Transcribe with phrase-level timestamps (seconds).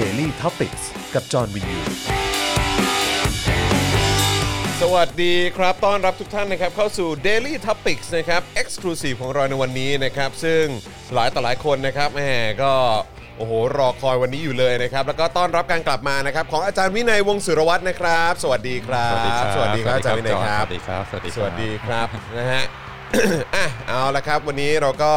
[0.00, 0.76] Daily t o p i c ก
[1.14, 1.80] กับจอห์นวินยู
[4.80, 10.64] สวัสดีครับ ต้อนรับทุกท่านนะครับ เข้าสู่ Daily Topics นะครับ Exclusive ของเราในวันนี้นะครับ ซึ่ง
[11.14, 12.20] หลายต่อหลายคนนะครับแหม
[12.62, 12.72] ก็
[13.36, 22.08] โอ้โห รอคอยวันนี้อยู่เลยนะครับ แล้วก็ต้อนรับการกลับมานะครับ ของอาจารย์วินัยวงศ์สุรวัตรนะครับ สวัสดีครับ สวัสดีครับสวัสดีครับอาจารย์วินัยครับ สวัสดีครับ สวัสดีสวัสดีครับ
[22.38, 22.64] นะฮะ
[23.54, 25.12] อะเอาละครับ วันนี้เราก็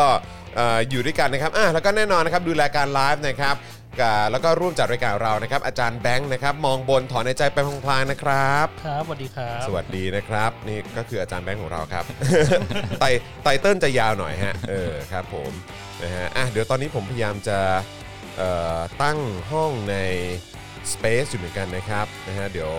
[0.55, 3.76] เอ่ออยู่ด้วยกันนะครับอะแล้วก็แน่นอนนะครับดูแลการไลฟ์นะครับกับ
[4.31, 12.03] แล้วก็ร่วมจัดรายการเรานะครับ อาจารย์แบงค์นะครับ มองบนถอนในใจไปพลางๆนะครับ ครับสวัสดีครับ สวัสดีนะครับ นี่ก็คืออาจารย์แบงค์ของเราครับ
[12.99, 13.05] ไต
[13.43, 15.51] ไตเติ้ลจะยาวหน่อยฮะ เออครับผม
[16.03, 17.59] นะฮะอะเดี๋ยวตอนนี้ผมพยายามจะ
[18.37, 19.17] เอ่อตั้ง
[19.51, 19.95] ห้องใน
[20.91, 22.71] Space อยู่เหมือนกันนะครับนะฮะเดี๋ยว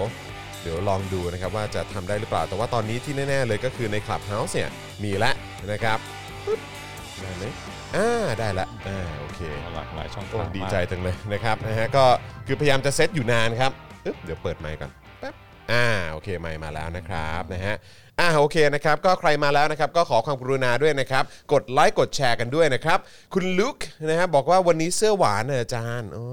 [0.62, 4.70] เดี๋ยวลองดูนะครับว่าจะทำได้หรือเปล่า แต่ว่าตอนนี้ที่แน่ ๆ เลยก็คือใน Clubhouse เนี่ย
[5.04, 5.34] มีแล้ว
[5.72, 5.98] นะครับ
[6.46, 6.60] ปึ๊บ
[7.20, 7.44] ได้ไหม
[7.96, 9.40] อ่าได้ละอ่าโอเค
[9.74, 12.04] หลากหลายช่องโอ้ทางดีมากใจจังเลยนะครับนะฮะก็
[12.46, 13.72] คือพยายามจะเซตอยู่นานครับ
[14.06, 14.90] อึ๊บเดี๋ยวเปิดไมค์ก่อน
[15.20, 15.34] แป๊บ
[15.72, 17.76] อ่าโอเคไมค์มาแล้วนะครับนะฮะ
[18.20, 22.98] อ่าโอเคนะครับก็ใครมาแล้วนะครับก็ขอความกรุณาด้วยนะครับ กดไลค์กดแชร์กันด้วยนะครับ
[23.34, 23.76] คุณลุค
[24.08, 26.26] นะฮะบอกว่าวันนี้เสื้อหวานเนอะอาจารย์อ๋อ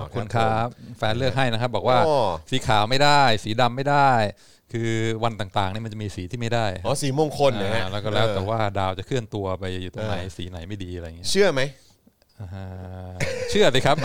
[0.00, 4.10] ขอบคุณครับ แฟนเลือกให้นะครับ บอกว่าอ๋อ สีขาวไม่ได้ สีดำไม่ได้
[4.72, 4.90] คือ
[5.24, 11.60] วันต่างๆนี่มันจะมีสีที่ไม่ได้อ๋อสีมงคลนะฮะอ่าแล้วก็แล้วแต่เออว่าดาวจะเคลื่อนตัวไปอยู่ตรงไหนเออสีไหนไม่ดีอะไรอย่างเงี้ยเชื่อไหม
[12.40, 12.48] อ่า
[13.50, 14.04] เชื่อสิครับแหม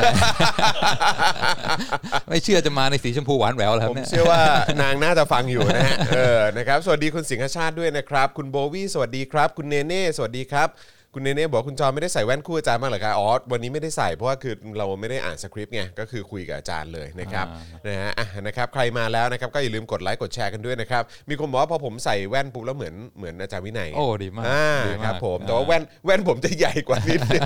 [2.30, 4.42] ไม่เชื่อจะมาในสีชมพูหวานแหววแล้วครัผบมเนี่ย เชื่อว่า
[4.82, 10.70] นางน่าจะฟังอยู่นะฮะ เออ นะครับ สวัสดีคุณสิงหชาติด้วยนะครับ คุณโบวี่ สวัสดีครับ คุณเนเน่ สวัสดีครับ
[11.16, 17.46] คุณเนเน่บอกว่าคุณจอไม่ได้ใส่แว่นคู่อาจารย์บ้างเหรอครับอ๋อวันนี้ไม่ได้ใส่เพราะว่าคือเราไม่ได้อ่านสคริปต์ไงก็คือคุยกับอาจารย์เลยนะครับ
[17.88, 27.42] นะฮะอะนะครับใครมาแล้วนะครับก็อย่าลืมกดไลค์กดแชร์กันด้วยนะครับมีคนบอกว่าพอผมใส่แว่นปุ๊บแล้วเหมือนเหมือนอาจารย์วินัยโอ้ดีมากอ่าดีมากครับผมอ่าแต่ว่าแว่นแว่นผมจะใหญ่กว่านิดนึง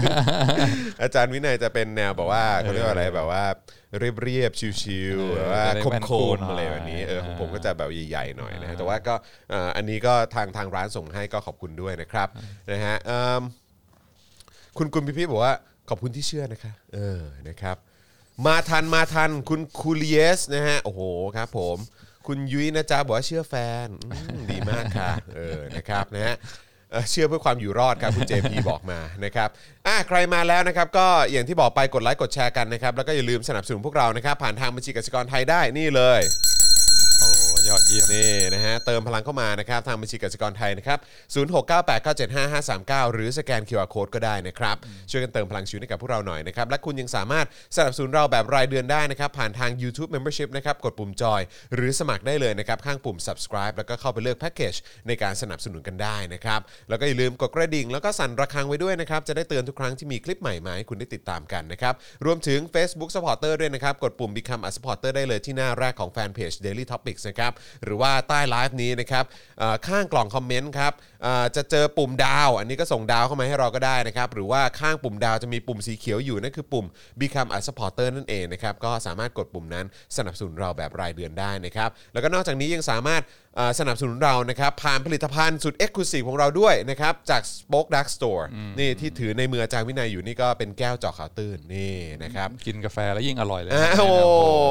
[1.01, 3.43] อาจารย์วินัยจะเป็นแนวแบบว่าเขาเรียกว่าอะไรแบบว่า
[3.99, 9.15] เรียบเรียบๆชิวๆแบบว่าจะได้คมแว่นโคคู่มหน่อยอะไรแบบนี้เออของผมก็จะแบบใหญ่ๆหน่อยนะฮะอ่าแต่ว่าก็
[9.49, 12.27] เอ่ออันนี้ก็ทางทางร้านส่งให้ก็ขอบคุณด้วยนะครับ
[12.71, 13.41] นะฮะเอิ่ม
[14.77, 15.53] คุณคุณพี่พี่บอกว่า
[15.89, 17.77] ขอบคุณที่เชื่อนะคะเออนะครับ
[18.45, 21.01] มาทันมาทันคุณคูเลียสนะฮะโอ้โห
[21.37, 21.77] ครับผม
[22.27, 26.35] คุณยุ้ยนะจ๊ะบอกว่าเชื่อแฟนอืมดีมากค่ะเออนะครับนะฮะ
[27.11, 29.49] เชื่อเพื่อความอยู่รอดครับคุณเจพีบอกมานะครับ
[29.87, 36.21] อะใครมาแล้วนะครับก็อย่างที่บอกไปกดไลค์กดแชร์กันนะครับแล้วก็อย่าลืมสนับสนุนพวกเรานะครับผ่านทางบัญชีกสิกรไทยได้นี่เลย
[37.69, 40.99] ยอดเยี่ยมนี่นะฮะเติมพลังเข้ามานะครับทางบัญชีกสิกรไทยนะครับ
[43.05, 44.75] 0698975539 หรือสแกน QR Code ก็ได้นะครับ
[45.09, 47.45] ช่วยกันเติมพลังชีวิตให้กับพวกเราหน่อยนะครับและคุณยังสามารถ
[47.77, 51.41] สนับสนุนเราแบบรายเดือนได้นะครับผ่านทาง YouTube Membership นะครับกดปุ่มจอย
[51.75, 54.75] หรือสมัครได้เลยนะครับข้างปุ่ม subscribe แล้วก็เข้าไปเลือกแพ็กเกจ
[55.07, 61.93] ในการสนับสนุนกันได้นะครับแล้วก็อย่าลืมกดกระดิ่งแล้วก็สั่นระฆังไว้ด้วยนะครับจะได้เตือนทุกครั้งที่มีคลิปใหม่มาให้คุณได้ติดตามกันนะครับ
[62.25, 67.53] รวมถึง Facebook Supporter ด้วยนะครับกดปุ่ม Become a supporter ได้เลยที่หน้าแรกของแฟนเพจ Daily Topics นะครับ
[67.83, 69.25] หรือว่าใต้ไลฟ์นี้นะครับ
[69.87, 70.93] ข้างกล่องคอมเมนต์ครับ
[71.55, 76.85] จะเจอปุ่มดาว อันนี้ก็ส่งดาวเข้ามาให้เราก็ได้นะครับหรือว่าข้างปุ่มดาวจะมีปุ่มสีเขียวอยู่นั่นคือปุ่ม
[77.19, 79.85] Become a supporter นั่นเองนะครับก็สามารถกดปุ่มนั้น
[80.17, 83.21] สนับสนุนเราแบบรายเดือนได้นะครับแล้วก็นอกจากนี้ยังสามารถ
[83.79, 88.43] สนับสนุนเรานะครับผ่านผลิตภัณฑ์สุด Exclusive ของเราด้วยนะครับจาก Spoke Dark Store
[88.79, 94.07] นี่ที่ถือในมืออาจารย์วินัยอยู่นี่ก็เป็นแก้วเจาะข่าวตื้นนี่นะครับกินกาแฟแล้วยิ่งอร่อยเลยอ่านะโอ้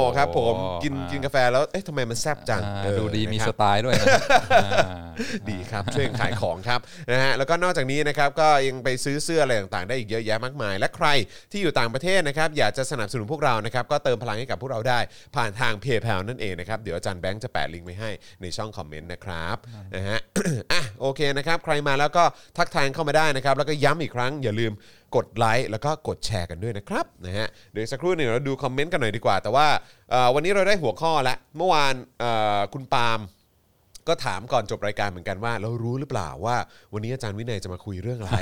[0.09, 4.07] นะครับผมโอ้กินอ่กินกาแฟแล้วเอ๊ะทำไมมันแซ่บจังอ่าเออดูดีมีนะคสรับไตล์ด้วยนะ
[4.65, 4.71] อ่า
[5.51, 6.81] ดีครับช่วยกันขายของครับ
[7.13, 11.09] นะฮะแล้วก็นอกจากนี้นะครับก็ยังไปซื้อเสื้ออะไรต่างๆ ได้อีกเยอะแยะมากมาย และใคร
[11.53, 14.99] ที่อยู่ต่างประเทศนะครับอยากจะสนับสนุนพวกเรานะครับก็เติมพลังให้กับพวกเราได้
[15.37, 18.11] ผ่านทางเพย์เพลนั่นเองนะครับเดี๋ยวอาจารย์แบงค์จะแปะลิงก์ไว้ให้
[18.43, 19.57] ในช่องคอมเมนต์นะครับ
[19.95, 20.19] นะฮะ
[20.73, 22.25] อะโอเคนะครับใครมาแล้วก็
[22.57, 24.73] ทักทายเข้ามาได้นะครับ แล้วก็ย้ำอีกครั้งอย่าลืม
[25.17, 29.67] กดไลค์แล้วก็กดแชร์กันด้วยนะครับนะฮะเดี๋ยวสักครู่หนึ่งเราดูคอมเมนต์กันหน่อยดีกว่า แต่ว่า
[30.35, 31.95] วันนี้เราได้หัวข้อแล้วเมื่อวาน
[32.73, 33.21] คุณปาล์ม
[34.09, 36.56] ก็ถามก่อนจบรายการเหมือนกันว่า เรารู้หรือเปล่าว่า
[36.93, 38.37] วันนี้อาจารย์วินัยจะมาคุยเรื่องอะไร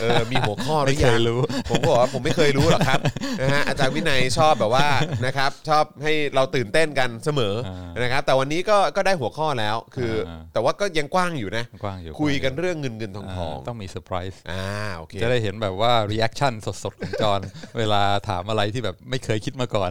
[0.00, 1.40] เออมีหัวข้อหรือยังไม่เคยรู้
[1.70, 3.00] ผมก็บอกว่าผมไม่เคยรู้หรอกครับ
[3.40, 4.86] นะฮะอาจารย์วินัยชอบแบบว่า
[5.26, 7.54] นะครับชอบให้เราตื่นเต้นกันเสมอ
[8.02, 16.52] นะครับ แต่วันนี้ก็ก็ได้หัวข้อแล้วคืออาแต่ว่าก็ยังกว้างอยู่นะกว้างอยู่คุยกันเรื่องเงินเงินทองทองอ่าต้องมีเซอร์ไพรส์อ่าโอเคจะได้เห็นแบบว่า reaction
[16.82, 17.40] สดๆของจอห์น
[17.78, 19.90] เวลาถามอะไรที่แบบไม่เคยคิดมาก่อน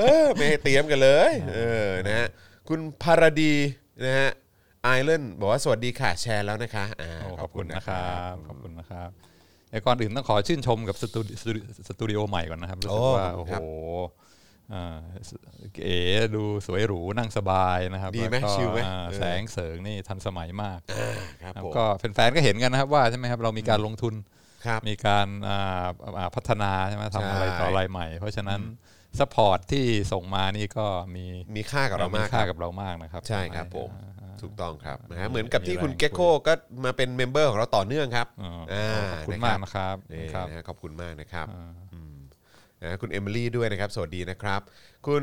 [0.00, 2.28] เออไม่ให้เตรียมกันเลย เออนะฮะ
[2.68, 3.54] คุณพารดี
[4.04, 4.30] นะฮะ
[4.82, 9.10] ไอเลนบอกว่าสวัสดีค่ะแชร์แล้วนะคะอ่าโอ้ขอบคุณนะครับขอบคุณนะครับ
[9.70, 13.62] แต่ก่อนอื่นต้องขอชื่นชมกับสตูดิสตูดิสตูดิโอใหม่ก่อนนะครับรู้สึกว่าโอ้โอ้ครัโหบ
[14.72, 14.98] อ่า
[15.74, 15.94] เก๋
[16.34, 24.14] ดูสวยหรูนั่งสบายนะครับดีไหมแล้วก็ชิลไหมอ่าเออแสงเสริงนี่ทันสมัยมากอ่าครับครับผมก็แฟนๆก็เห็นกันนะครับว่าใช่ไหมครับเรามีการลงทุน
[24.66, 25.86] ครับมีการอ่า
[26.18, 28.60] อ่าพัฒนาใช่ไหมทำอะไรต่ออะไรใหม่ เพราะฉะนั้น
[29.18, 30.86] ซัพพอร์ตที่ส่งมานี่ก็
[31.16, 31.24] มี
[31.56, 34.09] มีค่ากับเรามากค่าคกัรับบเรามากนะครับ ใช่ครับผมอ่า
[34.42, 36.52] ถูกต้องครับนะฮะเหมือนกับที่คุณมีแรงเกโก้ก็
[36.84, 42.16] มาเป็นเมมเบอร์ของเราต่อเนื่องครับอ่าอ่าขอบคุณนะครัมาบกนะครับนี่ครับนะฮะขอบคุณมากนะครับอ่าอืม
[42.82, 44.60] นะคุณเอมิลี่ด้วยนะครับ สวัสดีนะครับ
[45.06, 45.22] คุณ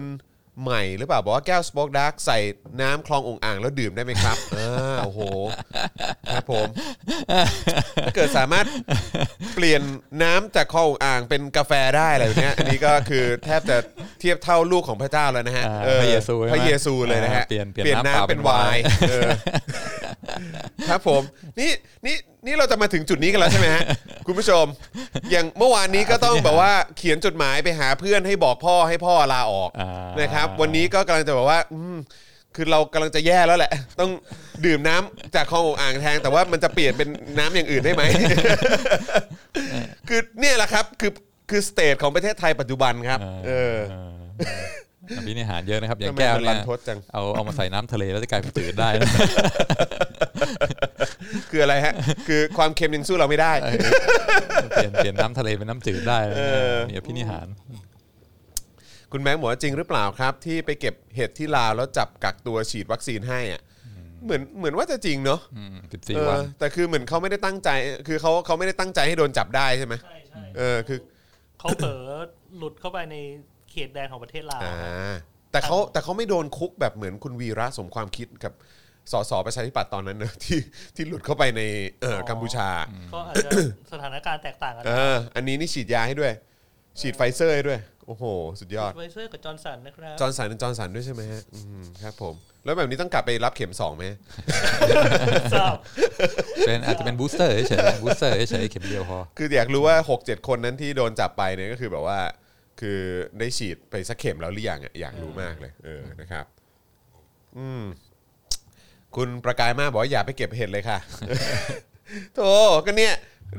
[0.64, 2.38] ใหม่หรือเปล่า บอกว่าแก้วสป็อกดาร์กใส่
[2.82, 5.22] น้ำคลององอ่างแล้วดื่มได้ไหมครับอ่าโอ้โห
[6.32, 6.68] ครับผม
[8.04, 8.66] ถ้าเกิดสามารถ
[9.56, 9.82] เปลี่ยน
[10.24, 13.78] น้ำจากคลององอ่างเป็นกาแฟได้อะไรแบบเนี้ยอันนี้ก็คือแทบจะ
[14.20, 19.30] เทียบเท่าลูกของพระเจ้าแล้วนะฮะอ่าออพระเยซูใช่ไหมพระเยซูเลยนะฮะอ่าเปลี่ยนเปลี่ยนน้ำเปล่าน้ำเป็นเป็นไวไวน์น์เออ
[20.90, 21.22] ครับผม
[21.60, 21.72] นี่
[22.06, 22.16] นี่
[22.46, 23.84] นี่เราจะมาถึงจุดนี้กันแล้วใช่ไหมฮะ
[24.28, 24.66] คุณผู้ชม
[25.32, 29.90] อย่างเมื่อวานนี้ก็ต้องแบบว่าเขียนจดหมายไปหาเพื่อนให้บอกพ่อให้พ่อลาออกอ่า
[30.20, 31.98] นะครับ วันนี้ก็กำลังจะบอกว่าอืม
[32.56, 34.12] คือเรากำลังจะแย่แล้วแหละ ต้อง
[34.66, 38.04] ดื่มน้ำจากคลององอ่างแทนแต่ว่ามันจะเปลี่ยนเป็นน้ำอย่างอื่นได้ไหม
[40.08, 41.12] คือเนี่ยแหละครับคือ
[41.50, 44.18] คือสเตทของประเทศไทยปัจจุบันครับ เออ เออ
[45.18, 49.10] อภินิหารเยอะนะครับ อย่างทำไมแก้วมันเนี่รัยนทดจังเอาเอามาใส่น้ำทะเลแล้วจะกลายเป็นจืดได้นะ
[51.50, 51.94] คืออะไรฮะ
[52.28, 53.54] คือความเค็มยังสู้เราไม่ได้
[54.74, 56.42] เปลี่ยนเปลี่ยนน้ำทะเลเป็นน้ำจืดได้นะเอ
[56.74, 57.48] อมีอภินิหาร
[59.12, 63.62] คุณแบงค์บอกว่าจริงหรือเปล่าครับ ที่ไปเก็บเห็ดที่ลาวแล้วจับกักตัวฉีดวัคซีนให้อะ
[64.26, 65.40] เหมือนเหมือนว่าจะจริงเนาะ
[65.94, 67.70] สิบสี่เอวัอนแต่คือเหมือนเขาไม่ได้ตั้งใจ
[68.08, 71.00] คือเขาเขาไม่ได้ตั้งใจให้โดนจับได้ใช่ไหมใช่ใช่เออคือ
[71.60, 72.04] เขาเผลอ
[72.58, 73.16] หลุดเข้าไปใน
[73.57, 73.57] เข
[73.88, 75.14] ตแดนของประเทศลาวอ่า
[75.52, 78.54] แต่เขาแต่เขาไม่โดนคุกแบบเหมือนคุณวีระสมความคิดกับ
[79.12, 80.60] สสประชาธิปัตย์ตอนนั้นเนอะที่
[80.96, 81.62] ที่หลุดเข้าไปใน
[82.02, 82.68] เออกัมพูชา
[83.14, 83.50] ก็อาจจะ
[83.92, 86.34] สถานการณ์แตกต่างกันเอออันนี้นี่ฉีดยาให้ด้วย
[87.00, 88.24] ฉีดไฟเซอร์ให้ด้วย โอ้โห
[88.60, 92.36] สุดยอดไฟเซอร์กับจอห์นสันนะครับจอห์นสันจอห์นสันด้วยใช่ไหมฮะอืมครับผม
[92.66, 94.04] แล้วแบบนี้ต้องกลับไปรับเข็มสองไหม
[95.54, 95.76] ทราบ
[96.66, 102.20] เป็นอาจจะเป็น booster เฉยๆ booster เฉยๆเข็มเดียวพอคืออยากรู้ว่า 6 7 คนนั้นที่โดนจับไปเนี่ยก็คือแบบว่า
[102.82, 103.00] คือ
[103.40, 106.46] ได้ฉีดไปสักเข็มแล้วหรือยังอะอยากรู้มากเลยเออนะครับ
[107.58, 107.84] อืม
[109.16, 110.98] คุณประกายมากบอกว่าอย่าไปเก็บเห็ดเลยค่ะ
[112.36, 112.52] โธ่
[112.86, 113.14] ก็เนี่ย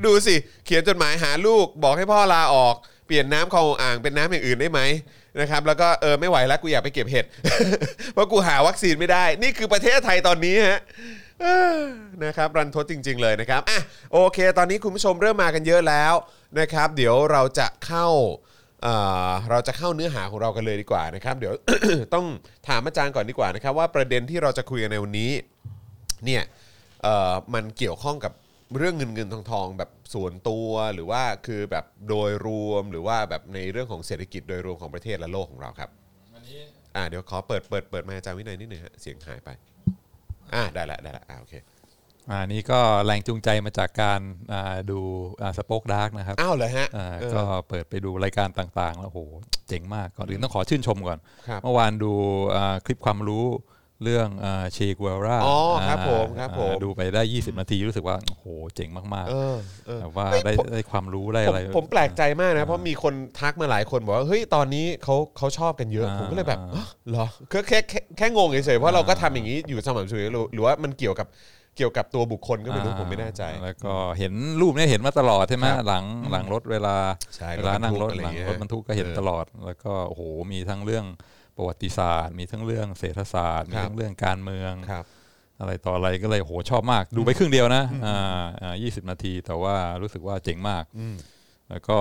[0.05, 0.35] ดูสิ
[0.65, 2.75] เขียนจดหมายหาลูก บอกให้พ่อลาออก
[3.05, 4.81] เปลี่ยนน้ำคลองอ่างเป็นน้ำอย่างอื่นได้ไหม
[5.41, 7.25] นะครับ แล้วก็เออไม่ไหวแล้วกูอยากไปเก็บเห็ด
[8.13, 10.79] เพราะกูหาวัคซีนไม่ได้ นี่คือประเทศไทยตอนนี้ฮะ
[11.41, 11.45] เอ
[11.77, 11.79] อ
[12.25, 13.79] นะครับรันทดจริง ๆ เลยนะครับอะ
[14.13, 16.13] โอเค ตอนนี้คุณผู้ชมเริ่มมากันเยอะแล้ว
[16.59, 18.07] นะครับ เดี๋ยวเราจะเข้า
[19.49, 21.53] เราจะเข้าเนื้อหาของเรากันเลยดีกว่านะครับ เดี๋ยว
[22.13, 22.25] ต้อง
[22.67, 25.31] ถามอาจารย์ก่อนดีกว่านะครับ ว่าประเด็นที่เราจะคุยกันในวันนี้
[26.25, 26.43] เนี่ย
[27.53, 28.33] มันเกี่ยวข้องกับ
[28.77, 35.89] เรื่องเงินเงินทองทองแบบส่วนตัวหรือว่าคือแบบโดยรวมหรือว่าแบบในเรื่องของเศรษฐกิจโดยรวมของประเทศและโลกของเราครับ
[36.95, 39.49] อ่าเดี๋ยวขอเปิดเปิดเปิดมาอาจารย์วินัยนิดหนึ่งฮะเสียงหายไป
[40.53, 41.53] อ่าได้ละได้ละอ่าโอเค
[42.31, 44.21] อ่านี่ก็แรงจูงใจมาจากการ
[44.53, 44.99] อ่าดู
[45.57, 49.19] สป็อกดาร์กนะครับอ้าวเหรอฮะอ่าเออก็เปิดไปดูรายการต่างๆ แล้วโห
[49.67, 52.13] เจ๋งมากก่อนอื่นต้องขอชื่นชมก่อนครับเมื่อวานดู
[52.55, 53.45] อ่าคลิปความรู้
[54.03, 54.29] เรื่อง
[54.73, 58.45] เชกัวราอ๋อครับผมครับผมดูไปได้ 20 นาทีรู้สึกว่าโอ้โห
[58.75, 71.27] เจ๋งมากเออเออๆแบบว่าเฮ้ยได้ผมได้ความรู้ได้ผมอะไร ผมแปลกใจมากนะ เพราะมีคนทักมาหลายคนบอกว่า เฮ้ย ตอนนี้เขาเขาชอบกันเยอะอ่าผมก็เลยแบบอ๋อเหรอแค่แค่แค่แค่งงเฉยๆเพราะเราก็ทำอย่างนี้อยู่สม่ำเสมอหรือหรือว่ามันเกี่ยวกับ
[71.79, 76.95] เกี่ยวกับตัวบุคคลก็ไม่รู้ผมไม่แน่ใจ แล้วก็เห็นรูปเนี้เห็นมาตลอดใช่ไหมครับหลังหลังรถเวลา
[77.35, 80.21] ใช่เวลานั่งรถรถบรรทุกอะไรหลังเงี้ยรถบรรทุกก็เห็นเออตลอด แล้วก็โอ้โห
[80.51, 81.05] มีทั้งเรื่อง
[81.57, 85.05] ประวัติศาสตร์ มีทั้งเรื่องเศรษฐศาสตร์ มีครับทั้งเรื่องการเมืองครับ
[85.59, 91.15] อะไรต่ออะไรก็เลยโหชอบมาก ดูไปครึ่งเดียวนะอ่าอ่ายี่สิบนาทีแต่ว่ารู้สึกว่าเจ๋งมากอืม
[91.71, 91.97] แล้วก็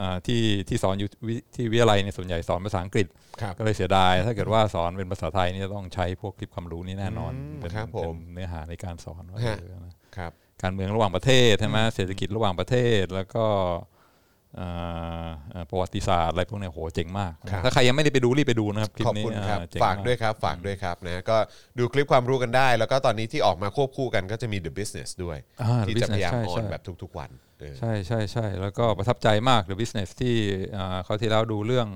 [0.00, 3.06] อ่าที่ที่สอนอยู่วิที่วิทยาลัยเนี่ยส่วนใหญ่สอนภาษาอังกฤษ
[3.42, 13.89] ครับก็เลยเสียดาย ถ้าเกิดว่าสอนเป็นภาษาไทยนี่จะต้องใช้พวกคลิปความรู้นี่แน่นอนอืมเป็นครับผมเป็นเนื้อหาในการสอนว่าฮะเออนะครับการเมืองระหว่างประเทศใช่ไหมเศรษฐกิจระหว่างประเทศ แล้วก็อ่าอ่า
[15.70, 21.36] ประวัติศาสตร์อะไรพวกเนี้ยโหเจ๋งมากครับถ้าใครยังไม่ได้ไปดูรีบไปดูนะครับคลิปขอบนี้คุณครับอ่เจ๋งฝากมด้วยครับฝากด้วยครับนะก็
[21.78, 27.30] ดูคลิปความรู้กันได้ แล้วก็ตอนนี้ที่ออกมาควบคู่กันก็จะมี The Business ด้วยอ่าที่ The จะพยายาม Business อใช่อนใช่แบบทุกๆวัน
[27.60, 30.36] เออใช่ใช่ใช่แล้วก็ประทับใจมาก The Business ที่
[30.76, 31.88] อ่าเขาวที่แล้วดูเรื่อง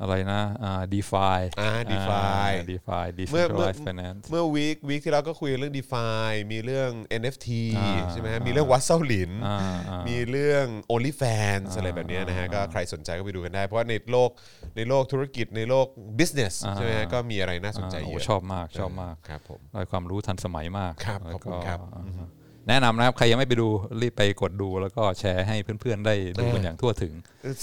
[0.00, 5.94] อะไรนะอ่า DeFi อ่า DeFi DeFi เมื่อเมื่อ Decentralized Finance เมื่อ week week ที่เราก็คุยเรื่อง d e f
[6.28, 6.90] i มีเรื่อง
[7.20, 14.30] NFT อ่าใช่ไหมฮะมีเรื่องวัดเซาหลิน อ่าอ่า มีเรื่อง OnlyFans อะไรแบบเนี้ยนะฮะอ่าก็ใครสนใจก็ไปดูกันได้ เพราะว่าในโลก
[14.76, 15.86] ในโลกธุรกิจในโลก
[16.18, 23.68] business อ่าใช่ไหมฮะก็มีอะไรน่าสนใจอ่าเยโอ้อะชอบมากชอบมากครับผม ได้ความรู้ทันสมัยมากครับแล้วขอบคุณก็ครับ แนะนำนะครับ ใครยังไม่ไปดู
[24.00, 27.12] รีบไปกดดูแล้วก็แชร์ให้เพื่อนๆได้ดูกันเออออย่างทั่วถึง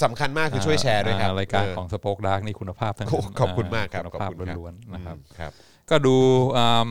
[0.04, 5.52] สำคัญมากคือช่วยแชร์ด้วยครับอ่ารายการเของ SpokeDark นี่คุณภาพทั้งโอ้นั้นขอบคุณมากครับคุณขอบภาพคุณครับล้วนๆนะครับอืมครับ
[5.90, 6.16] ก็ดู
[6.58, 6.90] อ่า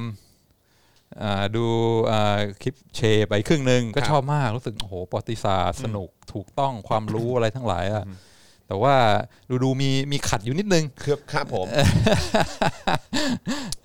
[1.22, 1.64] อ่าดู
[2.10, 8.04] อ่าคลิปเชไปครึ่งหนึ่งก็ครับชอบมากรู้สึกโอ้โหประวัติศาสตร์สนุกถูกต้องความรู้อะไรทั้งหลายอะ
[8.68, 8.94] แต่ว่า
[9.48, 11.66] ดูดูมีมีขัดอยู่นิดนึงคือครับผม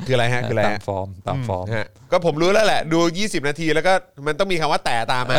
[0.06, 3.94] คืออะไรฮะคืออะไรตามฮะฟอร์มตามฟอร์มฮะก็ผมรู้แล้วแหละ ดู 20 นาทีแล้วก็
[4.28, 5.38] มันต้องมีคำว่าแต่ตามมา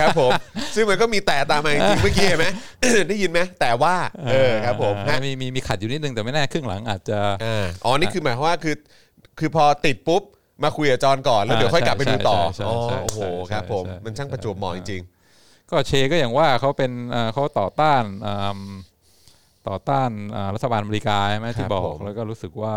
[0.00, 0.30] ครับผม
[0.74, 2.46] ซึ่งมันก็มีแต่ตามมาจริงๆเมื่อกี้เห็นไหม
[3.08, 3.94] ได้ยินไหมแต่ว่า
[4.30, 8.74] เออครับผมอ่าฮะมีมีมีขัดอยู่นิดนึงแต่ไม่แน่ครึ่งหลังอาจจะอ่าอ๋อนี่คือหมายความว่าคือ
[9.38, 10.22] คือพอติดปุ๊บ
[10.64, 15.02] มาคุยกับจอนก่อนแล้วเดี๋ยวค่อยกลับไปดูต่อใช่อ๋อใช่ใช่โอ้โหใช่ครับผมใช่มันช่างประจวบเหมาะจริง
[15.70, 18.60] ก็เชก็อย่างว่าเขาเป็นเอ่อเขาต่อต้านอืม
[19.68, 22.74] ต่อต้านอ่ารัฐบาลอเมริกาใช่ไหมครับที่บอผกมแล้วก็รู้สึกว่า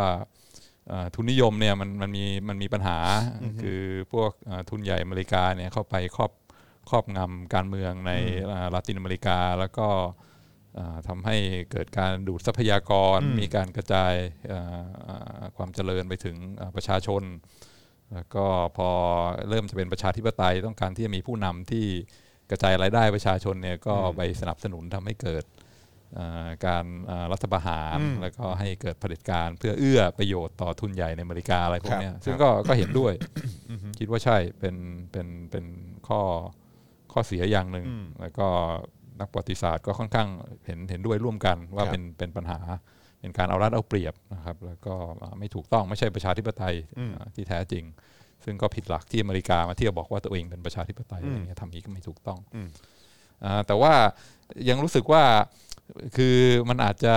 [0.91, 2.97] อ่าทุนนิยมเนี่ยมันมันมีมันมีปัญหา
[3.61, 3.81] คือ
[4.11, 6.31] พวกอ่าทุนใหญ่อเมริกาเนี่ยเข้าไปครอบ
[6.89, 8.11] ครอบงำการเมืองใน
[8.51, 9.87] อ่าลาตินอเมริกาแล้วก็
[10.77, 11.37] อ่าทำให้
[11.71, 14.13] เกิดการดูดทรัพยากร มีการกระจาย
[14.51, 17.23] อ่าอ่าความเจริญไปถึงอ่าประชาชน
[18.13, 18.45] แล้วก็
[18.77, 18.89] พอ
[19.49, 21.87] เริ่มจะเป็นประชาธิปไตยต้องการที่จะมีผู้นำที่
[22.51, 25.43] กระจายรายได้ประชาชนเนี่ยก็ไปสนับสนุนทำให้เกิด
[26.15, 33.13] เอ่อการเอ่อรัฐประหารแล้วก็ให้เกิดเผด็จการเพื่อเอื้อประโยชน์ต่อทุนใหญ่ในอเมริกาอะไรพวกเนี้ยครับซึ่งก็ก็เห็นด้วย
[33.99, 34.75] คิดว่าใช่เป็น
[35.11, 35.65] เป็นเป็น
[36.07, 36.21] ข้อ
[37.11, 37.85] ข้อเสียอย่างหนึ่ง
[38.21, 38.47] แล้วก็
[39.19, 40.27] นักประวัติศาสตร์ก็ค่อนข้าง
[40.65, 42.59] เห็นเห็นด้วยร่วมกันว่าครับเป็นเป็นปัญหา
[43.19, 44.95] เป็นการเอารัดเอาเปรียบนะครับ แล้วก็
[45.39, 46.75] ไม่ถูกต้องไม่ใช่ประชาธิปไตย
[47.35, 47.83] ที่แท้จริง
[48.45, 52.39] ซึ่งก็ผิดหลักที่อเมริกามาเที่ยวบอกว่าตัวเองเป็นประชาธิปไตยอะไรเงี้ยทำอย่างนี้ก็ไม่ถูกต้อง
[53.43, 53.93] อ่าแต่ว่า
[54.69, 55.23] ยังรู้สึกว่า
[56.15, 56.37] คือ
[56.69, 57.15] มันอาจจะ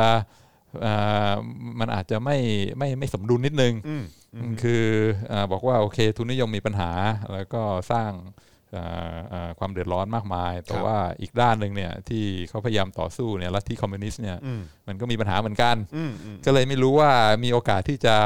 [0.85, 1.35] อ่า
[1.81, 2.37] มันอาจจะไม่
[2.78, 4.04] ไม่ไม่สมดุลนิดนึงอืม
[4.62, 4.85] คือ
[5.31, 6.90] อาบอกว่าโอเคทุนนิยมมีปัญหา
[7.33, 7.62] แล้วก็
[7.93, 8.44] สร้างอ่าอ่า
[9.59, 17.11] ความเดือดร้อนมากมาย แต่ครับว่าอีกด้านหนึ่งเนี่ยที่เขาพยายามต่อสู้เนี่ยลัทธิคอมมิวนิสต์เนี่ยอืมมันก็มีปัญหาเหมือนกันอืมอืมก็เลยไม่รู้ว่า
[17.45, 18.16] มีโอกาสที่จะ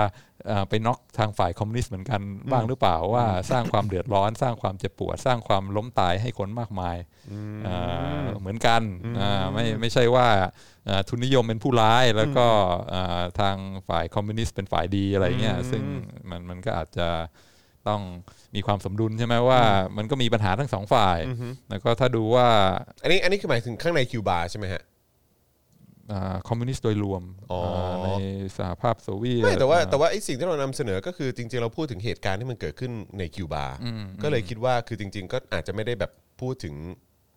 [0.47, 2.21] เอ่อไปน็อกทางฝ่ายคอมมิวนิสต์เหมือนกัน
[2.53, 6.97] บ้างหรือเปล่าว่าสร้างความเดือดร้อน สร้างความเจ็บปวด สร้างความล้มตายให้คนมากมาย
[7.65, 7.75] เอ่
[8.23, 8.83] อเหมือนกัน
[9.19, 10.29] อ่าไม่ไม่ใช่ว่า
[10.87, 12.47] เอ่อทุนนิยมเป็นผู้ร้ายแล้วก็
[12.91, 13.57] เอ่อทาง
[13.89, 15.83] ฝ่ายคอมมิวนิสต์เป็นฝ่ายดีอะไรเงี้ยซึ่ง
[16.31, 17.09] มันมันก็อาจจะ
[17.89, 18.01] ต้อง
[18.57, 19.61] มีความสมดุลใช่ไหมว่า
[19.97, 21.19] มันก็มีปัญหาทั้งสองฝ่าย
[21.71, 22.47] แล้วก็ถ้าดูว่า
[23.03, 24.83] อันนี้อันนี้คือหมายถึงข้างในคิวบาใช่ไหมฮะ
[26.49, 28.09] คอมมิวนิสต์โดยรวมอ๋ออ่าใน
[28.59, 33.65] สหภาพโซเวียตไม่แต่ว่าอ่แต่ว่าไอ้สิ่งที่เรานำเสนอก็คือจริง ๆ เราพูดถึงเหตุการณ์ที่มันเกิดขึ้นในคิวบา
[34.23, 36.75] ก็เลยคิดว่าคือจริง ๆ ก็อาจจะไม่ได้แบบพูดถึง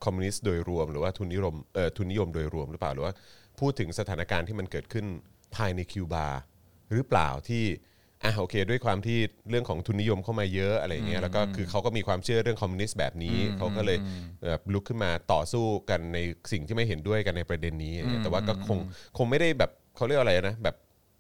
[0.03, 3.13] คอมมิวนิสต์โดยรวม หรือว่าทุนนิยมเอ่อทุนนิยมโดยรวมหรือเปล่าหรือว่า
[3.60, 5.05] พูดถึงสถานการณ์ที่มันเกิดขึ้น
[5.55, 6.27] ภายในคิวบา
[6.91, 7.63] หรือเปล่าที่
[8.24, 9.18] อะโอเค ด้วยความที่
[9.50, 13.98] เรื่องของทุนนิยมเข้ามาเยอะอะไรอย่างเงี้ยแล้วก็คือเขาก็มีความเชื่อเรื่องคอมมิวนิสต์แบบนี้เขาก็เลย
[14.50, 16.20] แบบลุกขึ้นมาต่อสู้กันใน
[16.51, 18.78] สิ่งที่ไม่เห็นด้วยกันในประเด็นนี้อย่างเงี้ยแต่ว่าก็คง
[19.18, 20.75] คงไม่ได้แบบเขาเรียกอะไรนะแบบ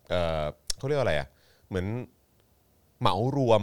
[0.09, 0.43] เออ
[0.77, 1.27] เขาเรียกอะไรอะ
[1.69, 1.87] เหมือน
[3.01, 3.61] เหมารวม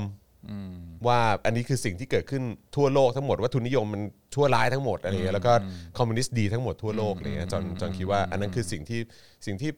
[1.06, 2.42] ว่าอันนี้คือสิ่งที่เกิดขึ้น
[2.76, 4.02] ทั่วโลกทั้งหมดว่าทุนนิยมมัน
[4.34, 5.52] ชั่วร้ายทั้งหมดอะไรเงี้ยแล้วก็
[5.98, 9.00] คอมมิวนิสต์ดีทั้งหมดทั่วโลกอะไรเงี้ยจอนจอนคิดว่าอันนั้นคือสิ่งที่
[9.46, 9.70] สิ่งที่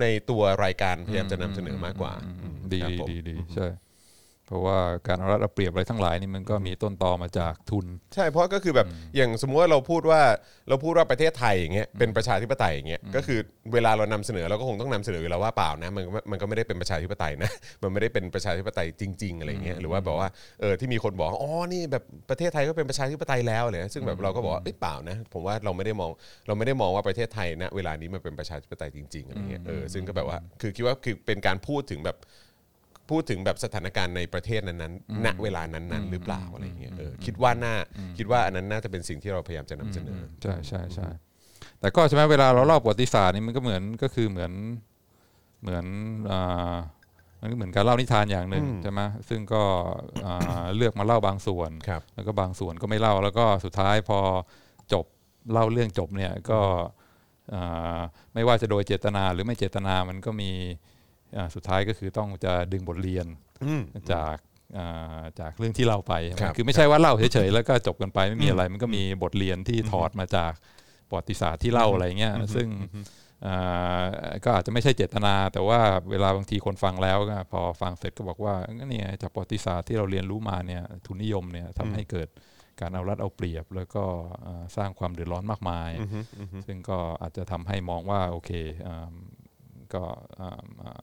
[0.00, 2.12] ในตัวรายการพยายามจะนำเสนอมากกว่า
[2.74, 3.66] ดีครับดีผม ดีดีใช่
[4.52, 10.20] ราะว่าการเอารัดเอาเปรียบอะไรทั้งหลายนี่มันก็มีต้นตอมาจากทุน ใช่เพราะก็คือแบบอย่างสมมุติว่าเราพูดว่า
[10.68, 13.38] เราพูดว่าประเทศไทยอย่างเงี้ยเป็นประชาธิปไตยอย่างเงี้ยก็คือ
[13.72, 17.50] เวลาเรานำเสนอเราก็คงต้องนำเสนออยู่แล้วว่าเปล่านะมันมันก็ไม่ได้เป็นประชาธิปไตยนะ
[17.82, 20.28] มันไม่ได้เป็นประชาธิปไตยจริง ๆอะไรเงี้ยหรือว่าแบบว่า
[20.60, 26.10] เออที่มีคนบอกว่าอ๋อนี่แบบประเทศไทยก็เป็นประชาธิปไตยแล้วเลยซึ่งแบบเราก็บอกว่าเอ้ยเปล่านะผมว่าเราไม่ได้มอง
[26.46, 32.16] เราไม่ได้มองว่าประเทศไทยณเวลานี้มันเป็นประชาธิปไตยจริงๆอะไรเงี้ยเออซึ่งก็แบบว่าคือคิดว่าคือเป็นการพูดถึงแบบ
[33.10, 37.74] พูดถึงแบบสถานการณ์ในประเทศนั้นๆณเวลานั้นๆ หรือเปล่าอะไรเงี้ยเออคิดว่าน่า
[38.18, 41.08] คิดว่าอันนั้นน่าจะเป็นสิ่งที่เราพยายามจะนำเสนออใช่ใช่ใช่
[41.80, 44.52] แต่ก็ใช่ไหมเวลาเราเล่าประวัติศาสตร์นี่มันก็เหมือนก็คือเหมือน
[45.62, 45.84] เหมือน
[46.30, 46.74] อ่า
[47.40, 49.62] มันก็เหมือนการเล่านิทานอย่างหนึ่งใช่ไหมซึ่งก็
[50.26, 54.18] อ่าเลือกมาเล่าบางส่วนครับแล้วก็บางส่วนก็ไม่เล่า แล้วก็สุดท้ายพอ
[54.92, 55.04] จบ
[55.52, 56.60] เล่าเรื่องจบเนี่ยก็
[57.54, 57.98] อ่า
[58.34, 60.91] ไม่ว่าจะโดยเจตนาหรือไม่เจตนามันก็มีอ่า
[61.54, 63.26] สุดท้ายก็คือต้องจะดึงบทเรียน
[63.64, 64.36] อืมจาก
[64.78, 70.52] อ่าจากเรื่องที่เล่าไปใช่ไหมครับคือไม่ใช่ว่าเล่าเฉยๆแล้วก็จบกันไปไม่มีอะไร มันก็มีบทเรียนที่ถอดมาจาก
[71.08, 72.68] ประวัติศาสตร์ที่เล่าอะไรเงี้ยซึ่ง
[73.46, 74.02] อ่า
[74.44, 82.28] ก็อาจจะไม่ใช่เจตนา แต่ว่าเวลาบางทีคนฟังแล้วก็พอฟังเสร็จก็บอกว่าก็เนี่ยจากประวัติศาสตร์ที่เราเรียนรู้มาเนี่ยทุนนิยมเนี่ยทำให้เกิด
[82.80, 84.04] การเอารัดเอาเปรียบ แล้วก็
[84.46, 85.90] อ่าสร้างความเดือดร้อนมากมาย
[86.66, 88.50] ซึ่งก็อาจจะทำให้มองว่าโอเค
[88.86, 89.12] อ่า
[89.94, 90.02] ก็
[90.40, 91.02] อ่าอ่าอ่า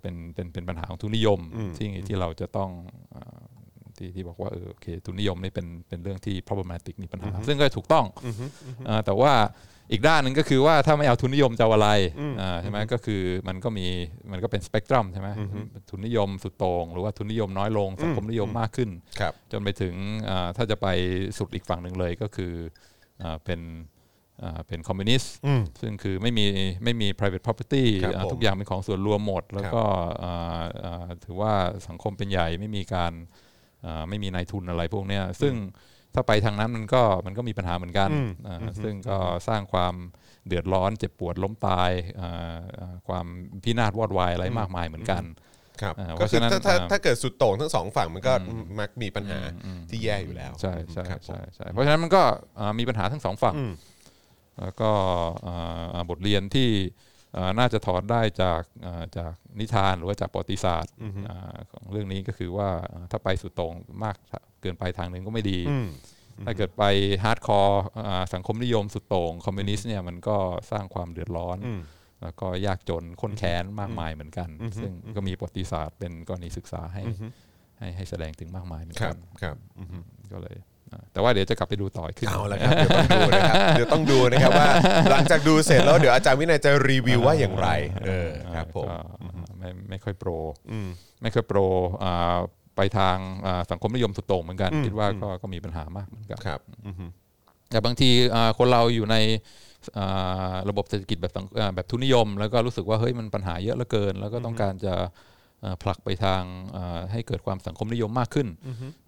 [0.00, 1.40] เป็นเป็นเป็นปัญหาของทุนนิยม
[1.76, 2.70] ที่ที่เราจะต้อง
[3.16, 3.40] อ่า
[3.96, 8.04] ที่ที่บอกว่าเออโอเคทุนนิยมนี่เป็นเป็นเรื่องที่ problematic มีปัญหา ซึ่งก็ถูกต้อง
[8.88, 9.32] อ่าแต่ว่า
[9.92, 11.90] อีกด้านหนึ่งก็คือว่าถ้าไม่เอาทุนนิยมจะเอาอะไร
[12.40, 13.86] อ่าใช่ไหมก็คือมันก็มี
[14.32, 15.28] มันก็เป็นสเปกตรัมใช่ไหม
[15.90, 19.94] ทุนนิยมสุดโต่งหรือว่าทุนนิยมน้อยลงสังคมนิยมมากขึ้นครับจนไปถึง
[20.28, 20.86] อ่าถ้าจะไป
[21.38, 22.52] สุดอีกฝั่งหนึ่งเลยก็คือ
[23.22, 24.01] อ่าเป็นอ่า
[24.66, 26.44] เป็นคอมมิวนิสต์อืมซึ่งคือไม่มี
[26.84, 29.82] ไม่มี private property ครับอ่าผมทุกอย่างเป็นของส่วนรวมหมด แล้วก็
[30.22, 31.52] อ่าอ่าถือว่า
[31.88, 33.12] สังคมเป็นใหญ่ไม่มีการ
[33.86, 35.54] อ่าไม่มีนายทุนอะไรพวกเนี้ยซึ่ง
[36.14, 38.10] ถ้าไปทางนั้นมันก็มันก็มีปัญหาเหมือนกัน
[38.46, 39.94] อ่าซึ่งก็สร้างความ
[40.46, 43.26] เดือดร้อนเจ็บปวดล้มตายอ่าอ่าความ
[43.64, 45.22] พินาศวอดวายอะไรมากมายเหมือนกัน
[45.82, 48.32] ครับอ่าก็คือเพราะฉะนั้นถ้าถ้าอ่าถ้าเกิดสุดโต่งทั้งสองฝั่งมันก็
[48.80, 49.40] มักมีปัญหา
[49.90, 52.22] ที่แย่อยู่แล้ว ใช่ใช่ครับผมใช่ใช่เพราะฉะนั้นมันก็
[52.58, 53.72] อ่ามีปัญหาทั้งสองฝั่งอืม
[54.60, 54.90] แล้วก็
[55.46, 56.68] อ่าอ่าบทเรียนที่
[57.36, 60.92] อ่าน่าจะถอดได้จากอ่าจากนิทานหรือว่าจากประวัติศาสตร์
[61.28, 63.72] อ่าของเรื่องนี้ก็คือว่าอ่าถ้าไปสุดโต่ง
[64.04, 64.16] มาก
[64.62, 65.88] เกินไปทางหนึ่งก็ไม่ดีอืม
[66.46, 66.84] ถ้าเกิดไป
[67.24, 67.82] hardcore
[68.34, 70.36] สังคมนิยมสุดโต่งคอมมิวนิสต์เนี่ยมันก็
[70.70, 71.80] สร้างความเดือดร้อนอืม
[72.22, 74.48] แล้วก็ยากจนค้นแค้นมากมายเหมือนกัน
[74.80, 77.02] ซึ่งก็มีประวัติศาสตร์เป็นกรณีศึกษาให้
[77.78, 79.98] ให้ให้แสดงถึงมากมายเหมือนครักับนครับอือฮึ
[80.32, 80.71] ก็เลยอ่า
[81.12, 84.68] แต่ว่าเดี๋ยวจะกลับไปดูต่ออีกขึ้นเอาละครับ เดี๋ยวต้องดูนะครับเดี๋ยวต้องดูนะครับว่า
[85.10, 87.68] หลังจากดูเสร็จแล้วเดี๋ยวอาจารย์วินัยจะรีวิวว่าอย่างไร
[88.06, 88.96] เออครับผมก็
[89.58, 90.30] ไม่ไม่ค่อยโปร
[90.70, 90.88] อืม
[91.22, 91.58] ไม่ค่อยโปร
[92.02, 92.36] อ่า
[92.76, 97.06] ไปทางอ่าสังคมนิยมสุดโต่งเหมือนกัน คิดว่าก็ก็มีปัญหามากเหมือนกันครับอือฮึ
[97.70, 99.16] แต่บางทีอ่าคนเราอยู่ใน
[99.98, 105.08] อ่าระบบเศรษฐกิจแบบสังอ่าแบบทุนนิยม แล้วก็รู้สึกว่าเฮ้ยมันปัญหาเยอะเหลือเกิน แล้วก็ต้องการจะอ่า
[105.82, 106.42] ผลักไปทาง
[106.76, 108.48] อ่าให้เกิดความสังคมนิยมมากขึ้น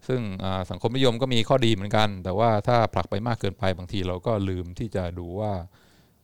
[0.09, 5.53] ซึ่งอ่าสังคมนิยมก็มีข้อดีเหมือนกัน แต่ว่าถ้าผลักไปมากเกินไปบางทีเราก็ลืมที่จะดูว่า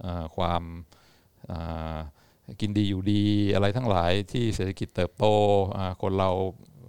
[0.04, 0.62] อ่าความ
[1.50, 1.99] อ่า
[2.60, 5.25] กินดีอยู่ดีอะไรทั้งหลายที่เศรษฐกิจเติบโต
[5.76, 6.30] อ่าคนเรา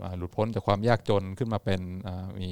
[0.03, 2.49] อ่าหลุดพ้นจากความยากจนขึ้นมาเป็นอ่ามี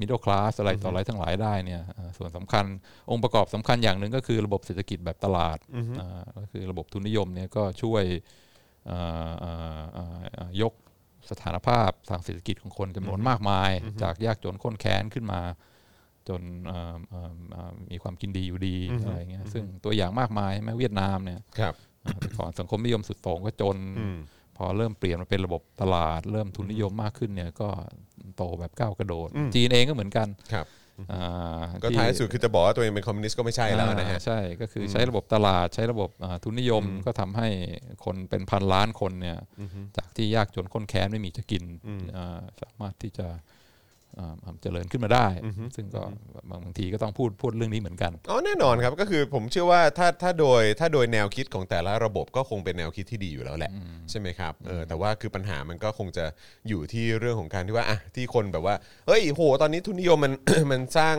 [0.00, 2.64] middle class อะไรต่ออะไรทั้งหลายได้เนี่ยอ่าส่วนสำคัญ
[3.10, 5.58] องค์ประกอบสำคัญอย่างหนึ่งก็คือระบบเศรษฐกิจแบบตลาด
[6.00, 8.49] อ่าก็คือระบบทุนนิยมเนี่ยก็ช่วยอ่าอ่าอ่าอ่า
[10.62, 10.72] ยก
[11.30, 13.70] สถานภาพทางเศรษฐกิจของคนจำนวนมากมาย
[14.02, 15.40] จากยากจนข้นแค้นขึ้นมา
[16.28, 23.76] จนอ่าอ่าอ่ามีความกินดีอยู่ดีอะไรเงี้ยซึ่งตัวอย่างมากมายใช่ไหมเวียดนามเนี่ยครับอ่าแต่ก่อนสังคมนิยมสุดโต่งก็จน
[24.56, 27.68] พอเริ่มเปลี่ยนมาเป็นระบบตลาด เริ่มทุนนิยมมากขึ้นเนี่ยก็
[28.36, 30.79] โตแบบก้าวกระโดด จีนเองก็เหมือนกันครับอ่า
[31.82, 37.48] ก็ท้ายสุดคือจะบอกว่าตัวเองเป็นคอมมิวนิสต์ก็ไม่ใช่แล้วนะฮะอ่าใช่ก็คือใช้ระบบตลาดใช้ระบบอ่าทุนนิยมก็ทำให้
[38.04, 39.38] คนเป็นพันล้านคนเนี่ย
[39.96, 41.64] จากที่ยากจนข้นแค้นไม่มีจะกิน
[42.16, 43.38] อ่าสามารถที่จะอ่า
[44.62, 45.26] เจริญขึ้นมาได้
[45.76, 46.02] ซึ่งก็
[46.50, 53.72] บางบางทีก็ต้องพูดพูดเรื่องนี้เหมือนกันอ๋อแน่นอนครับก็คือผมเชื่อว่าถ้าถ้าโดยถ้าโดยแนวคิดของแต่ละระบบก็คงเป็นแนวคิดที่ดีอยู่แล้วแหละ
[54.10, 56.24] ใช่ไหมครับเออแต่ว่าคือปัญหามันก็คงจะ
[56.68, 58.74] อยู่ที่เรื่องของการที่ว่าอะที่คนแบบว่า
[59.06, 60.32] เฮ้ยโหตอนนี้ทุนนิยมมัน
[60.70, 61.16] มันสร้าง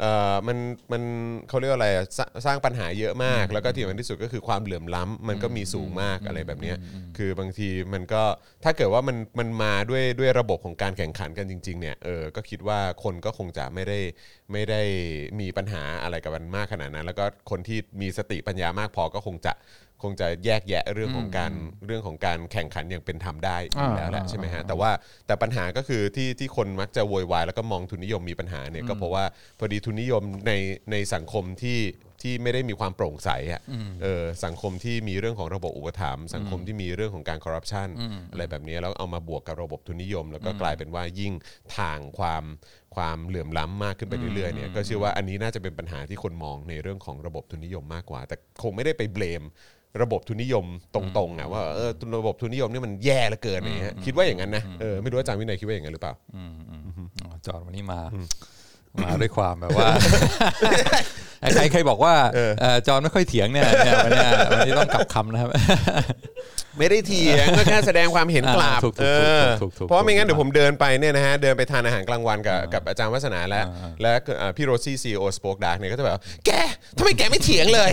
[0.00, 0.58] เอ่อมัน
[0.92, 1.02] มัน
[1.48, 6.76] เขาเรียกว่าอะไรอะสร้างสร้างปัญหาเยอะมาก แล้วก็ที่สำคัญที่สุดก็คือความเหลื่อมล้ำมันก็มีสูงมากอะไรแบบเนี้ย
[7.16, 8.22] คือบางทีมันก็
[8.64, 13.98] ถ้าเกิดว่ามันมันมาด้วยด้วยระบบของการแข่งขันกันจริงๆเนี่ยเออก็คิดว่าคนก็คงจะไม่ได้
[14.52, 14.82] ไม่ได้
[15.40, 19.52] มีปัญหาอะไรกับมันมากขนาดนั้น แล้วก็คนที่มีสติปัญญามากพอก็คงจะ
[20.02, 21.52] คงจะแยกแยะเรื่องของการ
[21.86, 24.90] เรื่องของการแข่งขันอย่างเป็นธรรมได้อยู่แล้วแหละอ่าใช่ไหมฮะอ่าแต่ว่า
[25.26, 29.24] แต่ปัญหาก็คือที่ที่คนมักจะโวยวายแล้วก็มองทุนนิยมมีปัญหาเนี่ยก็เพราะว่า
[29.58, 30.52] พอดีทุนนิยมใน
[30.90, 31.78] ในสังคมที่
[32.24, 33.60] ที่ไม่ได้มีความโปร่งใสอะ
[34.02, 37.88] เออสังคมที่มีเรื่องของระบบอุปถัมภ์สังคมที่มีเรื่องของการคอร์รัปชัน
[38.32, 41.32] อะไรแบบนี้แล้วเอามาบวกกับระบบทุนนิยม แล้วก็กลายเป็นว่ายิ่ง
[41.78, 42.44] ทางความ
[42.96, 49.42] ความเหลื่อมล้ำมากขึ้นไปเรื่อยๆเนี่ยก็เชื่อว่าอันนี้น่าจะเป็นปัญหาที่คนมองในเรื่องของระบบทุนนิยมมากกว่า แต่คงไม่ได้ไปเบลม
[50.02, 58.00] ระบบทุนนิยมตรงๆอะว่าเออระบบทุนนิยมนี่มันแย่เหลือเกินอะไรเงี้ยคิดว่าอย่างนั้นนะเออไม่รู้ว่าอาจารย์วินัยคิดว่าอย่างนั้นหรือเปล่าอืมอืมอ๋อจอร์ดวันนี้มา
[59.04, 59.88] มาด้วยความแบบว่า
[61.54, 65.50] ใครเคยบอกว่าเอ่อจอห์นไม่ค่อยเถียงเนี่ยเนี่ยวันเนี้ยวันนี้ต้องกลับคำนะครับ
[66.78, 69.06] ไม่ได้เถียงก็แค่แสดงความเห็นกลับอ่าถูกๆเอ
[69.42, 76.50] อถูกๆถูกๆเพราะว่าไม่งั้นเดี๋ยวผมเดินไปเนี่ยนะฮะเดินไปทานอาหารกลางวันกับกับอาจารย์วัฒนาและอ่าและเอ่อพี่โรซี่ CEO SpokeDark เนี่ยก็จะแบบว่าแก
[76.98, 77.90] ทำไมแกไม่เถียงเลย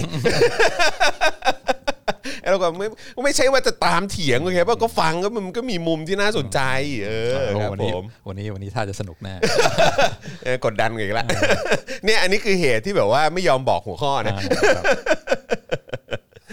[2.50, 2.88] แล้วก็ไม่
[3.24, 6.60] ไม่ใช่ว่าจะตามเถียงโอเคป่ะก็ฟังก็มันก็มีมุมที่น่าสนใจ
[7.06, 9.34] เออครับวันผนี้มวันนี้วันนี้ท่าจะสนุกแน่
[10.44, 11.28] เออกดดันกันอีกแล้ว
[12.06, 14.36] เนี่ยอันนี้คือเหตุที่แบบว่าไม่ยอมบอกหัวข้อนะ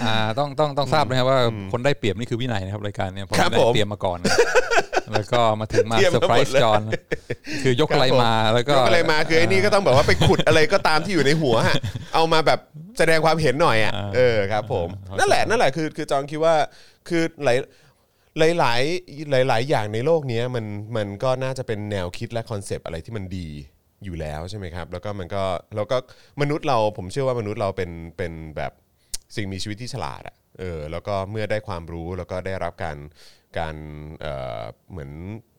[0.03, 1.39] อ่าต้องต้องต้องทราบนะครับว่า
[1.73, 4.19] คนได้เปรียบนี่คือวินัยนะครับรายการเนี่ยเพราะครับได้ผมเตรียมมาก่อน
[5.13, 6.83] แล้วก็มาถึงมาเตรียมเซอมาร์ไพรหมดส์เลยจอน
[7.63, 11.79] คือยกอะไรมาแล้วก็ยกอะไรมาคือไอ้นี่ก็ต้องแบบว่าไปขุดอะไรก็ตามที่อยู่ในหัวฮะ
[12.15, 12.61] เอามาแบบ
[12.99, 16.55] แสดงความเห็นหน่อยอะเออครับผมนั่นแหละนั่นแหละคือคือจองคิดว่า
[17.09, 17.59] คือหลาย
[18.39, 18.81] หลายหลาย
[19.31, 20.65] หลายหลายๆอย่างในโลกเนี้ยมัน
[20.97, 23.49] มันก็น่าจะเป็นแนวคิดและคอนเซปต์อะไรที่มันดี
[24.05, 25.45] อยู่แล้วใช่ไหมครับ แล้วก็มันก็
[25.77, 25.97] แล้วก็
[26.41, 28.73] มนุษย์เราผมเชื่อว่ามนุษย์เราเป็นเป็นแบบ
[29.37, 32.97] สิ่งมีชีวิตที่ฉลาดอะเออแล้วก็เมื่อได้ความรู้แล้วก็ได้รับการ
[33.59, 33.77] การ
[34.21, 35.11] เเหมือน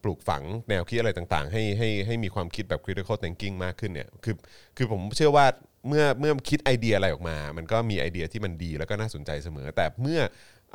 [0.04, 4.36] ปลูกฝังแนวคิดอะไรต่างๆ ให้ให้ให้มีความคิดแบบ critical thinking มากขึ้นเนี่ยคือ
[4.78, 5.46] คือผมเชื่อว่า
[5.88, 10.22] เมื่อเมื่อคิดไอเดียอะไรออกมา มันก็มีไอเดียที่มันดีแล้วก็น่าสนใจเสมอ แต่เมื่อ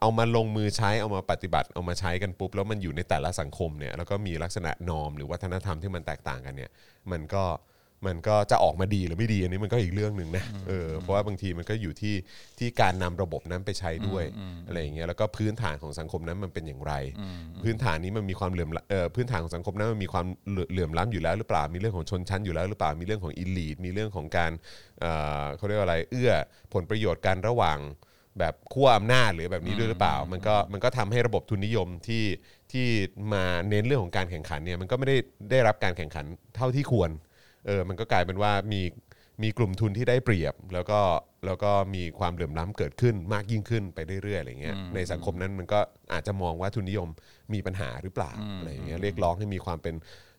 [0.01, 6.71] เอามาลงมือใช้เอามาปฏิบัติเอามาใช้กันปุ๊บ แล้วมันอยู่ในแต่ละสังคมเนี่ยแล้วก็มีลักษณะนอม หรือวัฒนธรรมที่มันแตกต่างกันเนี่ย
[7.13, 7.45] มันก็
[8.07, 12.15] มันก็จะออกมาดีหรือไม่ดีอันนี้มันก็อีกเรื่องหนึ่งนะเออเพราะว่าบางทีมันก็อยู่ที่
[12.59, 14.25] ที่การนำระบบนั้นไปใช้ด้วย
[14.67, 16.93] อะไรอย่างเงี้ยแล้วก็พื้นฐานของสังคมนั้นมันเป็นอย่างไร
[17.63, 24.53] พื้นฐานนี้มันมีความเหลื่อมล้ำเอ่อพื้นฐานของสังคมนั้นมันมีความเหลื่อเหลื่อมล้ำอยู่แล้วหรือเปล่ามีเรื่องของชนชั้นอยู่แล้วหรือเปล่ามีเรื่องของอิลีทมีเรื่องของการ
[25.01, 26.33] เอ่อเขาเรียกว่าอะไรเอื้อ
[26.75, 27.79] ผลประโยชน์กันระหว่าง
[28.39, 32.25] แบบขั้วอำนาจหรือแบบนี้ด้วยหรือเปล่า มันก็มันก็ทำให้ระบบทุนนิยมที่
[32.73, 32.87] ที่
[33.33, 35.17] มาเน้นเรื่องของการแข่งขันเนี่ยมันก็ไม่ได้
[35.51, 36.25] ได้รับการแข่งขัน
[36.57, 37.11] เท่าที่ควร
[37.69, 38.83] เออมันก็กลายเป็นว่ามี
[39.43, 41.01] มีกลุ่มทุนที่ได้เปรียบ แล้วก็
[41.47, 45.81] แล้วก็มีความเหลื่อมล้ำเกิดขึ้นมากยิ่งขึ้นไปเรื่อยๆอะไรเงี้ยในสังคมนั้นมันก็
[46.13, 47.09] อาจจะมองว่าทุนนิยม
[47.55, 49.95] มีปัญหาหรือเปล่าอะไรอย่างเงี้ยเรียกร้องให้มีความเป็น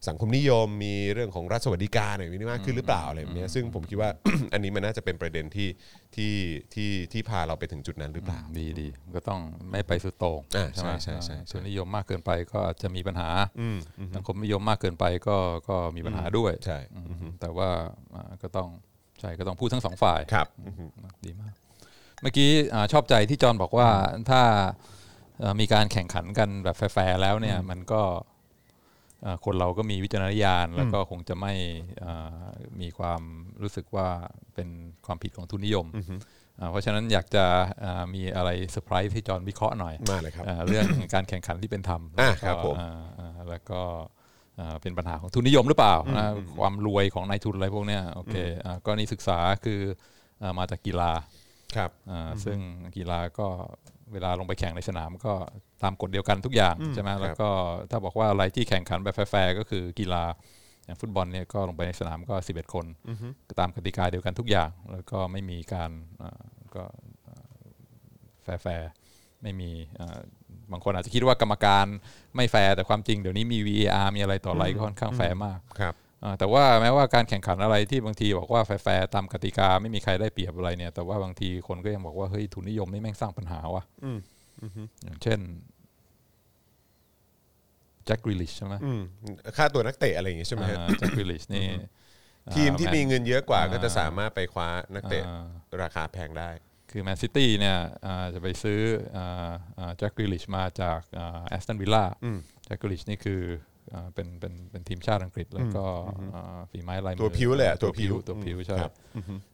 [0.08, 4.10] สังคมนิยม มีเรื่องของรัฐสวัสดิการอะไรแบบนี้มากขึ้นหรือเปล่าอะไรแบบเนี้ยซึ่งผมคิดว่า
[4.54, 5.70] อันนี้มันน่าจะเป็นประเด็นที่
[6.15, 6.34] ที่
[6.74, 15.38] ที่ที่พาเราไปถึงจุดนั้นหรือเปล่าดีดีก็ต้องไม่ไปสุดโต่งอ่าใช่ไหมใช่ใช่ใช่ใช่ทุนนิยมมากเกินไปก็อาจจะมีปัญหาอืมอืมสังคมนิยมมากเกินไปก็
[15.70, 17.09] ก็มีปัญหาด้วยใช่อืม
[17.42, 17.70] แต่ว่า
[18.15, 18.70] อ่าก็ต้อง
[19.20, 20.48] ใช่ก็ต้องพูดทั้งสองฝ่ายครับ
[21.26, 21.54] ดีมาก
[22.22, 23.88] เมื่อกี้อ่าชอบใจที่จอห์นบอกว่า
[24.30, 24.42] ถ้า
[25.39, 28.02] เอ่อมีการแข่งขันกันแบบแฟร์ๆแล้วเนี่ยมันก็
[29.24, 31.54] เอ่อคนเราก็มีวิจารณญาณแล้วก็คงจะไม่
[32.04, 32.48] อ่า
[32.82, 33.22] มีความ
[33.62, 34.08] รู้สึกว่า
[34.56, 34.70] เป็น
[35.06, 35.88] ความผิดของทุนนิยม
[36.60, 37.46] อ่าเพราะฉะนั้นอยากจะ
[37.84, 42.02] อ่ามีอะไรเซอร์ไพรส์ที่จอห์นวิเคราะห์หน่อยมาเลยครับอ่าเรื่องการแข่งขันที่เป็นธรรม
[43.20, 43.82] อ่าแล้วก็
[44.62, 46.26] ครับผมอ่าอ่าแล้วก็อ่าเป็นปัญหาของทุนนิยมหรือเปล่านะ
[46.60, 49.80] ความรวยของนายทุนอะไรพวกเนี้ยโอเคอ่ากรณีศึกษาคือ
[50.41, 51.12] อ่ามาจากกีฬา
[51.76, 52.58] ครับอ่าซึ่ง
[52.98, 53.48] กีฬาก็
[54.13, 55.34] เวลาลงไปแข่งในสนามก็
[55.84, 57.50] ตามกฎเดียวกันทุกอย่างใช่ไหมแล้วก็
[57.91, 60.24] ถ้าบอกว่าอะไรที่แข่งขันแบบแฟร์ๆก็คือกีฬา
[60.86, 62.86] อย่างฟุตบอลเนี่ยก็ลงไปในสนามก็ 11 คน
[63.50, 65.91] ก็ตามกติกาเดียวกันทุกอย่าง แล้วก็ไม่มีการ
[66.22, 66.43] อ่า
[66.76, 66.84] ก็
[68.43, 70.19] แฟร์ๆไม่มีอ่า
[70.71, 71.86] บางคนอาจจะคิดว่ากรรมการ
[72.36, 83.84] ไม่แฟร์แต่ความจริงเดี๋ยวนี้มี VAR มีอะไรต่ออะไรก็ค่อนข้างแฟร์มากครับอ่าแต่ว่าแม้ว่าการแข่งขันอะไรที่บางทีบอกว่าแฟร์ๆตามกติกาไม่มีใครได้เปรียบอะไรเนี่ย แต่ว่าบางทีคนก็ยังบอกว่าเฮ้ยทุนนิยมนี่แม่งสร้างปัญหาวะ
[85.03, 85.39] อย่างเช่น
[88.05, 89.01] แจ็คกริลิชใช่ไหมอืม
[89.58, 91.67] ค่าตัวนักเตะอะไรอย่างงี้ใช่ไหมฮะแจ็คกริลิชนี่
[92.55, 95.47] ทีมที่อ่ามีเงินเยอะกว่าอ่าก็จะสามารถไปคว้านักเตะอ่า
[95.84, 96.49] ราคาแพงได้
[96.91, 98.80] คือแมนซิตี้เนี่ยอ่าจะไปซื้อ
[99.97, 100.99] แจ็คกริลิชมาจาก
[101.47, 102.06] แอสตันวิลล่า
[102.65, 103.41] แจ็คกริลิชนี่คือ
[103.93, 105.86] อ่าเป็นเป็นเป็นทีมชาติอังกฤษ แล้วก็
[106.36, 108.93] อ่าฝีไม้ลายมือตัวพลิ้วเลยอะตัวพลิ้วตัวพลิ้วใช่ครับ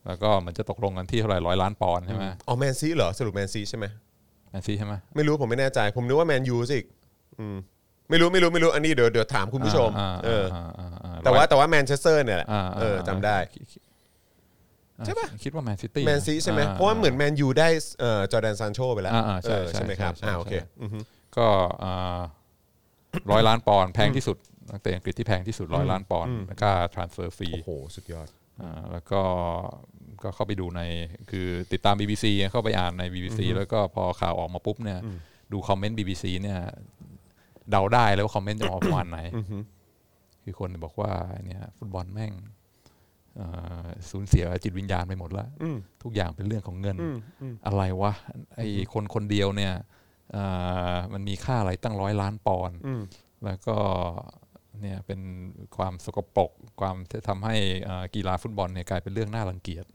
[0.08, 3.86] แล้วก็มันจะตกลงกันที่เท่าไหร่ร้อยล้านปอนด์ใช่ไหมอ๋อแมนซีเหรอสรุปแมนซีใช่ไหม
[4.50, 6.80] แมนซีใช่ไหมไม่รู้ผมไม่แน่ใจ ผมนึกว่าแมนยูสิ
[7.39, 7.58] อืม
[8.10, 13.85] ไม่รู้ไม่รู้ไม่รู้อันนี้เดี๋ยวเดี๋ยวถามคุณผู้ชมอ่าเอออ่าอ่าอ่าแต่ว่าแต่ว่าแมนเชสเตอร์เนี่ยแหละอ่าเออจำได้อ่า
[15.05, 20.99] ใช่ปะคิดว่าแมนซิตี้แมนซีใช่ไหมเพราะว่าเหมือนแมนยูได้เอ่อจอร์แดนซานโชไปแล้วอ่าอ่าใช่เออใช่ใช่ไหมครับใช่อ่าโอเคใช่อือฮึ
[21.38, 21.47] ก็
[23.31, 24.38] ร้อยล้านปอนด์แพงที่สุด
[24.71, 28.27] นักเตะอังกฤษที่แพงที่สุดร้อยล้านปอนด์ค่า transfer fee โอ้โหสุดยอด
[28.62, 29.21] อ่าแล้วก็
[30.23, 30.81] ก็เข้าไปดูใน
[31.31, 34.99] คือติดตาม BBC เข้าไปอ่านใน BBC แล้วก็พอข่าวออกมาปุ๊บเนี่ย
[35.51, 36.60] ดูคอมเมนต์ BBC เนี่ย
[37.71, 39.19] เดาได้แล้วว่าคอมเมนต์จะออกประมาณไหน
[40.43, 41.12] คือคนบอกว่า
[41.45, 42.55] เนี่ยฟุตบอลแม่งเอ่อ
[44.10, 45.50] สูญเสียจิตวิญญาณไปหมดแล้ว
[46.04, 46.98] ทุกอย่างเป็นเรื่องของเงิน
[47.65, 48.13] อะไรวะ
[48.56, 49.74] ไอ้คนคนเดียวเนี่ย
[50.34, 50.43] เอ่
[50.93, 52.78] อมันมีค่าอะไรตั้งร้อยล้านปอนด์
[53.45, 53.78] แล้วก็
[54.82, 55.21] เนี่ยเป็น
[55.78, 59.86] ความสกปรกความที่ทำให้เอ่อกีฬาฟุตบอลเนี่ยกลายเป็นเรื่องน่ารังเกียจ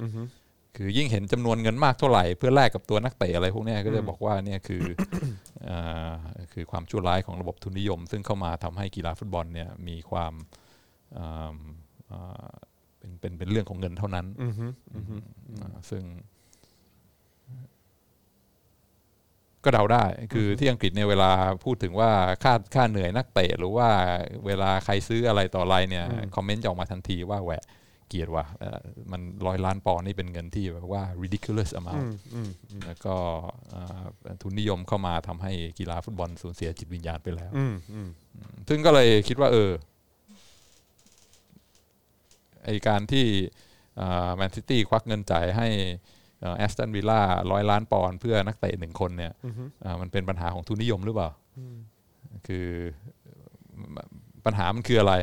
[0.76, 4.82] คือยิ่งเห็นจำนวนเงินมากเท่าไหร่เพื่อแลกกับตัวนักเตะอะไรพวกเนี้ยก็จะบอกว่าเนี่ยคือ
[5.64, 5.76] เอ่
[6.08, 6.10] อ
[6.52, 10.32] คือความชั่วร้ายของระบบทุนนิยม ซึ่งเข้ามาทำให้กีฬาฟุตบอลเนี่ยมีความ
[13.00, 14.26] เอิ่มเอ่อเป็นเป็นเป็นเรื่องของเงินเท่านั้น
[15.60, 16.02] อ่าซึ่ง
[19.64, 21.30] ก็เดาได้ คือที่อังกฤษเนี่ยเวลา
[21.64, 22.10] พูดถึงว่า
[22.42, 23.88] ค่าค่าเหนื่อยนักเตะหรือว่า
[24.46, 27.64] เวลาใครซื้ออะไรต่ออะไรเนี่ย คอมเมนต์จะออกมาทันทีว่าแหวะ
[28.08, 28.80] เกลียดว่ะเอ่อ
[29.12, 32.06] มันร้อยล้านปอนด์นี่เป็นเงินที่แบบว่า ridiculous amount
[32.86, 33.14] แล้วก็
[33.74, 34.02] อ่า
[34.42, 38.08] ทุนนิยมเข้ามาทำให้กีฬาฟุตบอลสูญเสียจิตวิญญาณไปแล้วอืมอืม
[38.68, 39.70] ซึ่งก็เลยคิดว่า เออ
[42.64, 43.26] ไอการที่
[44.36, 45.68] แมนซิตี้ควักเงินจ่ายให้
[46.58, 47.20] แอสตันวิลล่า
[47.52, 49.32] ร้อยล้านปอนด์เพื่อนักเตะหนึ่งคนเนี่ย
[49.84, 51.30] อ่ามันเป็นปัญหาของทุนนิยมหรือเปล่า
[52.46, 53.96] คือ
[54.46, 55.14] ปัญหามันคืออะไร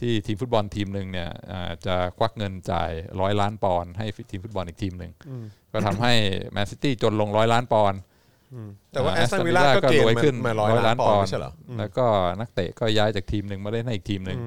[0.00, 2.90] ที่ทีมฟุตบอลทีมหนึ่งเนี่ยอ่าจะควักเงินจ่าย
[3.20, 5.12] ร้อยล้านปอนด์ให้ทีมฟุตบอลอีกทีมหนึ่ง
[5.72, 6.12] ก็ทำให้
[6.52, 8.00] แมนซิตี้จนลงร้อยล้านปอนด์
[8.92, 12.06] แต่ว่าแอสตัน Aston วิลล่า Villa ก็เกณรวยฑ์ขึ้นมาร้อยล้านปอนด์ไม่ใช่เหรอแล้วก็
[12.40, 14.38] นักเตะก็ย้ายจากทีมหนึ่งมาเล่นให้อีกทีมหนึ่ง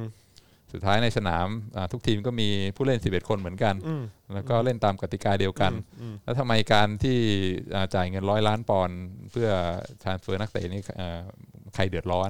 [0.74, 3.76] สุดท้ายในสนามอ่าทุกทีมก็มีผู้เล่น 11 คนเหมือนกัน
[4.34, 5.72] แล้วก็เล่นตามกติกาเดียวกัน
[6.24, 7.18] แล้วทำไมการที่
[7.76, 9.00] อ่าจ่ายเงินร้อยล้านปอนด์
[9.32, 9.50] เพื่อ
[10.04, 11.20] transfer นักเตะนี่อ่า
[11.76, 12.30] ใครเดือดร้อน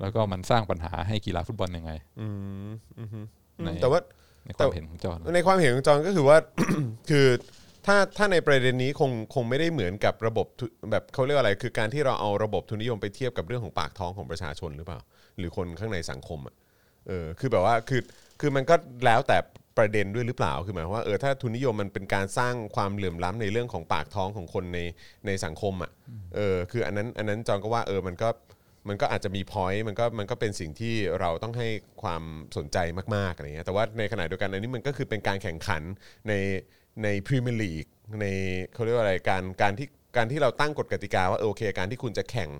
[0.00, 2.28] แล้วก็มันสร้างปัญหาให้กีฬาฟุตบอลยังไงอื
[2.70, 3.24] มอืมอืม
[3.64, 4.00] ในแต่ว่า
[4.46, 6.38] ในความเห็นของจอห์นในความเห็นของจอห์นก็คือว่า
[7.10, 7.26] คือ
[7.86, 15.00] ถ้าถ้าในประเด็นนี้คงคงไม่ได้เหมือนกับระบบทุแบบเขาเรียกว่าอะไร คือการที่เราเอาระบบทุนนิยมไปเทียบกับเรื่องของปากท้องของประชาชนหรือเปล่า
[15.38, 16.54] หรือคนข้างในสังคมอะ
[17.08, 18.00] เออคือแบบว่าคือ
[18.40, 18.74] คือมันก็
[19.06, 19.38] แล้วแต่
[19.78, 24.78] ประเด็นด้วยหรือเปล่าคือหมายความว่าเออถ้าทุนนิยมมันเป็นการสร้างความเหลื่อมล้ำในเรื่องของปากท้องของคนใน
[25.26, 25.90] ในสังคมอะ
[26.36, 28.28] เออคืออันนั้นอันนั้นจอห์นก็ว่าเออมันก็
[28.88, 31.68] มันก็อาจจะมีพอยต์มันก็มันก็เป็นสิ่งที่เราต้องให้
[32.02, 32.22] ความ
[32.56, 32.78] สนใจ
[33.14, 35.82] มากๆอะไรเงี้ยแต่ว่าในขณะเดียวกันอันนี้มันก็คือเป็นการแข่งขัน
[36.28, 36.32] ใน
[37.02, 37.86] ในพรีเมียร์ลีก
[38.20, 38.26] ใน
[38.74, 42.50] เขาเรียกว่าอะไรการการที่การที่เราตั้งกฎกติกาว่าเออโอเค การที่คุณจะแข่ง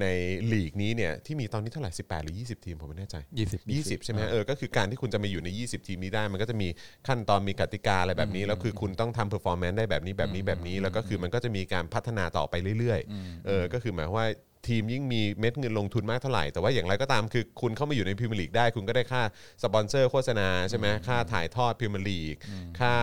[0.00, 0.06] ใน
[0.52, 6.68] ลีกนี้เนี่ยที่มีตอนนี้เท่าไหร่ 18 หรือ 20 ทีมผมไม่แน่ใจ 20 20 ใช่ไหมเออก็คือการที่คุณจะมาอยู่ใน 20 ทีมนี้ได้ มันก็จะมี
[7.08, 14.26] ขั้นตอนมีกติกาอะไรแบบนี้ แล้วคือคุณต้องทำ performance ได้แบบนี้แบบนี้แบบนี้ แล้วก็คือมันก็จะมีการพัฒนาต่อไปเรื่อยๆเออก็คือหมายความว่า
[14.68, 19.22] ทีมยิ่งมีเม็ดเงินลงทุนมากเท่าไหร่ แต่ว่าอย่างไรก็ตามคือคุณเข้ามาอยู่ในพรีเมียร์ลีกได้ คุณก็ได้ค่า
[19.62, 22.34] สปอนเซอร์โฆษณาใช่ไหมค่าถ่ายทอดพรีเมียร์ลีก
[22.80, 22.94] ค่า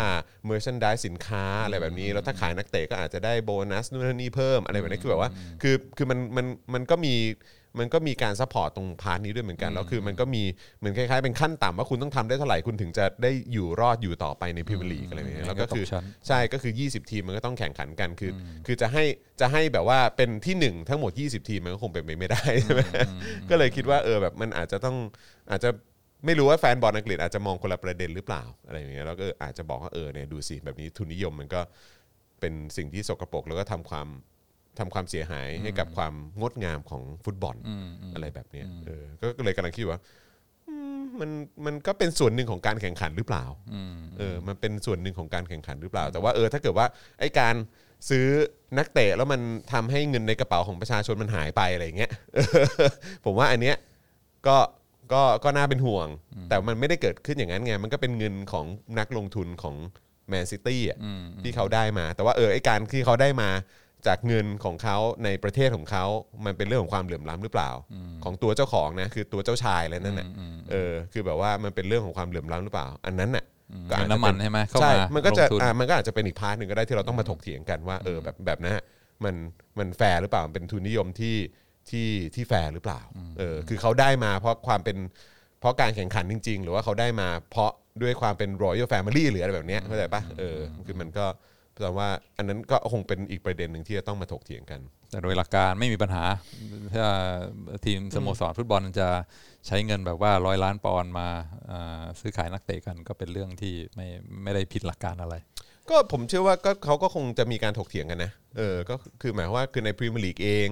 [0.46, 7.16] merchandise สินค้าอะไรแบบนี้ แล้วถ้าขายนักเตะก็อาจจะได้โบนัสนู่นนนนี่เพิ่มอะไรแบบนี้คือแบบว่าคือคือมันมันมันก็มี
[7.80, 10.44] มันก็มีการ support ตรง part นี้ด้วยเหมือนกันแล้วคือมันก็มี
[10.80, 19.04] เหมือนคล้ายๆเป็นขั้นต่ำว่าคุณต้องทำได้เท่าไหร่คุณถึงจะได้อยู่รอดอยู่ต่อไปในพรีเมียร์ลีกอะไรแบบนี้แล้วก็คือตกชั้นใช่ก็คือ 20 ทีมมันก็ต้องแข่งขันกันคืออคือจะให้
[19.40, 22.82] จะให้แบบว่าเป็นที่ 1 ทั้งหมด 20 ทีมมันก็คงเป็นไปไม่ได้ใช่ไหม
[23.50, 24.98] ก็เลยคิดว่าเออแบบมันอาจจะต้อง
[25.52, 25.70] อาจจะ
[26.26, 31.62] ไม่รู้ว่าแฟนบอลอังกฤษอาจจะมองคนละประเด็นหรือเปล่าอะไรอย่างเงี้ยแล้วก็อาจจะบอกว่าเออเนี่ยดูสิแบบนี้ทุนนิยมมันก็
[32.40, 34.08] เป็นสิ่งที่สกปรกแล้วก็ทำความ
[34.80, 37.56] ทำความเสียหายให้กับความงดงามของฟุตบอล
[38.14, 40.00] อะไรแบบเนี้ยเออก็ก็เลยกำลังคิดว่า
[40.70, 41.30] อืมมัน
[41.66, 43.46] มันก็เป็นส่วนหนึ่งของการแข่งขันหรือเปล่า
[44.18, 46.88] เออมันเป็นส่วนหนึ่งของการแข่งขันหรือเปล่า แต่ว่าเออถ้าเกิดว่า
[47.20, 47.56] ไอ้การ
[48.10, 48.26] ซื้อ
[48.78, 49.42] นักเตะแล้วมัน
[49.74, 52.12] ทำให้เงินในกระเป๋าของประชาชนมันหายไปอะไรอย่างเงี้ย
[53.26, 53.76] ผมว่าอันเนี้ย
[54.48, 54.58] ก็
[55.14, 56.08] ก็ก็น่าเป็นห่วง
[56.50, 58.66] แต่มันไม่ได้เกิดขึ้นอย่างนั้นไงมันก็เป็นเงินของ
[59.00, 59.76] นักลงทุนของ
[60.30, 60.98] แมนซิตี้อะ
[61.42, 63.50] ที่เขาได้มา แต่ว่าเออไอ้การที่เขาได้มา
[64.08, 66.06] จากเงินของเขาในประเทศของเขา
[66.46, 67.72] มันเป็นเรื่องของความเหลื่อมล้ำหรือเปล่า
[68.24, 70.28] ของตัวเจ้าของนะคือตัวเจ้าชายแล้วนั่นแหละ
[70.72, 73.46] เออคือแบบว่ามันเป็นเรื่องของความเหลื่อมล้ำหรือเปล่า อันนั้นน่ะ
[73.90, 78.84] ก็อาจจะเงินน้ำมันเป็ใช่ไหมเข้าใช่มามันก็จะลงทุนอ่ามันก็อาจจะเป็นอีก part หนึ่งก็ได้ที่เราต้องมาถกเถียงกันว่าเออแบบแบบนั้นอะ
[79.24, 79.36] มัน
[79.80, 81.36] มันแฟร์หรือเปล่ามันเป็นทุนนิยมที่
[81.90, 83.02] ที่ที่แฟร์หรือเปล่า
[83.40, 84.98] เออคือเขาได้มาเพราะความเป็น
[85.60, 91.26] เพราะการแข่งขันจริง ๆ หรือว่าเขาได้มาเพราะด้วยความเป็น royal family หรืออะไรแบบเนี้ยเข้าใจปะเออคือมันก็
[91.76, 94.82] แปลว่าอันนั้นก็คงเป็นอีกประเด็นหนึ่งที่จะต้องมาถกเถียงกัน
[95.12, 96.26] แต่โดยหลักการไม่มีปัญหา
[96.94, 97.08] ถ้า
[97.86, 99.10] ทีมสโมสรฟุตบอลจะ
[99.68, 101.28] ใช้เงินแบบว่าร้อยล้านปอนด์มา
[101.72, 104.08] อ่าซื้อขายนักเตะกันก็เป็นเรื่องที่ไม่
[104.44, 105.36] ไม่ได้ผิดหลักการอะไร
[105.90, 110.68] ก็ผมเชื่อว่าก็เขาก็คงจะมีการถกเถียงกันนะเออก็คือหมายความว่าคือในพรีเมียร์ลีกเอง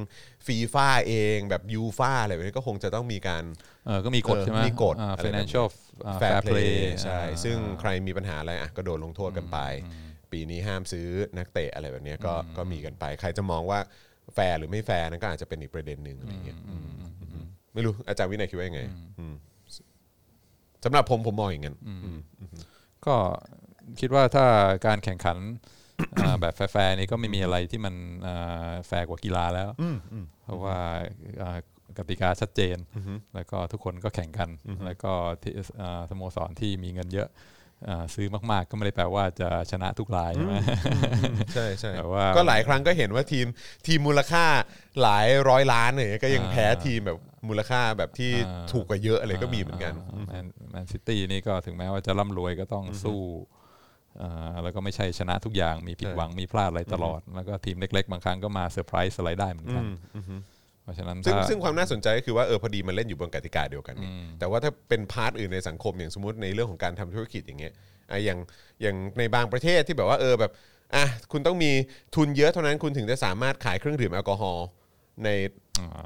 [0.48, 3.44] ฟีฟ่าเองแบบยูฟ่าอะไรแบบนี้ก็คงจะต้องมีการ
[3.86, 5.68] เออก็มีกฎเออใช่ไหมมีกฎอ่าอะไรแบบนี้ financial
[6.06, 9.58] อ่า fair fair play play ใช่อ่าซึ่งใครมีปัญหาอะไรอะก็โดนลงโทษกันไป
[10.32, 13.80] ปีนี้ห้ามซื้อนักเตะอะไรแบบเนี้ยก็ก็มีกันไป ใครจะมองว่า
[14.34, 16.88] แฟร์หรือไม่แฟร์นั่นก็อาจจะเป็นอีกประเด็นหนึ่งอะไรเงี้ยอืม
[17.22, 18.82] อืมไม่รู้อาจารย์วินัยคิดว่ายังไง
[19.20, 19.36] อืม
[20.84, 22.20] สำหรับผมผมมองอย่างนั้นอืม
[23.06, 23.16] ก็
[24.00, 24.46] คิดว่าถ้า
[24.86, 25.38] การแข่งขัน
[26.22, 27.96] อ่าแบบแฟร์ๆนี่ก็ไม่มีอะไรที่มัน
[28.28, 29.70] อ่าแฟร์กว่ากีฬาแล้ว
[30.44, 30.78] เพราะว่า
[31.42, 31.58] อ่า
[31.98, 32.78] กติกาชัดเจน
[33.36, 34.50] แล้วก็ทุกคนก็แข่งกัน
[34.86, 37.61] แล้วก็ที่อ่าสโมสรที่มีเงินเยอะอ่า
[38.16, 40.56] ซื้อมากๆ ก็ไม่ได้แปลว่าจะชนะทุกรายใช่ไหม
[41.54, 43.48] ใช่ใช่แต่ว่าก็หลายครั้งก็เห็นว่าทีม
[43.88, 44.46] ทีมมูลค่า
[45.02, 47.18] หลายร้อยล้านเนี่ยก็ยังแพ้ทีมแบบ
[47.48, 49.94] มูลค่าแบบที่อ่าถูกกว่าเยอะอะไรก็มีเหมือนกัน
[50.28, 53.22] แมนแมนซิตี้นี่ก็ถึงแม้ว่าจะร่ำรวยก็ต้องสู้
[54.22, 59.84] อ่าแล้วก็ไม่ใช่ชนะทุกอย่างมีผิดหวังมีพลาดอะไรตลอด แล้วก็ทีมเล็ก ๆ บางครั้งก็มาเซอร์ไพรส์อะไรได้เหมือนกัน
[60.84, 67.74] เพราะฉะนั้นซึ่งถ้า ซึ่งความน่าสนใจก็คือว่าเออพอดีมันเล่นอยู่บนกติกาเดียวกันนี่แต่ว่าถ้าเป็น part อื่นในสังคมอย่างสมมติในเรื่องของการทำธุรกิจอย่างเงี้ย
[68.12, 68.40] อะอย่าง
[68.82, 70.52] อย่างในบางประเทศที่แบบว่าเออแบบ
[70.96, 71.72] อะคุณต้องมี
[72.16, 74.66] ทุนเยอะเท่านั้นคุณถึงจะสามารถขายเครื่องดื่มแอลกอฮอล์
[75.26, 75.30] ใน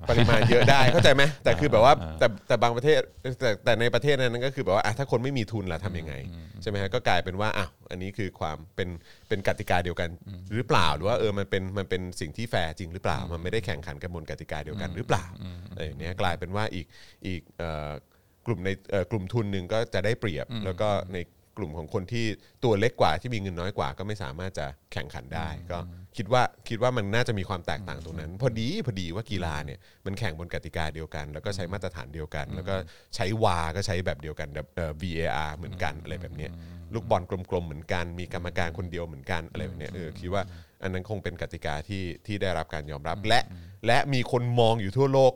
[0.10, 3.00] ปริมาณเยอะได้เข้าใจไหมแต่คือแบบว่าแต่แต่บางประเทศ
[3.42, 6.14] แต่แต่ในประเทศนั้นก็คือแบบว่าอะถ้าคนไม่มีทุนล่ะทำยังไง
[6.62, 8.90] ใช่ไหมฮะก็กลายเป็นว่าอ้าวอันนี้คือความเป็น
[9.28, 10.10] เป็นกติกาเดียวกัน
[10.54, 15.26] หรือเปล่าหรือว่าเออมันเป็นมันเป็นสิ่งที่แฟร์จริงหรือเปล่า มันไม่ได้แข่งขันกันบนกติกาเดียวกันหรือเปล่า
[15.72, 16.86] อะไรอย่างเนี้ยกลายเป็นว่าอีก
[17.28, 17.92] อีกเอ่อ
[18.46, 21.18] กลุ่มในเอ่อกลุ่มทุนหนึ่งก็จะได้เปรียบแล้วก็ใน
[21.58, 22.26] กลุ่มของคนที่
[22.64, 25.80] ตัวเล็กกว่าที่มีเงินน้อยกว่า ก็ไม่สามารถจะแข่งขันได้ก็
[26.18, 32.76] คิดว่าคิดว่ามันน่าจะมีความแตกต่างตรงนั้น พอดีพอดีว่ากีฬาเนี่ยมันแข่งบนกติกาเดียวกัน แล้วก็ใช้มาตรฐานเดียวกัน แล้วก็
[33.16, 36.52] ใช้วาก็ใช้แบบเดียวกันเอ่อ VAR เหมือนกันอะไรแบบเนี้ย
[36.94, 40.44] ลูกบอลกลมๆเหมือนกัน มีกรรมการคนเดียวเหมือนกันอะไรแบบเนี้ยเออคิดว่า
[40.84, 43.40] อันนั้นคงเป็นกติกาที่ที่ได้รับการยอมรับและ
[43.86, 45.34] และมีคนมองอยู่ทั่วโลก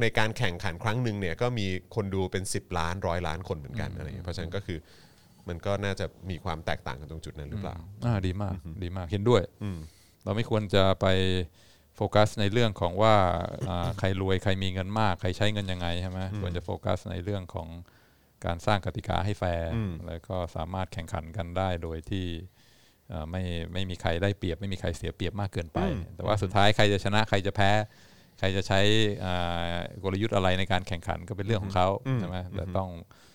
[0.00, 4.78] ในการแข่งขันครั้งหนึ่งเนี่ยก็มีคนดูเป็น 10 ล้านร้อยล้านคนเหมือนกันอะไรอย่างเงี้ยเพราะฉะนั้นก็คือ
[5.48, 9.42] มันก็น่าจะมีความแตกต่างกันตรงจุดนั้นหรือเปล่า อ่าดีมากดีมากเห็นด้วย
[10.26, 11.06] เราไม่ควรจะไป
[11.96, 13.14] โฟกัสในเรื่องของว่า
[13.68, 17.68] อ่าใครรวยใครมีเงินมาก ใครใช้เงินยังไงใช่ไหมควรจะโฟกัสในเรื่องของ
[18.44, 19.70] การสร้างกติกาให้แฟร์
[20.06, 22.26] แล้วก็สามารถแข่งขันกันได้โดยที่
[23.08, 25.78] เอ่อไม่ไม่มีใครได้เปรียบ ไม่มีใครเสียเปรียบมากเกินไป
[26.16, 27.70] แต่ว่าสุดท้ายใครจะชนะใครจะแพ้
[28.38, 28.80] ใครจะใช้
[29.24, 33.25] อ่ากลยุทธ์อะไรในการแข่งขันก็เป็นเรื่องของเขาใช่ไหมแต่ต้องอ่า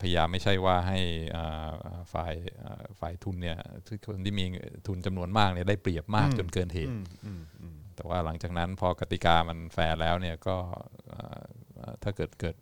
[0.00, 0.98] พยายามไม่ใช่ว่าให้
[1.36, 1.70] อ่า
[2.12, 4.44] ฝ่ายอ่าฝ่ายทุนเนี่ยที่คนที่มี
[4.86, 6.94] ทุนจำนวนมากเนี่ยได้เปรียบมากจนเกินเหตุ
[7.96, 10.56] แต่ว่าหลังจากนั้นพอกติกามันแฟร์แล้วเนี่ยก็
[11.12, 11.42] อ่า
[11.78, 12.56] อ่าถ้าเกิดเกิด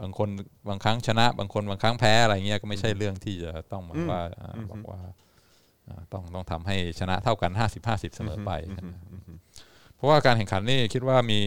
[0.00, 0.28] บางคน
[0.68, 5.00] บางครั้งชนะ บางคนบางครั้งแพ้อะไรเงี้ยก็ไม่ใช่เรื่องที่จะต้องมาว่าอ่าบอกว่า
[5.88, 8.50] อ่าต้องต้องทำให้ชนะเท่ากัน 50 50 เสมอไป
[9.94, 11.40] เพราะว่าการแข่งขันนี่คิดว่ามี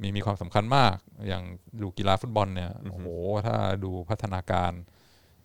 [0.00, 0.94] มีมีความสำคัญมาก
[1.28, 1.42] อย่าง
[1.82, 3.06] ดูกีฬาฟุตบอลเนี่ยโอ้โห
[3.46, 4.72] ถ้าดูพัฒนาการ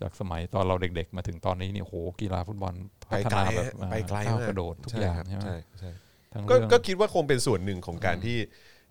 [0.01, 2.73] จากสมัยตอนเราเด็กๆ มาถึงตอนนี้นี่โอ้โหกีฬาฟุตบอล
[3.09, 5.91] ไปพัฒไกลนาแบบฮะไปไกลก้าวมากกระโดดทุกใช่อย่างครับใช่ไหมใช่ใช่
[6.33, 8.45] ทั้งก็เรื่องก็คิดว่าคงเป็นส่วนหนึ่งของการที่ใน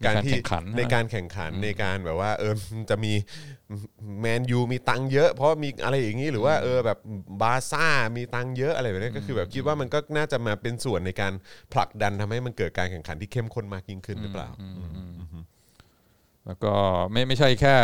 [0.04, 2.52] การการที่แข่งขันในการแข่งขันในการแบบว่า เออ
[2.90, 3.12] จะมี
[4.20, 6.98] แมนยูมีตังค์เยอะ เพราะมีอะไรอย่างนี้หรือว่าเออแบบ
[7.42, 11.32] บาร์ซ่ามีตังค์เยอะอะไรแบบนี้ก็คือแบบคิดว่ามันก็น่าจะมาเป็นส่วนในการ
[11.72, 14.48] ผลักดันทำให้มันเกิดการแข่งขันที่เข้มข้นมากยิ่งขึ้นหรือเปล่า
[16.46, 16.74] แล้วก็
[17.12, 17.74] ไม่ไม่ใช่แค่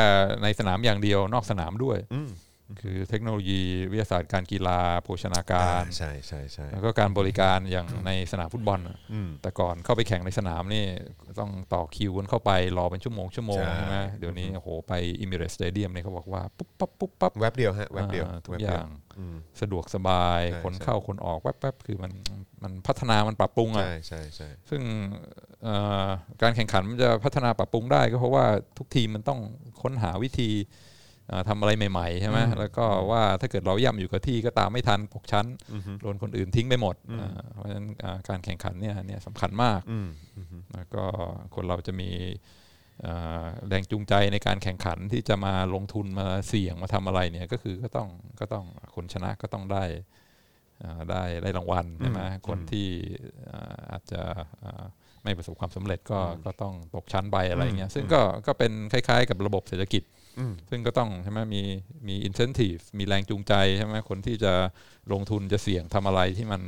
[0.42, 2.30] ในสนามอย่างเดียวนอกสนามด้วยอืม
[2.80, 10.84] คือเทคโนโลยีวิทยาศาสตร์การกีฬาโภชนาการอ่าใช่ใช่ใช่แล้วก็การบริการอย่างในสนามฟุตบอลน่ะอืมแต่ก่อนเข้าไปแข่งในสนามนี่
[11.40, 22.12] ต้องต่อคิวกันเข้าไปรอเป็นชั่วโมงชั่วโมงใช่ใช่ไหมเดี๋ยวนี้โอ้โหไปอิมิเรสสเตเดียมเนี่ยเขาบอกว่าปุ๊บปั๊บปุ๊บปั๊บแวบเดียวฮะแวบเดียวอ่าทุกแวบอเดีวย่างอืมสะดวกสบายใช่คนใช่เข้าคนออกแป๊บๆคือมัน
[22.62, 24.82] มันพัฒนามันปรับปรุงอะใช่ใช่ใช่ซึ่ง
[25.62, 26.06] เอ่อ
[26.42, 28.44] การแข่งขันมันจะพัฒนาปรับปรุงได้ก็เพราะว่า
[28.78, 29.40] ทุกทีมมันต้อง
[29.82, 30.81] ค้นหาวิธีเอ่อ
[31.48, 35.46] ทำอะไรใหม่ ๆ ใช่ไหมแล้วก็ว่าถ้าเกิดเราย่ำอยู่กับที่ก็ตามไม่ทันตกชั้น
[36.02, 40.08] โดนคนอื่นทิ้งไปหมดอ่าเพราะฉะนั้นอ่าการแข่งขันเนี่ยเนี่ยสำคัญมากอืม
[40.74, 41.04] แล้วก็
[41.54, 42.10] คนเราจะมี
[43.02, 48.08] เอ่อแรงจูงใจในการแข่งขันที่จะมาลงทุนมาเสี่ยงมาทำอะไรเนี่ยก็คือก็ต้อง
[48.40, 48.64] ก็ต้อง
[48.94, 49.84] คนชนะก็ต้องได้
[50.82, 52.88] อ่าได้ได้รางวัลใช่ไหมคนที่
[53.50, 54.20] อ่าอาจจะ
[54.64, 54.84] อ่า
[55.24, 60.02] ไม่ประสบความสำเร็จก็ก็ต้องตกชั้นไปอะไรเงี้ยซึ่งก็ก็เป็นคล้าย ๆ กับระบบเศรษฐกิจ
[60.70, 61.62] ซึ่งก็ต้องใช่ไหมมี
[62.08, 64.52] มี incentive มีแรงจูงใจใช่ไหมคนที่จะ
[65.12, 66.62] ลงทุนจะเสี่ยงทำอะไรที่มัน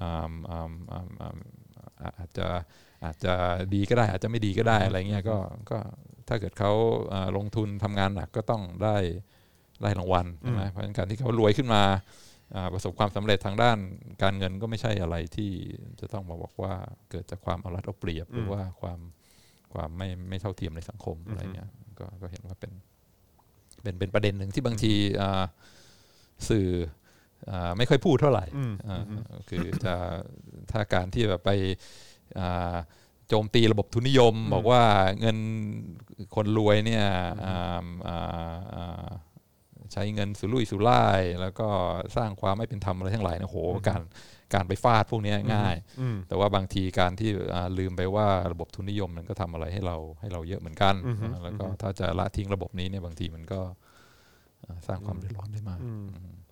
[0.00, 1.34] อ่าอ่าอ่าอ่า
[2.00, 2.46] อ่าอาจจะ
[3.04, 3.34] อาจจะ
[3.74, 5.36] ดีก็ได้ อาจจะไม่ดีก็ได้อะไรเงี้ยก็
[5.70, 5.78] ก็
[6.28, 6.72] ถ้าเกิดเขา
[7.12, 8.96] อ่าลงทุนทำงานหนักก็ต้องได้
[9.82, 11.82] ได้รางวัลใช่ไหมเพราะฉะนั้นการที่เขารวยขึ้นมา
[12.54, 13.78] อ่าประสบความสำเร็จทางด้าน
[14.22, 15.50] การเงินก็ไม่ใช่อะไรที่
[16.00, 16.74] จะต้องมาบอกว่า
[17.10, 19.00] เกิดจากความเอารัดเอาเปรียบ หรือว่าความ
[19.74, 21.68] ความไม่ไม่เท่าเทียมในสังคมอะไรเงี้ย
[21.98, 22.72] ก็ก็เห็นว่าเป็น
[23.82, 25.44] เป็นเป็นประเด็นหนึ่งที่บางทีอ่า
[26.48, 26.68] สื่อ
[27.50, 28.44] อ่าไม่ค่อยพูดเท่าไหร่
[28.88, 29.02] อ่า
[29.48, 29.94] คือจะ
[30.72, 31.50] ถ้าการที่แบบไป
[32.38, 32.76] อ่า
[33.28, 34.82] โจมตีระบบทุนนิยม บอกว่า
[35.20, 35.38] เงิน
[36.34, 37.06] คนรวยเนี่ย
[37.46, 39.06] อ่าอ่าอ่า
[39.92, 41.68] ใช้เงินสุรุ่ยสุร่าย แล้วก็
[42.16, 44.02] สร้างความไม่เป็นธรรมอะไรทั้งหลายนะโหการ
[44.54, 45.76] การไปฟาดพวกเนี้ยง่าย
[46.28, 50.94] แต่ว่าบางทีการที่อ่าลืมไปว่าระบบทุนนิยมมันก็ทำอะไรให้เราให้เราเยอะเหมือนกัน
[51.32, 53.60] นะแล้วก็ถ้าจะละทิ้งระบบนี้เนี่ยบางทีมันก็
[54.64, 55.80] อ่าสร้างความเดือดร้อนได้มาก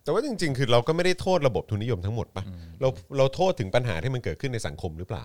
[0.04, 2.44] แต่ว่าจริงๆ คือเราก็ไม่ได้โทษระบบทุนนิยมทั้งหมดปะ
[2.80, 5.22] เราเราโทษถึงปัญหาที่มันเกิดขึ้นในสังคมหรือเปล่า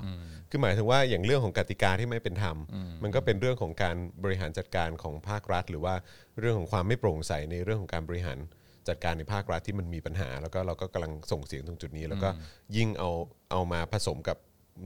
[0.50, 2.58] คือหมายถึงว่าอย่างเรื่องของกติกาที่ไม่เป็นธรรม
[3.04, 5.94] มันก็เป็นเรื่องของการบริหารจัดการของภาครัฐ หรือว่า
[6.40, 8.38] เรื่องของความไม่โปร่งใสในเรื่องของการบริหาร
[8.88, 12.30] จัดการในภาครัฐที่มันมีปัญหา แล้วก็เราก็กำลังส่งเสียงตรงจุดนี้ แล้วก็
[12.76, 13.10] ยิ่งเอา
[13.52, 14.38] เอามาผสมกับ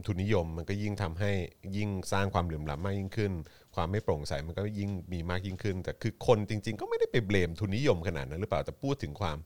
[0.06, 1.32] ทุนนิยม มันก็ยิ่งทำให้
[1.77, 3.32] ยิ่งสร้างความเหลื่อมล้ำมากยิ่งขึ้น
[3.75, 9.38] ความไม่โปร่งใสมันก็ยิ่งมีมากยิ่งขึ้น แต่คือคนจริง ๆ ก็ไม่ได้ไปเบลมทุนนิยมขนาดนั้นหรือเปล่าแต่พูดถึงความ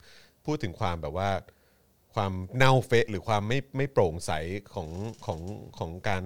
[0.46, 1.30] พูดถึงความแบบว่า
[2.16, 4.32] ความเน่าเฟะหรือความไม่ไม่โปร่งใส
[4.74, 4.90] ของ
[5.26, 5.40] ของ
[5.78, 6.24] ของการ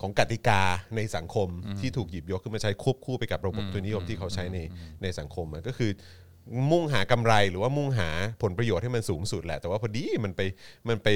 [0.00, 0.62] ของกติกา
[0.96, 1.48] ในสังคม
[1.80, 4.58] ที่ถูกหยิบยกขึ้นมาใช้ควบคู่ไปกับระบบทุนนิยมที่เขาใช้ใน
[5.02, 5.90] ในสังคมอะก็คือ
[6.70, 8.08] มุ่งหากำไรหรือว่ามุ่งหา
[8.42, 10.40] ผลประโยชน์ให้มันสูงสุดแหละ แต่ว่าพอดีมันไป
[10.88, 11.08] มันไป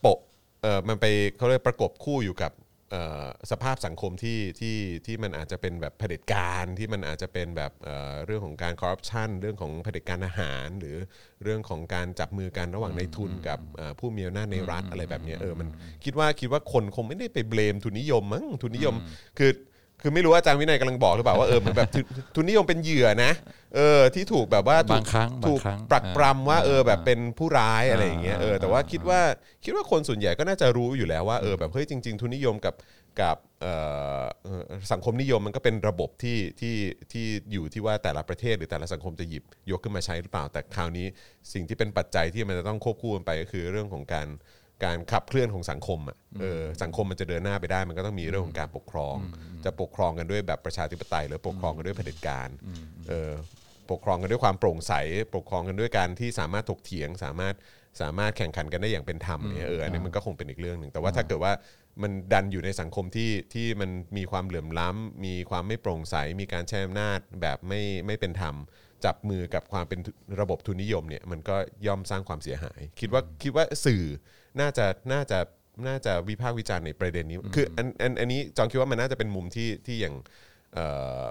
[0.00, 0.18] โปะ
[0.62, 1.06] เออมันไป
[1.36, 2.52] เขาเรียกประกบคู่อยู่กับ
[2.90, 10.96] เอ่อสภาพสังคมที่ที่ที่มันอาจจะเป็นแบบเผด็จการที่มันอาจจะเป็นแบบเอ่อเรื่องของการคอร์รัปชันเรื่องของเผด็จการอาหาร หรือ
[11.42, 15.68] เรื่องของการจับมือกันระหว่างในายทุนกับเอ่อผู้มีอำนาจในรัฐอะไรแบบเนี้ยเออมัน
[16.04, 18.94] คิดว่าคิดว่าคนคงไม่ได้ไปเบลมทุนนิยมมั้งทุนนิยม
[19.38, 19.50] คือ
[20.02, 23.32] คือไม่รู้ว่าอาจารย์วินัยกำลังบอกหรือเปล่าว่าเออเหมือนแบบทุนทุนนิยมเป็นเหยื่อนะ
[23.76, 29.20] เออที่ถูกแบบว่าถูกบางครั้งถูกบางครั้งปรักปรำว่าเออแบบอ่าเป็นผู้ร้ายอะไรอย่างเงี้ยเออแต่ว่าอ่าคิดว่า
[29.64, 32.74] คิดว่าคนส่วนใหญ่ก็น่าจะรู้อยู่แล้วว่าเออแบบเฮ้ยจริง ๆ ทุนนิยมกับ
[33.20, 33.74] กับเอ่
[34.22, 36.76] อเอ่อสังคมนิยมมันก็เป็นระบบที่ที่
[37.12, 41.06] ที่อยู่ที่ว่าแต่ละประเทศหรือแต่ละสังคมจะหยิบยกขึ้นมาใช้หรือเปล่า แต่คราวนี้
[41.52, 44.28] สิ่งที่เป็นปัจจัยที่มันจะต้องควบคู่กันไปก็คือเรื่องของการ
[44.84, 49.16] การขับเคลื่อนของสังคมอะเออสังคมมันจะเดินหน้าไปได้ มันก็ต้องมีเรื่องของการปกครอง
[49.64, 52.48] จะปกครองกันด้วยแบบประชาธิปไตย หรือปกครองกันด้วยเผด็จการ
[53.08, 53.32] เออ
[53.90, 54.92] ปกครองกันด้วยความโปร่งใส
[55.34, 57.54] ปกครองกันด้วยการที่สามารถถกเถียง สามารถ
[58.00, 61.52] สามารถแข่งขันกันได้อย่างเป็นธรรมเนี่ยเอออันนี้มันก็คงเป็นอีกเรื่องหนึ่งแต่ว่าถ้าเกิดว่า
[62.02, 68.54] มันดันอยู่ในสังคมที่ที่มันมีความเหลื่อมล้ำมีความไม่โปร่งใส มีการใช้อำนาจแบบไม่ไม่เป็นธรรม
[69.04, 70.00] จับมือกับความเป็น
[70.40, 71.56] ระบบทุนนิยมเนี่ยมันก็
[71.86, 74.04] ย่อมสร้างความเสียหาย คิดว่าคิดว่าสื่อ
[74.60, 75.38] น่าจะน่าจะ
[75.86, 80.14] น่าจะวิพากษ์วิจารณ์ในประเด็นนี้ คืออันอันอันนี้จองคิดว่ามันน่าจะเป็นมุมที่ที่อย่าง
[80.74, 80.86] เอ่
[81.20, 81.22] อ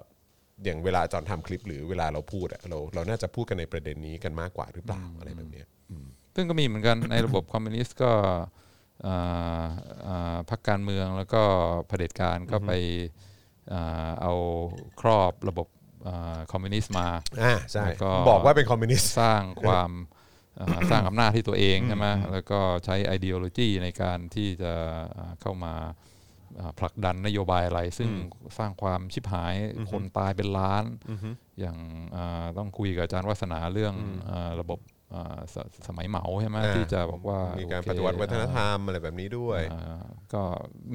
[0.64, 5.68] อย่างเวลาจอห์นทำคลิป หรือเวลาเราพูดอะเราเราน่าจะพูดกันในประเด็นนี้กันมากกว่าหรือเปล่าอะไรแบบเนี้ย
[6.36, 8.12] ซึ่งก็มีเหมือนกันในระบบคอมมิวนิสต์ก็
[9.06, 9.66] อ่า
[10.08, 11.44] อ่าพรรคการเมืองแล้วก็
[11.88, 12.72] เผด็จการก็ไป
[13.74, 14.34] อ่าเอา
[15.02, 15.68] ครอบระบบ
[16.08, 17.08] อ่าคอมมิวนิสต์มา
[17.42, 20.21] อ่าใช่แล้วก็บอกว่าเป็นคอมมิวนิสต์ สร้างความอ่า
[20.92, 24.74] สร้างอำนาจที่ตัวเองใช่ไหมแล้วก็ใช้ ideology ในการที่จะ
[25.18, 25.74] อ่าเข้ามา
[26.60, 28.10] อ่าผลักดันนโยบายอะไร ซึ่ง
[28.58, 29.56] สร้างความชิบหาย
[29.92, 30.84] คนตายเป็นล้าน
[31.60, 31.78] อย่าง
[32.16, 33.94] อ่าต้องคุยกับอาจารย์วัฒนาเรื่อง
[34.30, 34.80] อาระบบ
[35.16, 35.56] อ่าส
[35.88, 39.62] สมัยเหมาใช่ไหมอ่าที่จะบอกว่ามีมีการปฏิวัติวัฒนธรรมอะไรแบบนี้ด้วย
[40.34, 40.44] ก็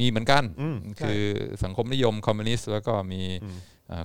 [0.01, 1.23] มีเหมือนกันอืมคือ
[1.65, 3.61] สังคมนิยมคอมมิวนิสต์แล้วก็มีอ่า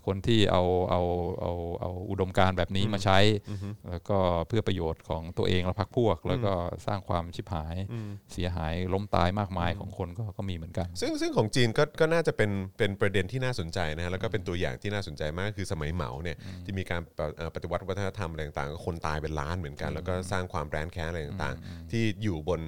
[0.07, 1.01] คนที่เอาเอา
[1.41, 1.51] เอา
[1.81, 3.19] เอาอุดมการณ์แบบนี้มาใช้
[3.91, 4.17] แล้วก็
[4.47, 6.53] เพื่อประโยชน์ของตัวเองและพรรคพวก แล้วก็
[6.87, 7.75] สร้างความชิบหาย
[8.33, 22.61] เสียหายล้มตายมากมายของคนก็ก็มีเหมือนกัน ซึ่งซึ่งของจีนก็ก็น่าจะเป็นเป็นประเด็นที่น่าสนใจนะฮะแล้วก็เป็นตัวอย่างที่น่าสนใจมากคือสมัยเหมาเนี่ยที่มีการปะเอ่อปฏิวัติวัฒนธรรมอะไรต่างๆก็คนตายเป็นล้านเหมือนกัน แล้วก็สร้างความแร้นแค้นอะไรต่างๆ ที่อยู่บน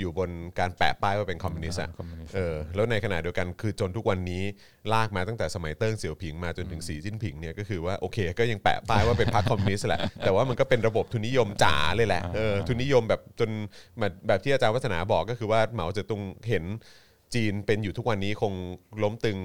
[0.00, 4.42] อยู่บนการแปะป้ายว่าเป็นคอมมิวนิสต์อะคอมมิวนิสต์ เออแล้วในขณะเดียวกันคือจนทุกวันนี้
[4.92, 13.50] ลากมาตั้งแต่สมัยเติ้งเสี่ยวผิงมาจนถึงสีจิ้นผิงเนี่ยก็คือว่าโอเค ก็ยังแปะป้ายว่าเป็นพรรคคอมมิวนิสต์แหละ แต่ว่ามันก็เป็นระบบทุนนิยมจ๋าเลยแหละเออทุนนิยมแบบจน
[13.98, 16.64] แบบแบบที่อาจารย์วัฒนาบอกก็คือว่าเหมาเจ๋อตุงเห็น
[17.34, 18.52] จีนเป็นอยู่ทุกวันนี้คง
[19.02, 19.38] ล้มตึง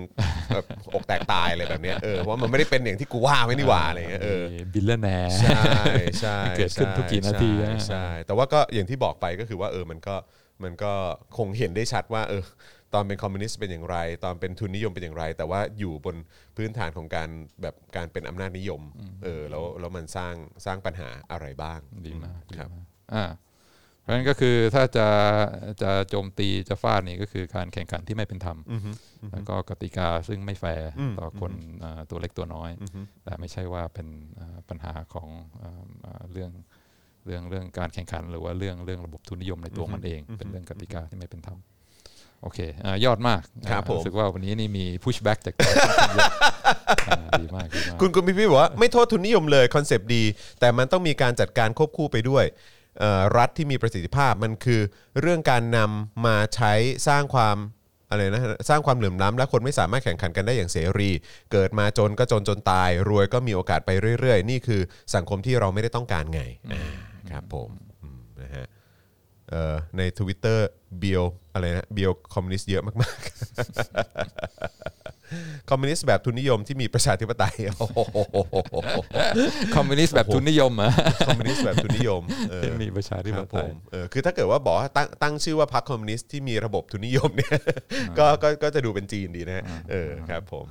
[0.54, 4.44] แบบอกแตกตายอะไรแบบเนี้ยเออเพราะมันไม่ได้เป็นอย่างที่กูว่าไม่นี่หว่าอะไรเงี้ยเออ
[4.74, 5.84] billionaire ใช่
[6.22, 10.16] ใช่เกิดขึ้นทุกกี่นาทีใช่นะใช่แต่ว่าก็อย่างที่บอกไปก็คือว่าเออมันก็
[10.64, 10.94] มันก็
[11.38, 12.44] คงเห็นได้ชัดว่าเออ
[12.94, 16.16] ตอนเป็นคอมมิวนิสต์เป็นอย่างไร ตอนเป็นทุนนิยมเป็นอย่างไร แต่ว่าอยู่บน
[16.58, 17.30] พื้นฐานของการ
[17.62, 18.82] แบบการเป็นอำนาจนิยม
[19.24, 20.36] เออแล้วแล้วมันสร้าง
[20.66, 23.26] สร้างปัญหาอะไรบ้างดีมากดีครับมากอ่า
[24.02, 25.08] เพราะฉะนั้นก็คือถ้าจะ
[25.82, 28.58] จะโจมตีจะฟาดนี่ก็คือการแข่งขันที่ไม่เป็นธรรม
[29.32, 30.90] แล้วก็กติกาซึ่งไม่แฟร์
[31.20, 31.54] ต่อคน
[31.84, 32.72] อ่าตัวเล็กตัวน้อย
[33.24, 34.08] แต่ไม่ใช่ว่าเป็น
[34.40, 35.30] อ่าปัญหาของ
[35.62, 36.52] อ่าอ่าเรื่อง
[37.26, 41.60] เรื่องเรื่องการแข่งขัน หรือว่าเรื่องเรื่องระบบทุนนิยมในตัวมันเอง เป็นเรื่องกติกาที่ไม่เป็นธรรม
[42.42, 46.32] โอเคอายอดมากครับอ่าผมรู้สึกว่าวันนี้นี่มี pushback จากค่อนข้างเยอะ
[47.10, 50.24] อ่าดีมากดีมากคุณคุณพี่พี่บอกว่าไม่โทษทุนนิยมเลยคอนเซปต์ดี
[50.60, 52.46] แต่มันต้องมีการจัดการควบคู่ไปด้วย
[53.00, 54.82] เอ่อรัฐที่มีประสิทธิภาพมันคือ
[55.22, 56.74] เรื่องการนำมาใช้
[57.08, 57.58] สร้างความ
[58.10, 61.10] อะไรนะสร้างความเหลื่อมล้ำและคนไม่สามารถแข่งขันกันได้อย่างเสรี
[61.52, 64.82] เกิดมาจนก็จนจนตาย รวยก็มีโอกาสไปเรื่อย ๆ นี่คือ
[65.16, 66.42] สังคมที่เราไม่ได้ต้องการไง
[66.74, 66.84] อ่า
[67.30, 67.70] ครับผม
[68.04, 68.66] อืมนะฮะ
[69.50, 70.60] เอ่อใน Twitter
[71.00, 73.26] เบียวอะไรนะเบียวคอมมิวนิสต์เยอะมากๆ
[75.70, 78.00] คอมมิวนิสต์แบบทุนนิยมที่มีประชาธิปไตยโอ้โห
[79.76, 80.92] คอมมิวนิสต์แบบทุนนิยมเหรอะ
[81.28, 87.52] คอมมิวนิสต์แบบทุนนิยมเออมีประชาธิคปรับไตผย มเออคือถ้าเกิดว่าบอกว่าตั้งตั้งชื่อว่าพรรคคอมมิวนิสต์ที่มีระบบทุนนิยมเนี่ย
[88.18, 90.66] ก็ก็ก็จะดูเป็นจีนดีนะฮะเออครับผม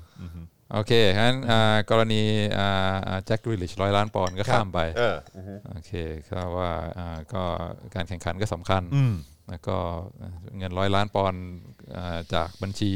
[0.72, 2.22] โอเคงั้นอ่ากรณี
[2.58, 5.16] อ่าอ่าแจ็คกรีลิชร้อยล้านปอนด์ก็ข้ามไปเออ
[5.70, 5.92] โอเค
[6.30, 7.42] ก็ว่าอ่าก็
[7.94, 8.82] การแข่งขันก็สำคัญ
[9.50, 9.76] แล้วก็
[10.58, 11.42] เงินร้อยล้านปอนด์
[11.96, 12.90] อ่าจากบัญชี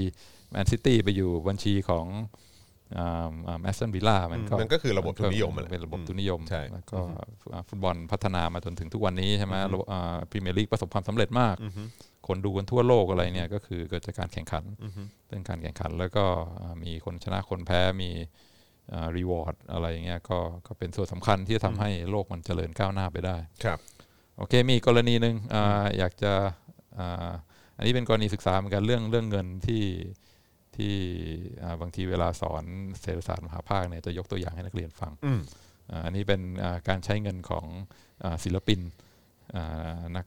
[0.50, 2.06] แมนซิตี้ไปอยู่บัญชีของ
[3.62, 6.98] แอสตันวิลล่ามันก็มันก็คือระบบทุนนิยมอะแหละเป็นระบบทุนนิยมใช่แล้วก็
[7.52, 9.54] อ่าฟุตบอลพัฒนามาจนถึงทุกวันนี้ใช่ไหม
[10.30, 11.56] พรีเมียร์ลีกประสบความสำเร็จมาก
[12.28, 14.64] คนดูกันทั่วโลกอะไรเนี่ยก็คือเกิดจากการแข่งขัน
[15.28, 16.24] เรื่องการแข่งขันแล้วก็
[16.60, 18.10] อ่ามีคนชนะคนแพ้มี
[19.16, 23.78] reward อะไรอย่างเงี้ยก็ก็เป็นส่วนสำคัญที่จะทำให้โลกมันเจริญก้าวหน้าไปได้ครับ
[24.36, 26.32] โอเคมีกรณีหนึ่งอาอยากจะ
[26.98, 27.30] อ่า
[27.76, 29.84] อันนี้เป็นกรณีศึกษาเหมือนกันเรื่องเรื่องเงินที่
[30.76, 30.94] ที่
[31.62, 32.64] อ่าบางทีเวลาสอน
[33.00, 35.40] เศรษฐศาสตร์มหาภาคเนี่ยจะยกตัวอย่างให้นักเรียนฟังอืม
[35.90, 37.66] อ่าอันนี้เป็นอ่าการใช้เงินของ
[38.24, 38.80] อาศิลปิน
[39.54, 40.26] อ่านัก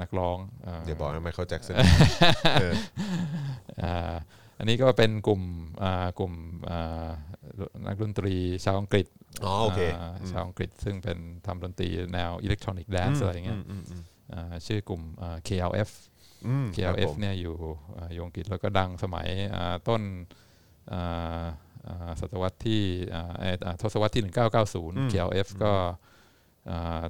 [0.00, 1.76] นักร้องอ่าเดี๋ยวบอกนะไมเคิลแจ็คสัน
[2.60, 2.74] เออ
[3.82, 4.14] อ่า
[4.58, 5.42] อันนี้ก็เป็นกลุ่ม
[5.82, 6.32] อ่ากลุ่ม
[6.70, 7.08] อ่า
[7.86, 8.34] นักดนตรี
[8.64, 9.06] ชาวอังกฤษ
[9.44, 15.90] อ๋อโอเคอ่าชาวอังกฤษซึ่งเป็นทำดนตรีแนวอิเล็กทรอนิกส์ dance อะไรอย่างเงี้ยอืมอืมอ่าชื่อกลุ่มอ่า KLF
[16.46, 17.54] อืมครับ KLF ผมเนี่ยอยู่
[17.98, 20.02] อ่าอยู่อังกฤษแล้วก็ดังสมัยอ่าต้น
[20.92, 21.42] อ่า
[21.88, 22.82] อ่าศตวรรษที่
[23.14, 24.22] อ่าเอ่ออ่าทศวรรษที่
[24.72, 25.90] 1990 KLF ก็อ่า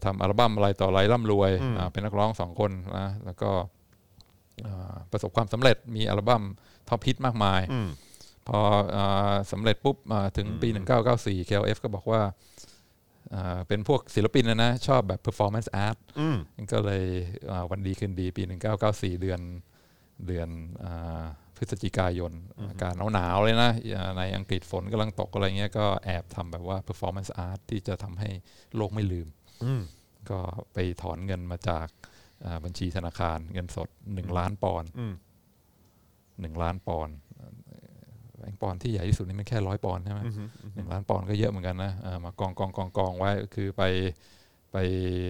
[0.04, 3.50] ทำอัลบั้มอะไรต่ออะไรร่ำรวยอ่าเป็นนักร้องสองคนนะแล้วก็
[4.66, 6.42] อ่าประสบความสำเร็จมีอัลบั้ม
[6.88, 7.88] top hit มากมายอืม
[8.48, 8.58] พอ
[8.96, 10.68] อ่าสำเร็จปุ๊บอ่าถึงปี
[11.08, 12.20] 1994 KLF ก็บอกว่า
[13.34, 16.36] อ่าเป็นพวกศิลปินนะนะ ชอบแบบ performance art อืม
[16.72, 17.04] ก็เลย
[17.50, 18.42] อ่าวันดีคืนดีปี
[18.82, 19.40] 1994 เดือน
[20.26, 20.48] เดือน
[20.84, 21.24] อ่า
[21.56, 22.32] พฤศจิกายน
[22.70, 28.30] อากาศหนาวๆเลยนะอ่าในอังกฤษฝนกำลังตกอะไรเงี้ยก็แอบทำแบบว่า performance art ที่จะทำให้
[28.76, 29.43] โลกไม่ลืมอืม
[30.30, 30.38] ก็
[30.72, 31.86] ไปถอนเงินมาจาก
[32.44, 35.14] อ่าบัญชีธนาคารเงินสด1ล้านปอนด์อืม
[36.40, 37.16] หนึ่งล้านปอนด์
[38.38, 40.20] แบงค์ปอนด์ที่ใหญ่ที่สุดนี่มันแค่ร้อยปอนด์ใช่ไหม
[40.74, 43.82] หนึ่งล้านปอนด์ก็เยอะเหมือนกันนะอ่ามากองกองกองกองไว้ก็คือไป
[44.72, 44.76] ไป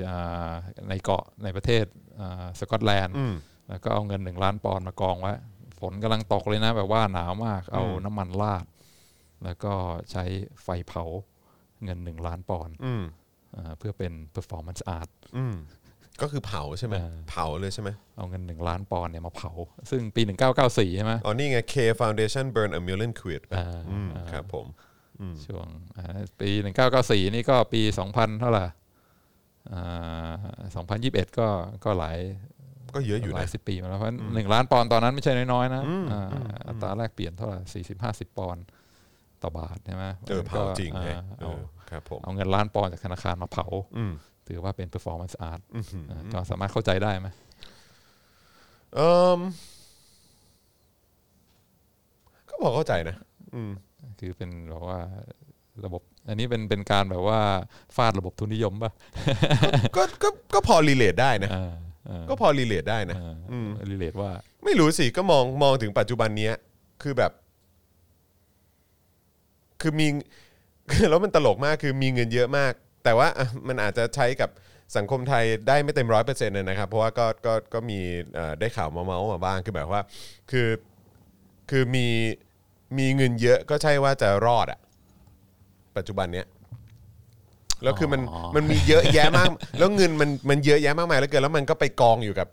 [0.09, 0.53] อ่า
[0.89, 1.85] ในเกาะในประเทศ
[2.21, 3.35] อ่าสกอตแลนด์อืม
[3.69, 5.33] แล้วก็เอาเงินหนึ่งล้านปอนด์มากองไว้
[5.81, 8.65] ฝนกำลังตกเลยนะ แบบว่าหนาวมาก เอาอืมน้ำมันราด
[9.45, 9.73] แล้วก็
[10.11, 10.25] ใช้
[10.63, 11.05] ไฟเผา
[11.85, 13.24] เงินหนึ่งล้านปอนด์อืมอ่า
[13.79, 15.55] เพื่อเป็น performance art อืม
[16.23, 19.53] ก็คือเผาใช่ไหมเออเผาเลยใช่ไหมเอาเงินหนึ่งล้านปอนด์เนี่ยมาเผา
[19.91, 20.23] ซึ่งปี
[20.61, 24.67] 1994 ใช่ไหมอ๋อนี่ไง K Foundation burn a million quid ป่ะอ่าอืมอ่าครับผม
[25.47, 26.05] ช่วงอ่า
[26.41, 26.51] ปี
[26.93, 27.81] 1994 นี่ก็ปี
[28.11, 28.65] 2000 เท่าไหร่
[29.73, 30.33] อ่า
[30.93, 31.49] 2021 ก็
[31.85, 32.19] ก็หลาย
[32.95, 35.83] ก็เยอะอยู่หลานะยสิบปีมาแล้วเพราะหนึ่งล้านปอนด์ตอนนั้นไม่ใช่น้อยๆนะ
[36.13, 36.23] อ่า
[36.69, 38.65] อัตราแลกเปลี่ยนเท่าไหร่สี่สิบห้าสิบปอนด์
[39.43, 41.74] ต่อบาทใช่ไหมเออเผาจริงอ่าไงเอเอาอครับผม
[42.23, 43.67] เอาเงินล้านปอนด์จากธนาคารมาเผา
[43.99, 44.13] อืม
[44.49, 45.61] ถือว่าเป็น performance art
[46.17, 47.29] าจอห์นสามารถเข้าใจได้ไหม
[48.95, 49.01] เอ
[49.37, 49.41] ม
[52.49, 53.17] ก็พอเข้าใจนะ
[53.55, 53.71] อืม
[54.19, 55.01] คือเป็นแบบว่า
[55.85, 57.41] ระบบ อันนี้เป็นเป็นการแบบว่า
[57.97, 58.91] ฟาดระบบทุนนิยมป่ะ
[59.97, 61.73] ก็ก็ก็พอ relate ได้นะอ่า
[62.09, 64.31] อ่าก็พอรีเลทได้นะอ่าอืม relate ว่า
[64.65, 66.55] ไม่รู้สิก็มองมองถึงปัจจุบันเนี้ย
[67.03, 67.33] คือแบบ
[69.81, 70.07] คือมี
[71.11, 72.73] แล้วมันตลกมากคือมีเงินเยอะมาก
[73.05, 74.51] แต่ว่าอะมันอาจจะใช้กับ
[74.97, 77.99] สังคมไทยได้ไม่เต็มร้อยเปอร์เซ็นต์นะครับ เพราะว่าก็ก็ก็มี
[78.35, 80.01] เอ่อได้ข่าวเมาๆมาบ้างคือแบบว่า
[80.51, 80.69] คือ
[81.71, 82.07] คือมี
[82.99, 84.81] มีเงินเยอะก็ใช่ว่าจะรอดอะ
[85.97, 86.47] ปัจจุบันเนี้ย
[87.83, 92.49] แล้วคือมันอ๋อมันมีเยอะแยะมาก แล้วเงินมันมันเยอะแยะมากมายแล้วเกินแล้วมันก็ไปกองอยู่กับ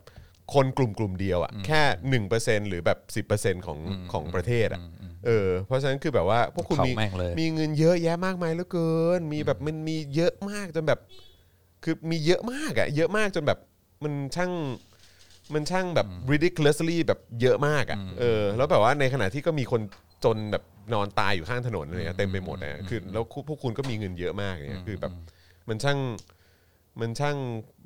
[0.53, 3.79] คนกลุ่มกลุ่มเดียวอะแค่หนึ่งเปอร์เซ็นหรือแบบสิบเปอร์เซ็นของ
[4.11, 4.81] ของประเทศอะ
[5.25, 10.99] เออเพราะฉะนั้นคือแบบว่าพวกคุณเขามีแม่งเลย มีเงินเยอะแยะมากมายเหลือเกิน มีแบบมันมีเยอะมากจนแบบ
[11.83, 13.59] คือมีเยอะมากอะเยอะมากจนแบบ
[14.03, 14.51] มันช่าง
[15.53, 19.81] มันช่างแบบ ridiculously แบบเยอะมากอะเออ แล้วแบบว่าในขณะที่ก็มีคน
[20.23, 20.63] จนแบบ
[20.93, 25.11] นอนตายอยู่ข้างถนนอะไรเงี้ยเต็มไปหมดอะคือแล้วพวกคุณก็มีเงินเยอะมากเนี่ยคือแบบ
[25.69, 25.99] มันช่าง
[27.01, 27.37] มันช่าง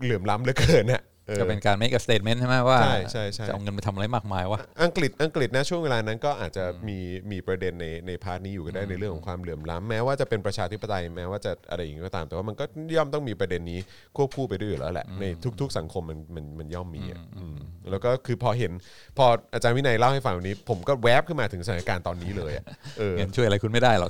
[0.01, 6.97] เหลื่อมล้ำเหลือเกินอะออ ก็เป็นการ make a statement ใช่ไหมว่าใช่ใช่ใช่จะเอาเงินไปทำอะไรมากมายวะอังกฤษอังกฤษนะช่วงเวลานั้นก็อาจจะมี
[7.31, 12.65] มีประเด็นในในพาร์ทนี้อยู่ก็ได้ในเรื่องของความเหลื่อมล้ำแม้ว่าจะเป็นประชาธิปไตยแม้ว่าจะอะไรอย่างนี้ก็ตาม แต่ว่ามันก็
[12.95, 13.79] ย่อมต้องมีประเด็นนี้
[14.15, 15.25] ควบคู่ไปด้วยอยู่แล้วแหละใน
[15.61, 17.57] ทุก ๆ สังคมมันมันมันย่อมมีอะอืม
[17.91, 18.71] แล้วก็คือพอเห็น
[19.17, 22.65] พออาจารย์วินัยเล่าให้ฟังวันนี้ ผมก็แวบขึ้นมาถึงสถานการณ์ตอนนี้เลยอะ
[22.97, 24.09] เออเงินช่วยอะไรคุณไม่ได้หรอก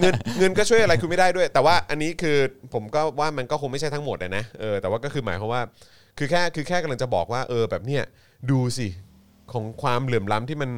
[0.00, 2.36] เงินเงินก็ช่วยอะไรคุณไม่ได้ด้วย แต่ว่าอันนี้คือ
[2.74, 5.62] ผมก็ว่ามันก็คงไม่ใช่ทั้งหมดอะนะเออแต่ว่าก็คือหมายความว่า
[6.18, 8.02] คือแค่คือแค่กำลังจะบอกว่า เออแบบเนี้ย
[8.50, 8.88] ดูสิ
[9.52, 10.70] ของความเหลื่อมล้ำที่มัน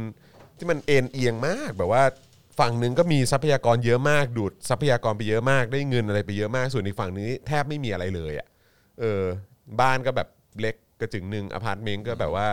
[0.59, 2.03] ที่มันเอ็นเอียงมากแบบว่า
[2.59, 8.49] ฝั่งหนึ่งก็มีทรัพยากรเยอะมาก ดูดทรัพยากรไปเยอะมาก ได้เงินอะไรไปเยอะมาก ส่วนอีกฝั่งนึงนี่แทบไม่มีอะไรเลยอะ
[9.01, 9.23] เออ
[9.81, 10.29] บ้านก็แบบ
[10.61, 12.47] เล็กกระจึ๋งหนึ่งอพาร์ตเมนต์ก็แบบว่า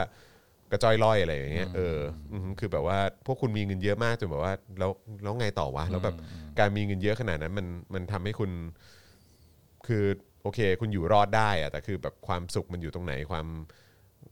[0.72, 1.98] กระจอยลอยอะไรอย่างเงี้ยเออ
[2.32, 4.92] อืมคือแบบว่าพวกคุณมีเงินเยอะมากจนแบบว่าแล้ว
[5.24, 6.16] แล้วไงต่อวะแล้วแบบ
[6.60, 8.52] การมีเงินเยอะขนาดนั้นมันมันทำให้คุณ
[9.88, 10.06] คือ
[10.44, 13.48] โอเค คุณอยู่รอดได้อะแต่คือแบบความสุขมันอยู่ตรงไหนความ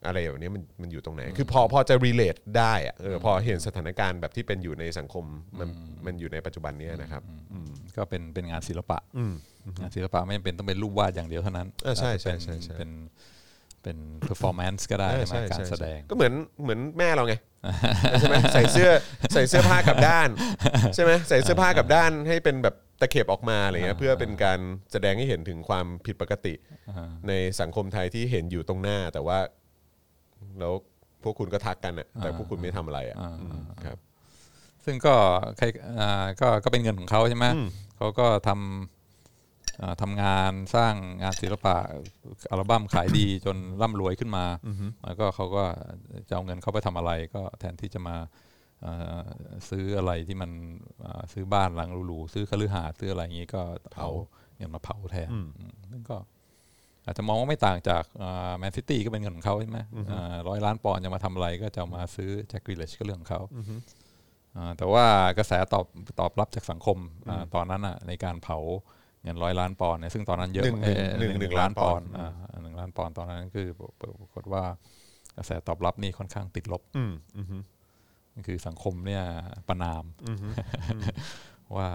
[0.06, 5.26] อะไรแบบนี้มันมันอยู่ตรงไหน คือพอพอจะ relate ได้อะเออพอเห็นสถานการณ์แบบที่เป็นอยู่ในสังคม
[5.60, 5.70] มัน
[6.06, 7.24] มันอยู่ในปัจจุบันเนี้ยนะครับ
[7.98, 9.34] ก็เป็นเป็นงานศิลปะอืม
[9.82, 12.92] งานศิลปะไม่จำเป็นต้องเป็นรูปวาดอย่างเดียวเท่านั้นเออใช่อาจจะเป็นใช่ใช่ใช่เป็นเป็น
[14.30, 17.36] performance ก็ได้เออใช่ไหมการใช่แสดง ก็เหมือนเหมือนแม่เราไง
[18.20, 18.90] ใช่ไหมใส่เสื้อ
[19.34, 20.30] ใส่เสื้อผ้ากลับด้าน
[20.96, 24.60] ใช่ไหมใส่เสื้อผ้ากลับด้านให้เป็นแบบตะเข็บออกมาอะไรเงี้ยเพื่อเป็นการ
[24.92, 26.54] แสดงให้เห็นถึงความผิดปกติ
[27.28, 29.40] ในสังคมไทยที่เห็นอยู่ตรงหน้า แต่ว่า
[30.60, 30.74] แล้ว
[31.24, 33.98] พวกคุณก็ทักกันอะแต่พวกคุณไม่ทำอะไรอะอ่าอืมครับ
[34.86, 35.16] ซึ่งก็
[35.58, 35.66] ใคร
[36.00, 37.68] อ่าก็ก็เป็นเงินของเขาใช่ไหมอืม
[37.98, 38.99] เขาก็ทำอ่า
[40.02, 41.76] ทำงานสร้างงานศิลปะ
[42.52, 44.46] อัลบั้มขายดีจนร่ำรวยขึ้นมา
[45.06, 45.64] แล้วก็เขาก็
[46.30, 48.16] จะเอาเงินเขาไปทำอะไร ก็แทนที่จะมา
[48.86, 49.24] อ่า
[49.70, 50.52] ซื้ออะไรที่มัน
[51.06, 53.62] อ่าซื้อบ้านหลังหรูๆซื้อคฤหาสน์ซื้ออะไรอย่างนี้ก็
[53.98, 54.10] เอา
[54.58, 55.40] เงินมาเผาแทนอื
[55.72, 56.18] มซึ่งก็
[57.06, 58.04] อาจจะมองว่าไม่ต่างจาก
[58.58, 59.80] แมนซิตี้ก็เป็นเงินของเขาใช่ไหม
[60.48, 63.42] ร้อยล้านปอนด์จะมาทำอะไรก็จะเอามาซื้อแจ็คกริลเลชก็เรื่องของเขา
[64.56, 65.06] อ่าแต่ว่า
[65.38, 65.86] กระแสตอบ
[66.20, 66.98] ตอบรับจากสังคม
[67.30, 68.58] อ่าตอนนั้นอะในการเผา
[69.24, 72.32] เงินร้อยล้านปอนด์เนี่ยซึ่งตอนนั้นเยอะหนึ่งเอ่อหนึ่งหนึ่งล้านปอนด์อ่า
[72.64, 73.68] หนึ่งล้านปอนด์ตอนนั้นคือ
[74.00, 74.64] ปรากฏว่า
[75.36, 77.58] กระแสตอบรับนี่ค่อนข้างติดลบอืมอืมฮึ
[78.48, 79.24] คือสังคมเนี่ย
[79.68, 80.04] ประนาม
[81.76, 81.90] ว่า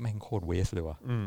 [0.00, 1.26] แม่งโคตรเวสเลยว่ะอืม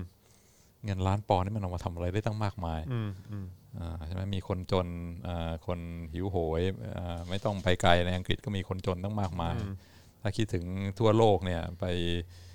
[0.85, 3.45] เงินล้านปอนด์นี่มันเอามาทำอะไรได้ตั้งมากมายอืมอืม
[3.79, 4.87] อ่าใช่ไหมมีคนจน
[5.27, 5.79] อ่าคน
[6.13, 6.61] หิวโหย
[6.97, 9.55] อ่าไม่ต้องไปไกลในอังกฤษก็มีคนจนตั้งมากมาย
[10.21, 10.65] ถ้าคิดถึง
[10.99, 12.50] ทั่วโลกเนี่ย ไปอ่า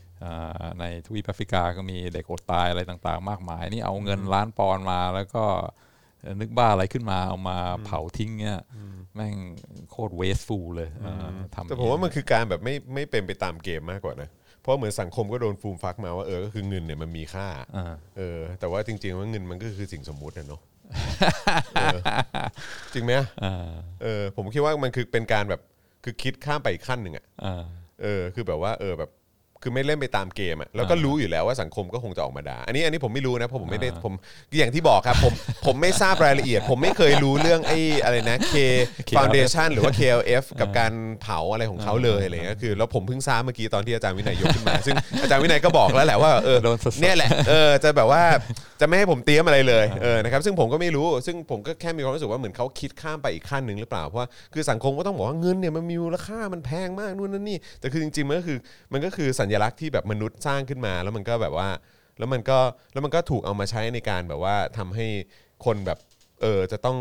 [0.80, 5.44] ในทวีปแอฟริกาก็มีเด็กอดตายอะไรต่างๆ มากมาย นี่เอาเงินล้านปอนด์มาแล้วก็
[6.40, 8.58] นึกบ้าอะไรขึ้นมาเอามาเผาทิ้งเนี่ย
[9.14, 9.34] แม่ง
[9.90, 11.16] โคตรเวสฟูลเลยอ่า
[11.54, 14.28] ทำแต่ผมว่ามันคือการแบบไม่ไม่เป็นไปตามเกมมากกว่านะ
[14.60, 20.60] เพราะเหมือนสังคมก็โดนฟูมฟักมาว่าเออก็คือเงินเนี่ยมันมีค่าอ่าเออ แต่ว่าจริงๆว่าเงินมันก็คือสิ่งสมมุตินะเนาะ
[21.74, 21.98] เออ
[22.94, 23.12] จริงไหม
[23.44, 23.70] อ่า
[24.02, 25.60] เออผมคิดว่ามันคือเป็นการแบบ
[26.04, 27.62] คือคิดข้ามไปอีกขั้นหนึ่งอะอ่า
[28.02, 29.10] เออคือแบบว่าเออแบบ
[29.66, 34.12] คือไม่เล่นไปตามเกมอะแล้วก็รู้อยู่แล้วว่าสังคมก็คงจะออกมาด่าอันนี้อันนี้ผมไม่รู้นะเพราะผมไม่ได้ผม
[34.58, 35.32] อย่างที่บอกครับผม
[35.66, 38.54] ผมไม่ทราบรายละเอียด ผมไม่เคยรู้เรื่องไอ้อะไรนะ K
[39.16, 40.92] Foundation หรือว่า KLF กับการ
[41.22, 48.22] เผาอะไรของเขาเลยอะไรเงี้ยคือแล้วผมเพิ่งทราบเมื่อกี้ตอนที่อาจารย์วินัยยกขึ้นมา ซึ่งอาจารย์วินัยก็บอกแล้วแหละว่าเออโดนสดๆเนี่ยแหละเออจะแบบว่า
[48.80, 58.58] จะไม่ให้ผมเตรียมอะไรเลยเออนะครับซึ่งผมก็ไม่รู้ซึ่งผมก็แค่มีความรู้สึกว่าเหมือนเขาคิดข้ามไปอีกขั้นหนึ่งหรือเปล่าเพราะว่าคือสังคมก็ต้องบอกว่าเงินเนี่ยมันมีมูลค่ามันแพงมากนู่นนั่นนี่แต่คือจริงๆมันก็คือ
[58.92, 61.68] มันก็คือสัญลักษณ์ที่แบบมนุษย์สร้างขึ้นมา แล้วมันก็แบบว่า
[62.18, 62.58] แล้วมันก็
[62.92, 65.06] แล้วมันก็ถูกเอามาใช้ในการแบบว่าทำให้
[65.64, 65.98] คนแบบ
[66.40, 66.98] เออจะต้อง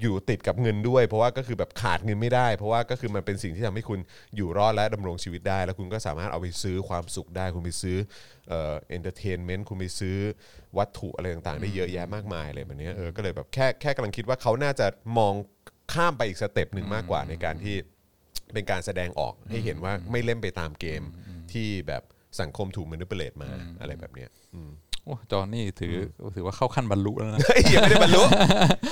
[0.00, 4.00] อยู่ติดกับเงินด้วย เพราะว่าก็คือแบบขาดเงินไม่ได้ เพราะว่าก็คือมันเป็นสิ่งที่ทำให้คุณ
[4.36, 7.96] อยู่รอดและดำรงชีวิตได้ แล้วคุณก็สามารถเอาไปซื้อความสุขได้ คุณไปซื้อ
[8.48, 10.16] เอ่อ entertainment คุณไปซื้อ
[10.78, 14.86] วัตถุอะไรต่างๆ ได้เยอะแยะมากมายเลยแบบนี้เออก็เลยแบบแค่แค่กำลังคิดว่าเขาน่าจะ
[15.18, 15.34] มอง
[15.92, 17.76] ข้ามไปอีก step หนึ่งมากกว่าในการที่
[18.52, 21.02] เป็นการแสดงออกให้เห็นว่าไม่เล่นไปตามเกม
[21.54, 22.02] ที่แบบ
[22.40, 23.48] สังคมถูกมนุษย์ create มา
[23.80, 24.72] อะไรแบบเนี้ยอืม
[25.04, 25.94] โอ้จอห์นนี่ถือ
[26.36, 28.22] ถือว่าเข้าขั้นบรรลุแล้วนะเฮ้ยยังไม่ได้บรรลุ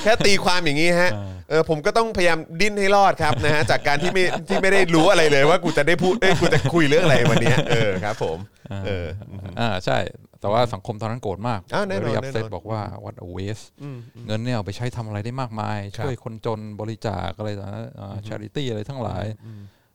[0.02, 1.10] แค่ตีความอย่างนี้ฮะ
[1.50, 8.38] เออผมก็ต้องพยายามดิ้นให้รอดครับนะฮะจากการที่ไม่ที่ไม่ได้รู้อะไรเลยว่ากูจะได้พูดเอ้ยกูจะคุยเรื่องอะไรวันเนี้ยเออครับ ผม
[8.86, 9.06] เออ
[9.60, 9.98] อ่าใช่
[10.40, 13.66] แต่ว่าสังคมตอนนั้นโกรธมากอ้าวแน่นอนเรียบแน่นอนเซตบอกว่า what a waste
[14.26, 19.24] เงินเนี่ยเอาไปใช้ทำอะไรได้มากมายครับช่วยคนจนบริจาคอะไรต่างๆ charity อะไรทั้งหลาย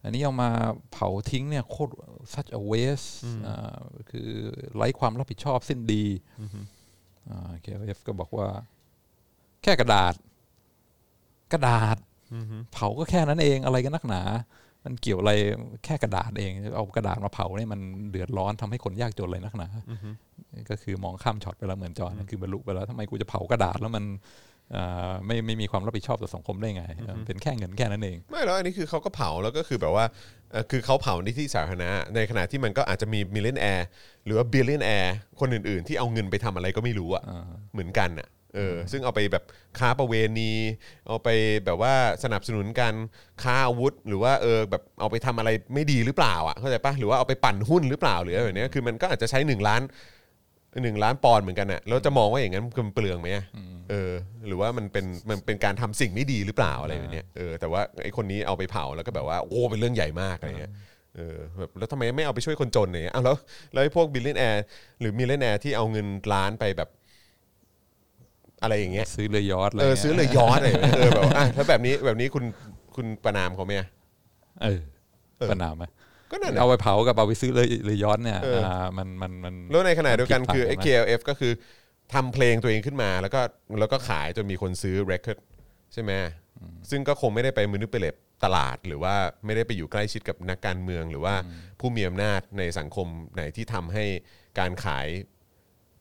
[0.05, 0.49] อันนี้เอามา
[0.91, 1.93] เผาทิ้งเนี่ยโคตร
[2.33, 3.09] such a waste
[3.47, 3.77] อ่า
[4.09, 4.29] คือ
[4.75, 6.05] ไร้ความรับผิดชอบสิ้นดี
[7.29, 8.47] อ่า KLF ก็บอกว่า
[9.63, 10.13] แค่กระดาษ
[11.53, 11.97] กระดาษ
[12.73, 14.21] เผาก็แค่นั้นเองอะไรกันนักหนา
[14.85, 15.33] มันเกี่ยวอะไร
[15.85, 19.67] แค่กระดาษเอง เอากระดาษมาเผาเนี่ยมันเดือดร้อนทำให้คนยากจนเลยนักหนา
[20.69, 24.54] ก็คือมองข้ามช็อตไปแล้วเหมือนจอห์นคือบรรลุไปแล้วทำไมกูจะเผากระดาษแล้วมันอ่า
[25.25, 26.83] ไม่ไม่มีความรับผิดชอบต่อสังคมได้ไง
[27.27, 30.05] เป็นแค่เงินแค่นั้นเอง ไม่แล้วอันนี้คือเขาก็เผาแล้วก็คือแบบว่า
[30.51, 33.87] เอ่อคือเขาเผาในที่สาธารณะในขณะที่มันก็อาจจะมี millionaire
[34.25, 37.23] หรือว่า billionaire คนอื่นๆ ที่เอาเงินไปทำอะไรก็ไม่รู้อะ
[37.73, 39.43] เหมือนกันอะเออซึ่งเอาไปแบบ
[39.79, 40.51] ค้าประเวณี
[41.07, 41.29] เอาไป
[41.65, 41.93] แบบว่า
[42.23, 42.95] สนับสนุนการ
[43.43, 49.81] ค้าอาวุธ หรือว่าเออแบบเอาไปทำอะไรไม่ดีหรือเปล่าอะเข้าใจปะหรือว่าเอาไปปั่นหุ้นหรือเปล่าหรืออะไรแบบเนี้ยคือมันก็อาจจะใช้หนึ่งล้าน
[50.83, 53.45] หนึ่งล้านปอนด์เหมือนกันอะแล้วจะมองว่าอย่างนั้นมันเปลืองไหมอะ
[53.89, 54.11] เออ
[54.47, 60.73] หรือว่ามันเป็นมันเป็นการทำสิ่งไม่ดีหรือเปล่าอะไรแบบเนี้ยเออแต่ว่าไอ้คนนี้เอาไปเผาแล้วก็แบบว่าโอ้เป็นเรื่องใหญ่มากอะไรเงี้ย
[61.15, 63.35] เออแบบแล้วทำไมไม่เอาไปช่วยคนจนเนี่ยเอาแล้ว
[63.73, 64.63] แล้วไอ้พวก billionaire
[64.99, 66.89] หรือ millionaire ที่เอาเงินล้านไปแบบ
[68.63, 72.43] อะไรอย่างเงี้ยซื้อเรือยอชต์อะไรเอองี้ยซื้อเรือยอชต์อะไรแบบเนี้ยเออแบบอะถ้าแบบนี้แบบนี้คุณ
[72.95, 73.87] คุณประณามเขาไหมอะ
[74.63, 74.79] เออ
[75.39, 75.83] เออปัญหาไหม
[76.31, 81.51] ก็นั่นแหละเอาไปเผากับเอาไปซื้อเลยเรือยอชต์เนี่ยเอออ่ามันมันมันแล้วในขณะเดียวกันมันผิดคือไอ้พลาดใช่ไหม KLF ก็คือ
[82.13, 83.41] ทำเพลงตัวเองขึ้นมา แล้วก็
[83.79, 85.39] แล้วก็ขายจนมีคนซื้อ record
[85.93, 86.11] ใช่ไหม
[86.89, 91.35] ซึ่งก็คงไม่ได้ไปมือนึกไปเล็บตลาด หรือว่าไม่ได้ไปอยู่ใกล้ชิดกับนักการเมือง หรือว่า
[91.79, 94.05] ผู้มีอำนาจในสังคมไหนที่ทำให้
[94.59, 95.07] การขาย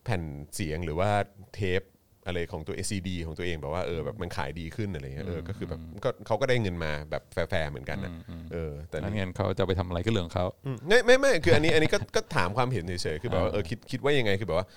[0.03, 1.09] แผ่นเสียงหรือว่า
[1.55, 1.81] เทป
[2.25, 8.11] อะไรของตัว ACD ของตัวเองแบบว่าเออแบบมันขายดีขึ้นอะไรเงี้ยเออก็คือแบบก็เขาก็ได้เงินมาแบบแฟร์ๆเหมือนกันนะ
[8.53, 14.67] เออแต่แล้วนี่เงินเขาจะเอาไปทำอะไรก็เรื่องของเขาอืมไม่ไม่ไม่คืออันนี้อันนี้ก็ก็ถามความเห็นเฉยๆคือแบบว่าเออคิดคิดว่ายังไงคือแบบว่า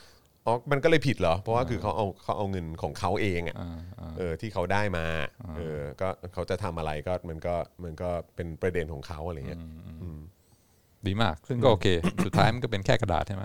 [0.48, 5.06] อ๋อ มันก็เลยผิดเหรอ เพราะว่าคือเขาเอาเขาเอาเงินของเขาเองอะอ่าอ่าเออที่เขาได้มา
[5.56, 9.60] เออก็เขาจะทำอะไรก็มันก็มันก็เป็นประเด็นของเขาอะไรเงี้ย
[11.06, 11.86] ดีมาก ซึ่งก็โอเค
[12.24, 13.44] สุดท้ายมันก็เป็นแค่กระดาษใช่ไหม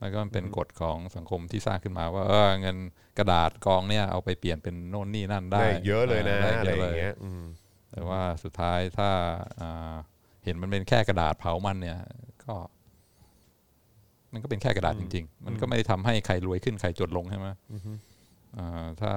[0.00, 2.76] แล้วก็มันเป็นกฎของสังคมที่สร้างขึ้นมาว่าเออเงิน
[3.18, 7.42] กระดาษกองเนี่ยเอาไปเปลี่ยนเป็นโน่นนี่นั่นได้ได้เยอะเลยนะได้อะไรเยอะอเลย่างเงี้ยอืม
[7.92, 9.10] แต่ว่าสุดท้ายถ้า
[9.60, 9.94] อ่า
[10.44, 11.98] เห็นมันเป็นแค่กระดาษเผามันเนี่ย
[12.44, 12.54] ก็
[14.36, 17.48] มันก็เป็นแค่กระดาษจริง ๆ มันก็ไม่ได้ทำให้ใครรวยขึ้นใครจนลงใช่ไหม
[18.58, 19.12] อ่าถ้า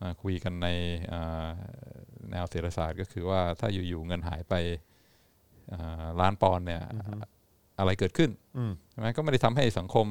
[0.00, 0.68] อ่าคุยกันใน
[1.12, 1.48] อ่า
[2.30, 4.54] แนวเศรษฐศาสตร์ก็คือว่าถ้าอยู่ๆเงินหายไป
[5.72, 6.82] อ่าล้านปอนด์เนี่ย
[7.78, 10.06] อะไรเกิดขึ้นอืมใช่ไหมก็ไม่ได้ทำให้สังคม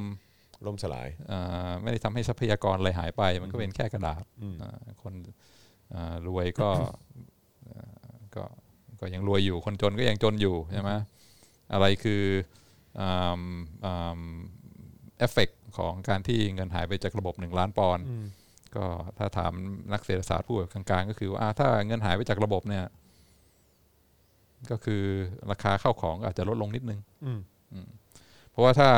[0.66, 4.22] ล่มสลายอ่าไม่ได้ทำให้ทรัพยากรอะไรหายไป มันก็เป็นแค่กระดาษ
[4.62, 5.14] อ่าคน
[5.94, 6.68] อ่ารวยก็
[7.70, 8.44] อ่าก็
[9.00, 10.90] ก็ยังรวยอยู่คนจนก็ยังจนอยู่ใช่ไหม
[11.72, 12.22] อะไรคือ
[13.00, 18.04] เอฟเฟกของการที่เงินหายไปจากระบบหนึ่งล้านปอนด์
[18.76, 18.84] ก็
[19.18, 19.52] ถ้าถาม
[19.92, 22.84] นักเศรษฐศาสตร์ผู้แบบกลางๆ ก็คือว่าอ่าถ้าเงินหายไปจากระบบเนี่ย
[24.70, 25.02] ก็คือ
[25.50, 27.40] ราคาเข้าของอาจจะลดลงนิดนึงอืม
[27.72, 27.88] อืม
[28.50, 28.88] เพราะว่าถ้า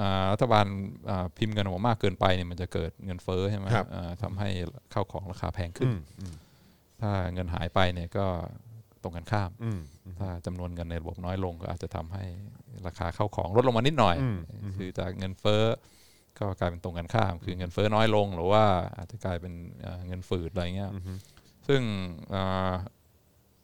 [0.00, 0.66] อ่ารัฐบาล
[1.10, 4.48] อ่าพิมพ์เงินออกมามากเกินไปเนี่ยมันจะเกิดเงินเฟ้อใช่ไหมครับอ่าทำให้
[4.90, 6.34] เข้าของราคาแพงขึ้นอืมอืม
[7.00, 8.26] ถ้าเงินหายไปเนี่ยก็
[9.02, 9.80] ตรงกันข้ามอืม
[10.18, 12.24] ถ้าจำนวนเงินในระบบน้อยลงก็อาจจะทำให้
[12.86, 14.38] ราคาข้าวของลดลงมานิดหน่อยอืม
[14.76, 15.64] คือจากเงินเฟ้อ
[16.38, 18.64] ก็กลายเป็นตรงกันข้าม คือเงินเฟ้อน้อยลง หรือว่า
[18.96, 20.90] อาจจะกลายเป็นเอ่อเงินฝืดอะไรเงี้ย
[21.68, 21.80] ซึ่ง
[22.30, 22.34] เ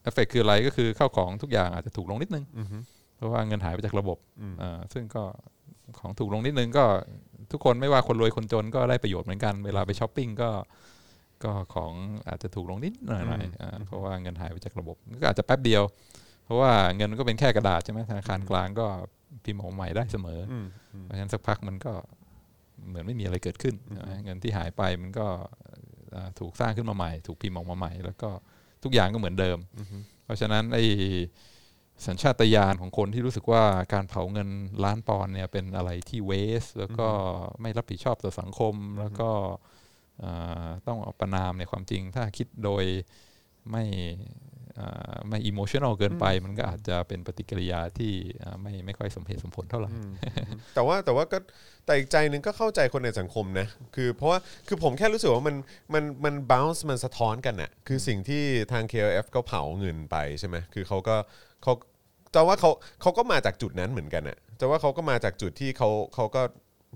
[0.07, 2.69] อฟเฟกคืออะไรก็คือข้าวของทุกอย่างอาจจะถูกลงนิดนึงอืม
[3.17, 5.25] เพราะว่าเงินหายไปจากระบบอืมอ่าซึ่งก็
[5.99, 6.85] ของถูกลงนิดนึงก็
[7.53, 10.51] ทุกคนไม่ว่าคนรวยคนจนก็ได้ประโยชน์เหมือนกัน เวลาไปช้อปปิ้งก็
[11.45, 11.93] ก็ของ
[12.29, 15.83] อาจจะถูกลงนิดหน่อยหน่อยอ่าเพราะว่าเงินหายไปจากระบบ ก็อาจจะแป๊บเดียว
[16.49, 18.87] เพราะว่าเงินมันก็เป็นแค่กระดาษใช่ไหมธนาคารกลางก็
[19.45, 20.67] พิมพ์ออกมาใหม่ได้เสมอออืม
[21.05, 21.93] เพราะฉะนั้นสักพักมันก็
[22.89, 25.27] เหมือนไม่มีอะไรเกิดขึ้นใช่ไหมเงินที่หายไปมันก็
[26.15, 28.31] อ่าถูกสร้างขึ้นมาใหม่ ถูกพิมพ์ออกมาใหม่ แล้วก็
[28.85, 29.59] ทุกอย่างก็เหมือนเดิม
[30.25, 30.85] เพราะฉะนั้นไอ้
[32.07, 34.49] สัญชาตญาณของคนที่รู้สึกว่าการเผาเงิน
[34.85, 36.33] ล้านปอนด์เนี่ยเป็นอะไรที่เว
[36.63, 37.09] ส แล้วก็
[37.61, 39.31] ไม่รับผิดชอบต่อสังคม แล้วก็
[40.23, 42.85] อ่าต้องเอาประนามในความจริง ถ้าคิดโดย
[43.71, 43.85] ไม่
[44.23, 44.48] อ่า
[45.29, 48.13] ไม่อิโมชันอลเกินไป มันก็อาจจะเป็นปฏิกิริยาที่
[48.43, 49.91] อ่าไม่ไม่ค่อยสมเหตุสมผลเท่าไหร่
[50.75, 51.39] แต่ว่าแต่ว่าก็
[51.87, 55.57] แต่อีกใจหนึ่งก็เข้าใจคนในสังคมนะคือเพราะว่าคือผมแค่รู้สึกว่ามัน
[55.95, 61.17] มันมัน bounce มันสะท้อนกันน่ะคือสิ่งที่ทาง KLF ก็เผาเงินไปใช่ไหมคือเขาก็
[61.63, 61.73] เขา
[62.33, 62.71] แต่ว่าเขา
[63.01, 66.43] เขาก็มาจากจุดนั้นเหมือนกันน่ะแต่ว่าเขาก็มาจากจุดที่เขาเขาก็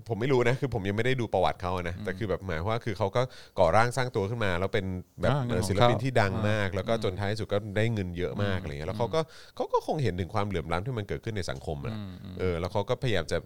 [0.07, 3.21] ผมไม่รู้นะคือผมยังไม่ได้ดูประวัติเขาอะนะแต่คือแบบหมายความว่าคือเขาก็
[3.59, 4.85] ก่อร่างสร้างตัวขึ้นมา แล้วเป็น
[5.21, 9.19] แบบอ่าเงินของศิลปินที่ดังเขามมาก แล้วก็จนท้ายสุดก็ได้เงินเยอะมากอะไรเงี้ยแล้วเขาก็
[9.55, 11.95] เขาก็คงเห็นถึงความเหลื่อมล้ำที่มันเกิดขึ้นในสังคมอะ
[12.39, 13.37] เออแล้วเขาก็พยายามจะ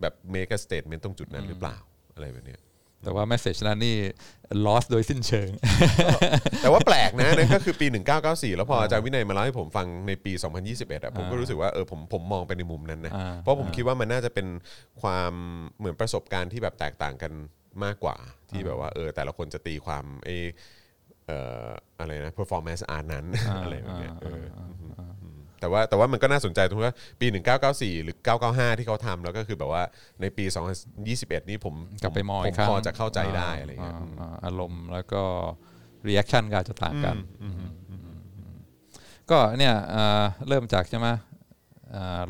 [0.00, 1.76] แบบ make a statement ตรงจุดนั้นหรือเปล่า
[2.14, 2.60] อะไรแบบเนี้ย
[3.04, 3.96] แต่ว่า message นั้นนี่
[4.66, 5.50] lost โดยสิ้นเชิง
[6.62, 7.86] แต่ว่าแปลกนะนั่นก็คือปี
[8.22, 10.32] 1994 แล้วพออาจารย์วินัยมาเล่าให้ผมฟังในปี
[10.68, 14.46] 2021อะผมก็รู้สึกว่าเออผมผมมองไปในมุมนั้นนะอ่าเพราะผมคิดว่ามันน่าจะเป็น
[15.02, 15.32] ความ
[15.78, 17.32] เหมือนประสบการณ์ที่แบบแตกต่างกัน
[17.84, 18.16] มากกว่า
[18.50, 20.46] ที่แบบว่าเออแต่ละคนจะตีความเออ
[21.26, 21.66] เอ่อ
[22.00, 23.26] อะไรนะ performance art นั้น
[23.62, 24.42] อะไรแบบเนี้ยเออ
[24.98, 25.00] อ
[25.60, 27.26] แต่ว่าแต่ว่ามันก็น่าสนใจตรงที่ว่าปี
[27.66, 29.82] 1994 หรือ 995 ที่เขาทำแล้วก็คือแบบว่า
[30.20, 30.44] ในปี
[30.96, 35.22] 2021 นี้ผมกลับไปมองผอีมกครั้งพอจะเข้าใจได้อะไรเงี้ยาาอารมณ์แล้วก็
[36.08, 37.16] reaction ก็อาจจะต่างกัน
[39.30, 41.08] ก็เนี่ยอ่าเริ่มจากใช่ไหม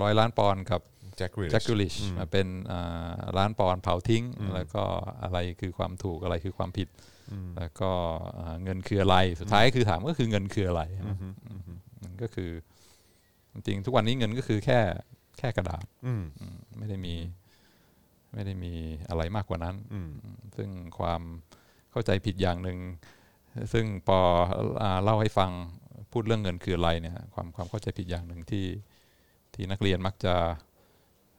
[0.03, 0.81] ร้อยล้านปอนด์กับ
[1.17, 4.25] Jack Grealish Jack Grealish มาเป็นอ่าล้านปอนด์เผาทิ้ง
[4.55, 4.85] แล้วก็
[5.23, 6.89] อะไรคือความถูกอะไรคือความผิด
[7.59, 7.91] แล้วก็
[8.39, 10.83] อ่าเงินคืออะไรสุดท้ายคือถามก็คือเงินคืออะไร
[12.05, 12.51] มันก็คือ
[13.65, 14.81] จริงๆทุกวันนี้เงินก็คือแค่
[15.39, 16.23] แค่กระดาษอืม
[16.79, 17.15] ไม่ได้มี
[18.35, 18.73] ไม่ได้มี
[19.09, 20.11] อะไรมากกว่านั้นอืม
[20.57, 21.23] ซึ่งความ
[21.91, 22.79] เข้าใจผิดอย่างหนึ่ง
[23.73, 24.19] ซึ่งพอ
[24.83, 25.51] อ่าเล่าให้ฟัง
[26.13, 28.67] พูดเรื่องเงินคืออะไรเนี่ยความความเข้าใจผิดอย่างหนึ่งที่
[29.55, 30.35] ที่นักเรียนมักจะ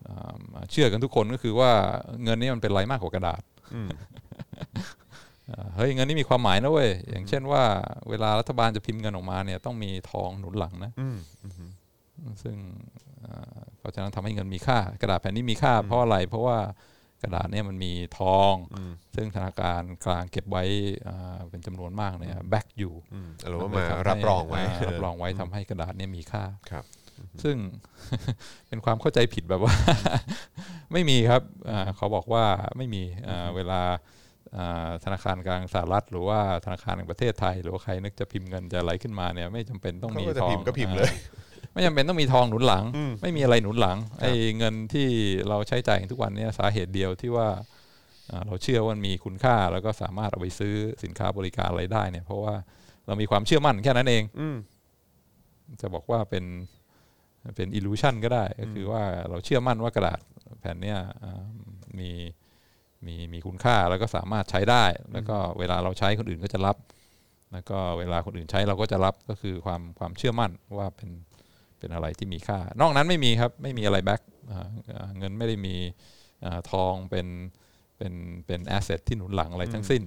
[0.08, 1.72] อ่าเชื่อกันทุกคนก็คือว่า
[2.24, 3.42] เงินนี่มันเป็นอะไรมากกว่ากระดาษ
[3.76, 3.90] อืม
[5.52, 7.64] อ่าเฮ้ยเงินนี่มีความหมายนะเว้ยอย่างเช่นว่า
[8.10, 11.18] เวลารัฐบาลจะพิมพ์เงินออกมาเนี่ยต้องมีทองหนุนหลังนะอืม
[12.44, 12.58] ซึ่ง
[13.26, 16.58] อ่าเพราะฉะนั้นทำให้เงินมีค่า กระดาษแผ่นนี้มีค่า เพราะอะไร เพราะว่า
[17.24, 18.54] กระดาษเนี่ยมันมีทอง
[19.16, 20.64] ซึ่งธนาคารกลางเก็บไว้
[21.08, 26.86] อ่าเป็นจำนวนมากเนี่ยแบกอยู่อืมอารมณ์ว่ามันมาเลยทำให้รับรองไว้ารับรองไว้ทำให้กระดาษเนี่ยมีค่าครับ
[27.44, 27.56] ซึ่ง
[28.68, 29.74] เป็นความเข้าใจผิดแบบว่า
[30.94, 32.44] ไม่มีครับอ่าเขาบอกว่า
[32.78, 33.82] ไม่มีอ่าเวลา
[34.58, 41.47] อ่าธนาคารกลางสหรัฐหรือว่าธนาคารแห่งประเทศไทย หรือว่าใครนึกจะพิมพ์เงินจะไหลขึ้นมาเนี่ย ไม่จำเป็นต้องเขามีก็จะทองพิมพ์ก็พิมพ์เลยอ่า
[41.78, 42.84] ไม่จำเป็นต้องมีทองหนุนหลัง
[43.22, 45.08] ไม่มีอะไรหนุนหลังไอ้เงินที่
[45.50, 47.48] เราใช้จ่ายกันทุกวันเนี้สาเหตุเดียวที่ว่า
[48.32, 52.56] อ่าเราเชื่อว่ามันมีคุณค่าแล้วก็สามารถเอาไปซื้อสินค้าบริการอะไรได้เนี่ย เพราะว่า
[53.08, 54.58] เรามีความเชื่อมั่นแค่นั้นเองอืม
[55.82, 56.46] จะบอกว่าเป็น
[57.56, 60.20] เป็น illusion ก็ได้ ก็คือว่าเราเชื่อมั่นว่ากระดาษ
[60.60, 61.42] แผ่นเนี้ยอ่า
[62.00, 62.12] มี
[63.06, 66.78] มีมีคุณค่าแล้วก็สามารถใช้ได้ แล้วก็เวลาเราใช้คนอื่นก็จะรับ
[67.54, 71.10] แล้วก็เวลาคนอื่นใช้เราก็จะรับก็คือความความเชื่อมั่นว่าเป็น
[71.80, 74.22] เป็นอะไรที่มีค่า นอกนั้นไม่มีครับไม่มีอะไร back
[75.18, 75.76] เงินไม่ได้มี
[76.46, 77.28] อ่าทองเป็น
[77.98, 78.14] เป็น
[78.46, 80.04] เป็นแอสเซทที่หนุนหลังอะไรทั้งสิ้น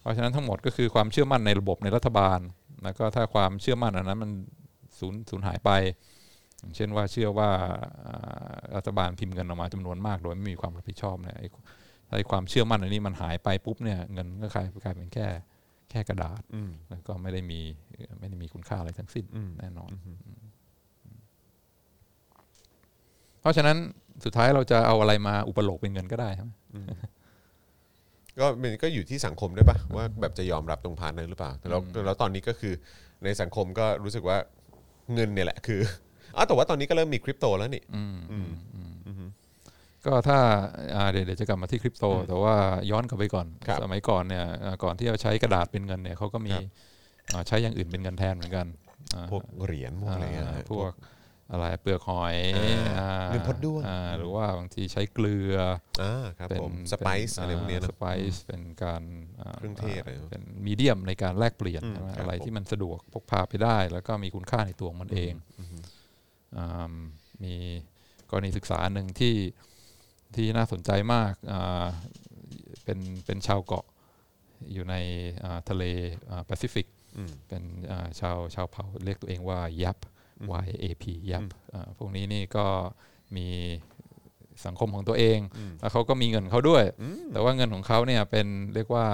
[0.00, 2.40] เพราะฉะนั้นทั้งหมดก็คือความเชื่อมั่นในระบบในรัฐบาล
[2.84, 4.30] แล้วก็ถ้าความเชื่อมั่นอันนั้นมัน
[4.98, 5.70] สูญสูญหายไป
[6.58, 7.50] อย่างเช่นว่าเชื่อว่า
[8.06, 11.48] อ่ารัฐบาลพิมพ์เงินออกมาจำนวนมาก โดยไม่มีความรับผิดชอบเนี่ยไอ้
[12.08, 15.26] ถ้าไอ้ความเชื่อมั่นอันนี้มันหายไปปุ๊บเนี่ยเงินก็กลายกลายเป็นแค่
[15.90, 17.60] แค่กระดาษอืมแล้วก็ไม่ได้มี
[18.20, 19.90] ไม่ได้มีคุณค่าอะไรทั้งสิ้นอืมแน่นอน
[23.44, 23.76] เพราะฉะนั้น
[24.24, 26.50] สุดท้ายเราจะเอาอะไรมาอุปโลกเป็นเงินก็ได้ใช่ไหม
[28.40, 32.74] ก็มันก็อยู่ที่สังคมด้วยปะว่าแบบจะยอมรับตรงพาร์ทนั้นหรือเปล่าแต่แล้วแล้วตอนนี้ก็คือ
[33.24, 34.38] ในสังคมก็รู้สึกว่า
[35.14, 35.80] เงินเนี่ยแหละคือ
[36.36, 38.16] อ๋อแต่ว่าตอนนี้ก็เริ่มมีคริปโตแล้วนี่อืม
[40.06, 40.38] ก็ถ้า
[40.94, 42.54] อ่าเดี๋ยวเดี๋ยวจะกลับมาที่คริปโต แต่ว่า
[42.90, 46.64] ย้อนกลับไปก่อนครับสมัยก่อนเนี่ยอ่าก่อนที่จะใช้กระดาษเป็นเงินเนี่ยเขาก็มีครับ
[47.32, 48.66] อ่าใช้อย่างอื่นเป็นเงินแทนเหมือนกัน
[49.14, 50.92] อ่าพวกเหรียญพวกอะไรเงี้ยอ่านะพวก
[51.54, 55.56] อะไรเปลือกหอยอ่าอ่าเงินพดด้วงอ่าหรือว่าบางทีใช้เกลือ
[56.02, 65.32] อ่าครับเป็นผมสไปซ์อะไรพวกเนี้ยสนะไปซ์เป็นการาเครื่องเทศอะไรเป็นมีเดียมในการแลกเปลี่ยนอืมใช่ไหมครับอะไรผมที่มันสะดวกพกพาไปได้ แล้วก็มีคุณค่าในตัวของมันเอง
[66.56, 66.92] อ่า
[67.44, 67.54] มี
[68.30, 69.34] กรณีศึกษาหนึ่งที่
[70.36, 71.86] ที่น่าสนใจมากอ่า
[72.84, 73.84] เป็นเป็นชาวเกาะ
[74.72, 74.94] อยู่ใน
[75.44, 75.84] อ่าทะเล
[76.46, 76.86] แปซิฟิก
[77.16, 79.96] อืมเป็นอ่าชาวชาวเผ่าเรียกตัวเองว่ายับ
[80.64, 81.42] Y A P ยับ
[81.74, 82.66] อ่าพวกนี้นี่ก็
[83.36, 83.48] มี
[84.66, 85.38] สังคมของตัวเอง
[85.80, 86.84] แล้วเขาก็มีเงินเขาด้วย
[87.32, 89.06] แต่ว่าเงินของเขาเนี่ยเป็นเรียกว่า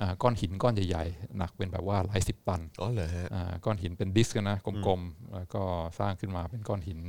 [0.00, 4.56] อ่าก้อนหินก้อนใหญ่ๆ หนักเป็นแบบว่าหลายสิบตันอ๋อเหรอฮะอ่าก้อนหินเป็นดิสก์นะ
[4.86, 5.62] กลมๆ แล้วก็
[5.98, 7.00] สร้างขึ้นมาเป็นก้อนหิน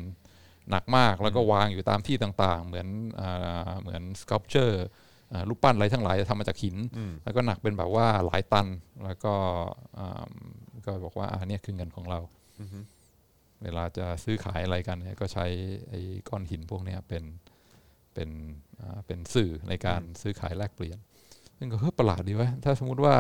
[0.72, 2.88] หนักมาก แล้วก็วางอยู่ตามที่ต่างๆ เหมือน
[3.20, 4.86] อ่าเหมือนส c อ p เ u อร์
[5.50, 6.76] รูปปั้นอะไรทั้งหลายทำมาจากหิน
[7.24, 8.68] แล้วก็หนักเป็นแบบว่าหลายตัน
[9.06, 9.34] แล้วก็
[9.98, 10.26] อ่า
[10.86, 12.20] ก็บอกว่าอันนี้คือเงินของเรา
[13.64, 15.46] เวลาจะซื้อขายอะไรกันเนี่ยก็ใช้
[15.90, 17.24] ไอ้ก้อนหินพวกเนี้ยเป็น
[18.14, 18.30] เป็น
[18.82, 20.98] อ่าเป็นสื่อในการซื้อขายแลกเปลี่ยน
[21.58, 23.16] ซึ่งก็เฮ้ยประหลาดดีวะถ้าสมมุติว่า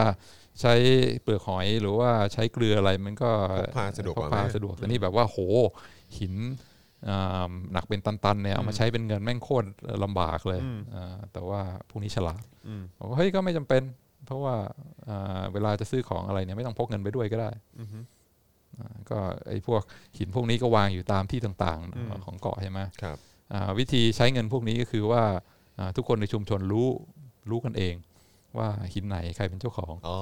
[0.62, 0.74] ใช้
[1.22, 3.30] เปลือกหอยหรือว่าใช้เกลืออะไรมันก็
[3.60, 5.38] พกพาสะดวกพกกว่าพาไหมสะดวกแต่นี่แบบว่าโห
[6.18, 6.34] หิน
[7.10, 9.68] อ่าหนักเป็นตันๆเนี่ยเอามาใช้เป็นเงินแม่งโคตร
[10.04, 10.62] ลำบากเลย
[10.96, 12.44] อ่าแต่ว่าพวกนี้ฉลาด
[13.00, 13.84] บอกว่าเฮ้ยก็ไม่จำเป็น
[14.26, 14.56] เพราะว่า
[15.08, 17.88] อ่าเวลาจะซื้อของอะไรเนี่ยไม่ต้องพกเงินไปด้วยก็ได้อ่า
[19.12, 19.82] ก็ไอ้พวก
[20.18, 23.18] หินพวกนี้ก็วางอยู่ตามที่ต่างๆของเกาะใช่ไหมครับ
[23.54, 25.24] อ่าวิธีใช้เงินพวกนี้ก็คือว่า
[25.80, 26.88] อ่าทุกคนในชุมชนรู้
[27.50, 27.96] รู้กันเอง
[28.58, 30.18] ว่าหินไหนใครเป็นเจ้าของอ๋อ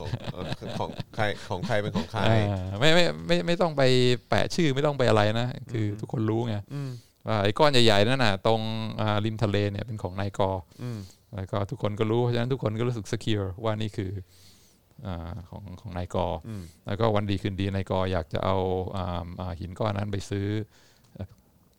[0.00, 0.44] ของเอ่อ
[0.78, 2.20] ของใครของใครเป็นของใคร
[2.50, 3.82] อ่าไม่ไม่ไม่ไม่ต้องไป
[4.28, 6.56] แปะชื่อไม่ต้องไปอะไรนะ คือทุกคนรู้ไง
[7.26, 8.60] ว่าไอ้ก้อนใหญ่ๆนั่นน่ะตรง
[9.00, 10.50] อ่าริมทะเลเนี่ยเป็นของนายกอ
[10.82, 10.84] อ
[11.34, 14.22] แล้วก็ทุกคนก็รู้เพราะฉะนั้นทุกคนก็รู้สึก secure ว่านี่คืออา
[15.50, 16.50] ของของนายกออ
[16.86, 18.56] แล้วก็วันดีคืนดีนายกออยากจะเอา
[18.96, 20.46] อ่าอ่าหินก้อนนั้นไปซื้อ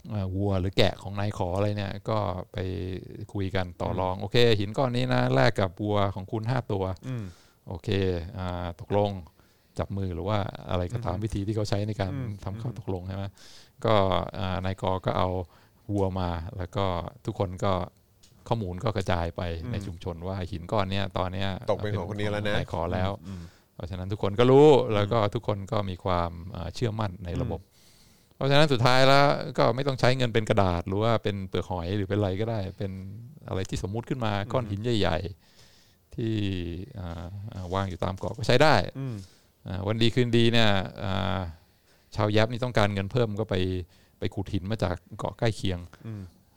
[0.10, 2.18] เอ่อวัวหรือแกะของนายขออะไรเนี่ยก็
[2.54, 2.58] ไป
[3.34, 6.84] คุยกันต่อรอง โอเค หินก้อนนี้นะแลกกับวัวของคุณห้าตัว
[7.68, 7.90] โอเค
[8.38, 9.12] อ่าตกลง
[9.80, 12.12] จับมือหรือว่าอะไรก็ตามวิธีที่เขาใช้ในการ
[12.44, 13.24] ทำข้อตกลงใช่ไหม
[13.86, 13.96] ก็
[14.40, 15.30] อ่านายกอก็เอา
[15.92, 16.86] วัวมาแล้วก็
[17.26, 17.74] ทุกคนก็
[18.48, 19.42] ข้อมูลก็กระจายไป
[19.72, 23.12] ในชุมชนว่าหินก้อนเนี้ยตอนเนี้ยตกเป็นของคนนี้แล้วนะนายขอแล้ว
[23.76, 27.62] เพราะฉะนั้นทุกคนก็รู้แล้วก็ทุกคนก็มีความอ่าเชื่อมั่นในระบบ
[28.36, 29.26] เพราะฉะนั้นสุดท้ายแล้ว
[29.58, 32.92] ก็ไม่ต้องใช้เงินเป็นกระดาษ หรือว่าเป็นเปลือกหอยหรือเป็นอะไรก็ได้ เป็น
[33.48, 35.18] อะไรที่สมมุติขึ้นมาก้อนหินใหญ่
[35.68, 36.34] ๆ ที่
[37.00, 38.76] อ่าอ่าวางอยู่ตามเกาะก็ใช้ได้
[39.68, 40.70] อ่าวันดีคืนดีเนี่ย
[41.04, 41.40] อ่า
[42.16, 43.56] ชาวยับนี่ต้องการเงินเพิ่มก็ไป
[44.20, 45.80] ไปขุดหินมาจากเกาะใกล้เคียง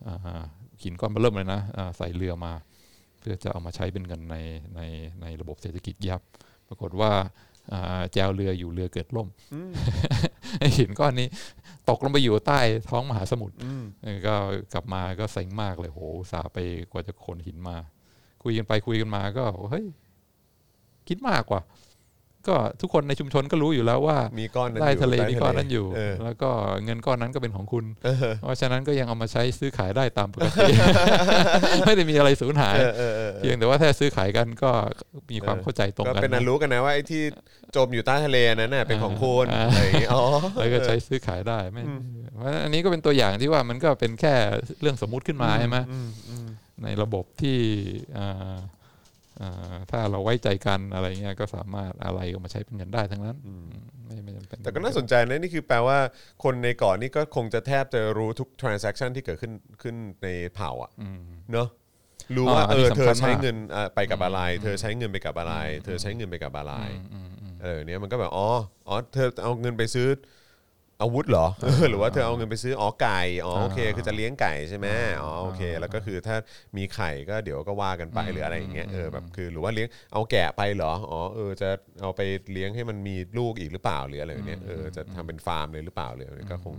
[0.06, 0.42] อ่า
[0.82, 2.52] หินก้อนเบอร์เริ่มเลยนะอ่าใส่เรือมา
[3.18, 4.36] เพื่อจะเอามาใช้เป็นเงินใน
[4.76, 4.80] ใน
[5.22, 6.20] ในระบบเศรษฐกิจยับ
[6.68, 7.12] ปรากฏว่า
[7.72, 9.28] อ่าแจวเรืออยู่เรือเกิดล่ม
[10.60, 11.28] ไอ้หินก้อนนี้
[11.88, 12.58] ตกลงไปอยู่ใต้
[12.90, 13.56] ท้องมหาสมุทร
[14.02, 14.34] เออก็
[14.72, 16.58] กลับมาก็เซ็งมากเลยโหอุตสาห์ไป
[16.92, 17.76] กว่าจะขนหินมา
[18.42, 19.86] คุยกันไปคุยกันมาก็เฮ้ย
[21.08, 21.60] คิดมากกว่า
[22.48, 26.50] ก็ทุกคนในชุมชนก็รู้อยู่แล้วว่ามีก้อนนั้นใต้อยู่ทะเลใต้มีก้อนนั้นอยู่เออแล้วก็
[26.84, 27.84] เงินก้อนนั้นก็เป็นของคุณ
[28.42, 30.72] เพราะฉะนั้นก็ยังเอามาใช้ซื้อขายได้ตามปกติ
[31.86, 34.70] ไม่ได้มีอะไรสูญหายเออเออเออเพียงแต่ว่าถ้าซื้อขายกันก็
[35.32, 37.22] มีความเออเข้าใจตรงก็กันเป็นอันนะรู้กันนะว่าไอ้ที่
[37.76, 40.24] จมอยู่ใต้ทะเลนั้นน่ะเป็นของคุณอ่าอะไรอย่างงี้อ๋อ
[40.56, 41.82] แล้วก็ใช้ซื้อขายได้ไม่
[42.34, 44.34] เพราะฉะนั้นอันนี้ก็เป็นตัวอย่างที่ว่ามันก็เป็นแค่
[44.80, 45.78] เรื่องสมมุติขึ้นมาใช่ไหม
[46.84, 47.58] ในระบบที่
[48.18, 48.58] อ่าอ่า
[49.90, 53.36] ถ้าเราไว้ใจกันอะไรเงี้ยก็สามารถอะไรก็มาใช้เป็นเงินได้ทั้งนั้น
[54.06, 55.98] ไม่ไม่จำเป็นแต่ก็น่าสนใจนะนี่คือแปลว่า
[56.44, 60.90] คนในเก่อนนี่ก็คงจะแทบจะรู้ทุก transaction ที่เกิดขึ้นขึ้นในเผ่าอะ
[61.52, 61.68] เนอะ
[62.36, 66.74] รู้ว่าอ่าอัเอนนี้อเธอสำคัญใช้มากเงินอ่าไปกับอะไร เธอใช้เงินไปกับอะไร เธอใช้เงินไปกับอะไร
[67.62, 68.48] เออเนี่ยมันก็แบบอ๋อ
[68.88, 70.08] อ๋อเธอเอาเงินไปซื้อ
[71.02, 71.46] อาวุธเหรอ
[71.90, 74.86] หรือว่าเธอเอาเงินไปซื้ออ๋อไก่อ๋อโอเค คือจะเลี้ยงไก่ใช่ไหม
[75.22, 76.36] อ๋อโอเค แล้วก็คือถ้า
[76.76, 81.70] มีไข่ก็เดี๋ยวก็ว่ากันไปหรืออะไรอย่างเงี้ยเออแบบคือหรือว่าเลี้ยงเอาแกะไปเหรออ๋อเออจะ
[82.02, 82.20] เอาไป
[82.52, 86.74] เลี้ยงให้มันมีลูกอีกหรือเปล่าหรืออะไรแบบเนี้ยเออจะทำเป็นฟาร์มเลยหรือเปล่าหรืออะไรก็คง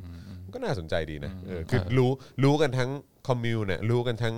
[0.53, 2.11] ก็น่าสนใจดีนะเออคือรู้
[2.43, 2.89] รู้กันทั้ง
[3.27, 4.35] คอมมิวเนี่ยรู้กันทั้ง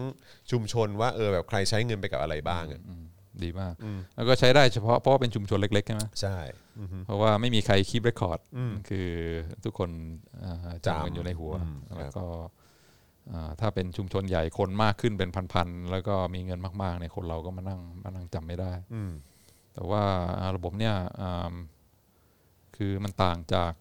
[0.52, 2.82] ชุมชนว่าเออแบบใครใช้เงินไปกับอะไรบ้างอะ
[3.46, 3.74] ดีมาก
[4.16, 6.38] แล้วก็ใช้ได้เฉพาะเพราะว่าเป็นชุมชนเล็กๆใช่ไหมใช่
[7.06, 8.40] เพราะว่าไม่มีใครคีบเรคคอร์ด
[8.90, 9.10] คือ
[9.64, 9.90] ทุกคน
[10.44, 12.26] อ่าจำกันจำอยู่ในหัวอืมครับแล้วก็
[13.32, 19.12] อ่าถ้าเป็นชุมชนใหญ่คนมากขึ้นเป็นพันๆแล้วก็มีเงินมากๆเนี่ยคนเราก็มานั่งมานั่งจำไม่ได้อืม
[19.74, 20.04] แต่ว่า
[20.40, 21.54] อ่าระบบเนี่ยอ่า
[22.76, 23.74] คือมันต่างจาก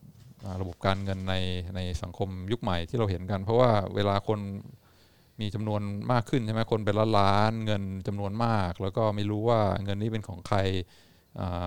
[0.44, 1.34] อ่าระบบการเงินใน
[1.76, 4.40] ในสังคมยุคใหม่ที่เราเห็นกัน เพราะว่าเวลาคน
[5.40, 5.82] มีจำนวน
[6.12, 10.58] มากขึ้นใช่ไหมคนเป็นล้านล้านๆเงินจำนวนมาก แล้วก็ไม่รู้ว่าเงินนี้เป็นของใคร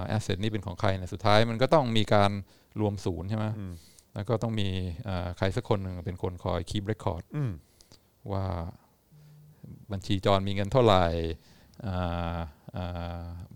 [0.08, 2.32] แอสเซทนี้เป็นของใครเนี่ยสุดท้ายมันก็ต้องมีการ
[2.80, 3.46] รวมศูนย์ใช่ไหม
[4.14, 4.68] แล้วก็ต้องมี
[5.08, 7.52] อ่าใครสักคนหนึ่งเป็นคนคอยคีบเรคคอร์ดอืม
[8.32, 8.46] ว่า
[9.92, 11.06] บัญชีจรมีเงินเท่าไหร่
[11.86, 12.61] อ่าอ่า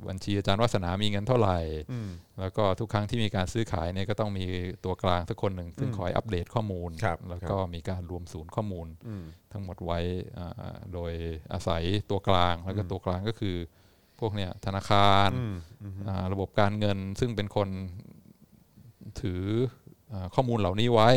[0.07, 1.57] บัญชีอาจารย์วัฒนามีเงินเท่าไหร่
[1.91, 2.09] อืม
[2.39, 4.45] แล้วก็ทุกครั้งที่มีการซื้อขายเนี่ยก็ต้องมี
[4.85, 9.99] ตัวกลางสักคนหนึ่งซึ่งคอยอัปเดตข้อมูลครับแล้วก็มีการรวมศูนย์ข้อมูลอืมทั้งหมดไว้
[10.37, 11.11] อ่าโดย
[11.53, 13.55] อาศัยตัวกลางแล้วก็ตัวกลางก็คือ
[14.19, 17.69] พวกเนี่ยธนาคารอืมอืมอ่าระบบการเงินซึ่งเป็นคน
[19.21, 19.43] ถือ
[20.13, 21.09] อาข้อมูลเหล่านี้ไว้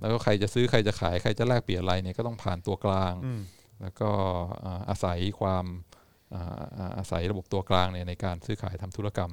[0.00, 3.40] แล้วก็ใครจะซื้อใครจะขายใครจะแลกเปลี่ยนอะไรเนี่ยก็ต้องผ่านตัวกลางอืม
[3.82, 4.10] แล้วก็
[4.64, 5.64] อ่าอาศัยความ
[6.34, 9.32] อ่าอ่าอาศัยระบบตัวกลางเนี่ยในการซื้อขายทำธุรกรรม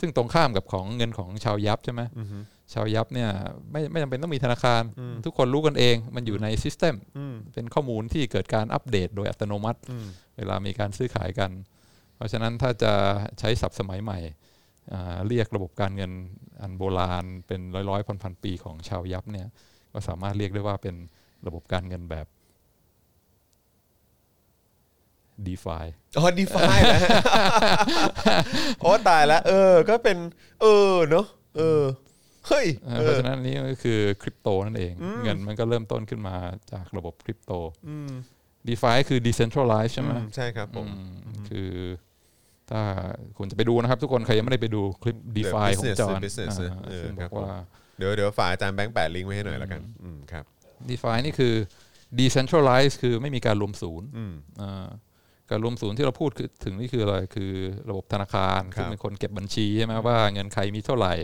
[0.00, 2.02] ซึ่งตรงข้ามกับของเงินของชาวยับใช่ไหม
[2.74, 3.28] ชาวยับเนี่ย
[3.72, 4.82] ไม่ไม่จำเป็นต้องมีธนาคาร
[5.24, 11.50] ทุกคนรู้กันเอง มันอยู่ในซิสเต็มอืมเป็นข้อมูลที่เกิดการอัปเดตโดยอัตโนมัติอืมเวลามีการซื้อขายกัน
[12.16, 12.92] เพราะฉะนั้นถ้าจะ
[13.38, 14.18] ใช้ศัพท์สมัยใหม่
[14.92, 16.12] อ่าเรียกระบบการเงิน
[16.62, 19.48] อันโบราณ เป็นร้อยร้อยพันพันๆปีของชาวยับเนี่ย
[19.92, 20.96] ก็สามารถเรียกได้ว่าเป็น
[21.46, 22.26] ระบบการเงินแบบ
[25.46, 25.84] d e f i
[26.18, 27.00] อ๋อดีฟายแล้ว
[28.80, 30.18] โอ้ตายแล้วเออ ก็เป็น
[30.60, 31.26] เออเนอะ
[31.56, 31.82] เออ
[32.48, 36.36] เฮ้ยเออเอเพราะอฉะนั้นอันนี้ก็คือคริปโตนั่นเอง เงินมันก็เริ่มต้นขึ้นมา
[36.72, 37.52] จากระบบคริปโต
[37.88, 38.10] อืม
[38.68, 40.86] d e f i คือ decentralized ใช่ไหมอืมใช่ครับผม
[41.26, 41.70] อืมคือ
[42.70, 42.82] ถ้า
[43.38, 47.58] คุณจะไปดูนะครับ ทุกคนใครยังไม่ได้ไปดูคลิป d e f i ของ business จอห์น business อ่าเออซึ่งครับบอกว่า
[47.98, 50.44] เดี๋ยวเดี๋ยวฝากอาจารย์แบงค์แปะลิงก์ไว้ให้หน่อยแล้วกันอืมครับ
[50.88, 51.54] d e f i นี่คือ
[52.18, 54.86] decentralized คือไม่มีการรวมศูนย์อืมอ่า
[55.50, 57.52] การรวมศูนย์ที่เราพูดคือถึงนี่คืออะไรคือ
[57.90, 61.14] ระบบธนาคารครับซึ่งเป็นคนเก็บบัญชีใช่ไหมว่าเงินใครมีเท่าไหร่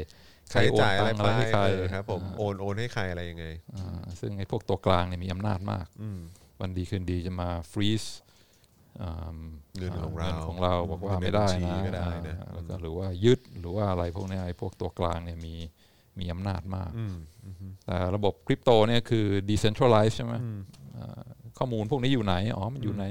[0.51, 3.47] ใครใช้โอนจ่ายอะไรตังค์ไปอะไรให้ใครเออครับผมโอนโอนให้ใครอะไรยังไง
[3.77, 6.21] อ่าซึ่งไอ้พวกตัวกลางเนี่ยมีอำนาจมากอืม
[6.61, 8.05] วันดีคืนดีจะมาฟรีซ
[9.79, 15.55] เงินของเราเงินของเราบอกว่าเงินในไม่ได้บัญชีนะก็ได้นะอ่าแล้วก็หรือว่ายึดหรือว่าอะไรพวกเนี้ยไอ้พวกตัวกลางเนี่ยมี
[16.19, 17.17] มีอำนาจมากอืม
[17.87, 20.35] แต่ระบบคริปโตเนี่ยคือ decentralized ใช่ไหม
[20.97, 21.23] อ่า
[21.59, 23.05] ข้อมูลพวกนี้อยู่ไหน อ๋อ มันอยู่ใน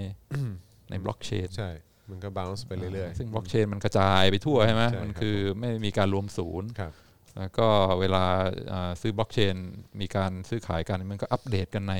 [0.91, 1.69] ในบล็อกเชนใช่
[2.11, 6.91] มันก็ bounce ไปเรื่อยซึ่งบล็อกเชนมันกระจายไปทั่วใช่ไหมใช่มันครับคือไม่มีการรวมศูนย์ๆครับ
[7.37, 7.67] แล้วก็
[7.99, 8.25] เวลา
[8.73, 9.55] อ่าซื้อบล็อกเชน
[10.01, 11.95] มีการซื้อขายกันมันก็อัปเดตกันใน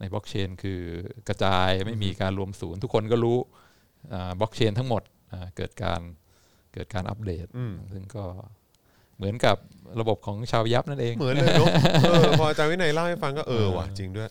[0.00, 0.80] ในบล็อกเชนคือ
[1.28, 3.38] กระจายไม่มีการรวมศูนย์ ทุกคนก็รู้
[4.40, 5.02] บล็อกเชนทั้งหมด
[5.32, 6.00] อ่าเกิดการ
[6.74, 8.24] เกิดการอัปเดตอืมซึ่งก็
[9.16, 9.56] เหมือนกับ
[10.00, 11.68] ระบบของชาวยับนั่นเอง เหมือนเลยเนอะ
[12.04, 14.28] เออพออาจารย์วินัยเล่าให้ฟังก็เออว่ะจริงด้วย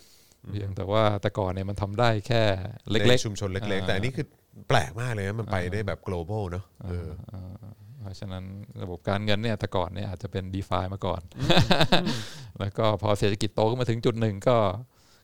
[0.51, 2.43] เพียงแต่ว่าแต่ก่อนเนี่ยมันทำได้แค่
[2.89, 4.25] เล็กในชุมชนเล็กๆอ่าแต่อันนี้คือ
[4.69, 8.43] แปลกมากเลยนะมันไปได้แบบ global เนอะเออๆเพราะฉะนั้น
[8.81, 11.21] ระบบการเงินเนี่ยแต่ก่อนเนี่ยอาจจะเป็น d e f i มาก่อน
[12.59, 14.57] แล้วก็พอเศรษฐกิจโตขึ้นมาถึงจุดหนึ่งก็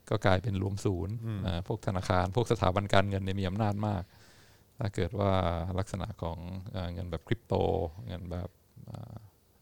[0.09, 1.13] ก็กลายเป็นรวมศูนย์
[1.45, 4.03] อ่าพวกธนาคาร พวกสถาบันการเงินเนี่ยมีอำนาจมาก
[4.80, 5.32] ถ้าเกิดว่า
[5.80, 6.38] ลักษณะของ
[6.76, 7.53] อ่าเงินแบบคริปโต
[8.07, 8.49] เงินแบบ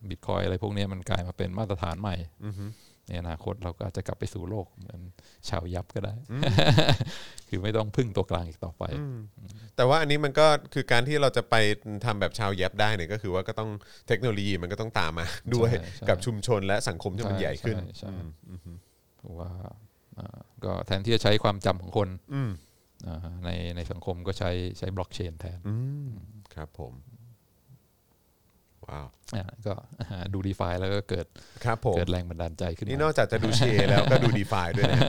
[0.10, 2.16] บิตคอยอะไรพวกเนี้ยมันกลายมาเป็นมาตรฐานใหม่
[3.08, 5.02] ในอนาคตเราก็อาจจะกลับไปสู่โลกเหมือน
[5.50, 6.14] ชาวยับก็ได้
[7.50, 8.84] คือไม่ต้องพึ่งตัวกลางอีกต่อไป
[9.76, 11.56] แต่ว่าอันนี้มันก็คือการที่เราจะไป
[12.06, 13.70] ทำแบบชาวแยบได้เนี่ยก็คือว่าก็ต้อง
[14.08, 18.12] เทคโนโลยีมันก็ต้องตามมาด้วยใช่ใช่กับชุมชนและสังคมที่มันใหญ่ขึ้นช่ใช่
[19.18, 19.52] เพราะว่า
[20.20, 22.52] อ่าก็แทนที่จะใช้ความจำของคนอืม
[23.08, 25.76] อ่าในในสังคมก็ใช้ใช้บล็อกเชนแทนอื
[26.08, 26.10] ม
[26.54, 27.17] ครับผมโอว้าวอ่า
[29.68, 29.74] ก็
[30.34, 31.26] ดูดีฟาแล้วก็เกิด
[31.66, 35.00] ครับผมเกิดแรงบันดาลใจขึ้นนี่มานอกจากจะดูเชแล้วก็ดูดีฟาด้วยนะ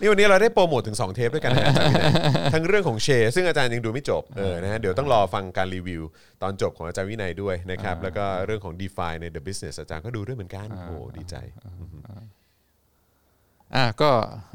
[0.00, 2.12] นี่วันนี้เราได้โปรโมทถึง 2 เทปด้วยกันนะอาจารย์วินัย
[2.54, 6.02] ทั้งเรื่องของเชซึ่งอาจารย์ยังดูไม่จบเออนะฮะเดี๋ยวต้องรอฟังการรีวิว
[6.42, 11.36] ตอนจบของอาจารย์วินัยด้วยนะครับแล้วก็เรื่องของ d e f i ใน The Business อาจารย์ก็ดูด้วยเหมือนกันโอ้โหดีใจ
[13.74, 14.10] อ่าก็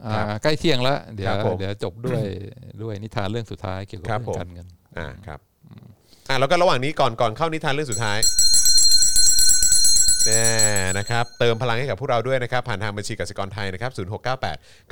[0.05, 2.21] อ่าครับใกล้เที่ยงแล้ว เดี๋ยควรับผมเดี๋ยวจบด้วย
[2.83, 5.39] ด้วยนิทานเรื่องสุดท้ายเกี่ยวกับครับเรื่องผมการเงินอ่าครับ
[6.29, 8.19] อะแล้วก็ระหว่างนี้ก่อนก่อนเข้านิทานเรื่องสุดท้าย
[10.25, 10.45] แน่
[10.97, 13.91] นะครับเติมพลังให้กับพวกเราด้วยนะครับ ผ่านทางบัญชีกสิกรไทยนะครับ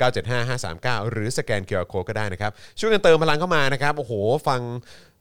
[0.00, 4.12] 975 539 หรือสแกนเคอร์โคก็ได้นะครับ ช่วยกันเติมพลังเข้ามานะครับ โอ้โห
[4.48, 4.60] ฟัง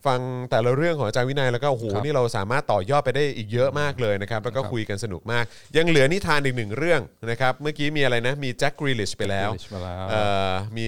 [0.08, 0.20] ฟัง
[0.52, 5.46] แต่ละเรื่องของอาจารย์วินัยแล้วก็โอ้โหครับนี่เราสามารถต่อยอดไปได้อีกเยอะมากเลยนะครับ แล้วก็ครับคุยกันสนุกมาก
[5.78, 10.88] ยังเหลือนิทานอีกหนึ่งเรื่องนะครับ เมื่อกี้มีอะไรนะ มี Jack Grealish ไปแล้ว Grealish ไปแล้วเอ่อมี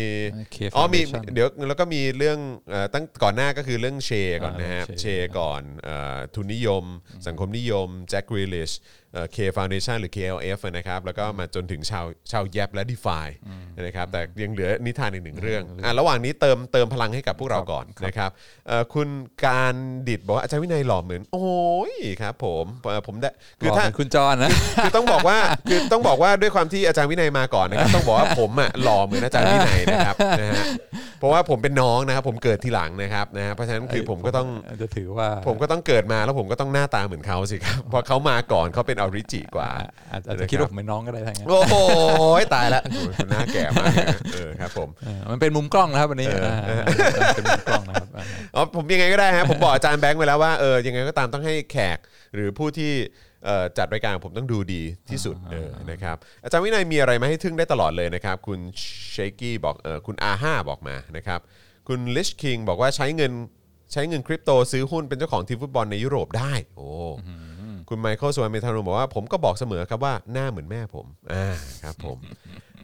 [0.54, 2.38] K อ๋อมี Foundation เดี๋ยวแล้วก็มีเรื่อง
[2.70, 4.12] เอ่อตั้งก่อนหน้าก็คือเรื่องเช
[4.44, 5.06] ก่อนนะฮะอ่าเช
[5.40, 6.84] ก่อนเอ่อทุนนิยม
[7.28, 8.72] สังคมนิยม Jack Grealish
[9.34, 13.20] K Foundation หรือ KLF นะครับแล้วก็มาจนถึงชาวชาวแยบและดีฟา
[13.86, 18.30] นะครับแต่ยังเหลือนิทานอีกหนึ่งเรื่องอะระหว่างนี้เติมเติมพลังให้กับพวกเราก่อนนะครับ
[18.68, 19.08] เอ่อคุณ
[19.46, 19.74] การ
[20.10, 21.48] ดิดบอกว่าอาจารย์วินัยหล่อเหมือน โอ้
[21.92, 23.30] ยครับผมเอ่อผมได้
[23.60, 24.52] คือบอกถ้าเป็นคุณจอนนะ
[24.84, 25.38] คือต้องบอกว่า
[25.70, 30.66] คือต้องบอกว่าด้วยความที่อาจารย์วินัยมาก่อนนะครับต้องบอกว่าผมอะหล่อเหมือนอาจารย์วินัยนะครับนะฮะ
[31.20, 34.48] เพราะว่าผมเป็นน้องนะครับผมเกิดทีหลังนะครับนะฮะเพราะฉะนั้นคือผมก็ต้อง
[34.82, 41.76] จะถือว่าผมก็ต้องเกิดมาแล้วผมก็ต้องหน้าตาเหมือนเขาสิครับเพราะเขามาก่อนเขาเป็นออริจิกว่าอะอาจอาจจะคิดว่าผมเป็นน้องก็ได้ทั้งนั้นโอ้โห
[42.56, 46.56] ตายแล้วโอ้โหคุณหน้าแก่มากเลยนะเออครับผมเออมันเป็นมุมกล้องนะครับวันนี้า
[47.36, 48.26] เป็นมุมกล้องนะครับอ่า
[48.56, 51.98] อ๋อผมยังไงก็ได้ฮะผมบอกอาจารย์แบงค์ไว้แล้วว่าเออยังไงก็ตามต้องให้แขก
[52.34, 52.92] หรือผู้ที่
[53.46, 58.60] เอ่อจัดรายการผมต้องดูดีที่สุดเออนะครับอาจารย์วินัยมีอะไรมาให้ทึ่งได้ตลอดเลยนะครับ คุณ
[59.12, 61.40] เชคกี้บอกเออคุณอาห้าบอกมานะครับ
[61.88, 63.32] คุณลิชคิงบอกว่าใช้เงิน
[63.94, 66.88] ใช้เงินคริปโตซื้อหุ้นเป็นเจ้าของทีมฟุตบอลในยุโรปได้ โอ้
[67.90, 71.48] คุณไมเคิลสวานเมทานุบอกว่าผมก็บอกเสมอครับว่าหน้าเหมือนแม่ผมอ่า
[71.84, 72.18] ครับผม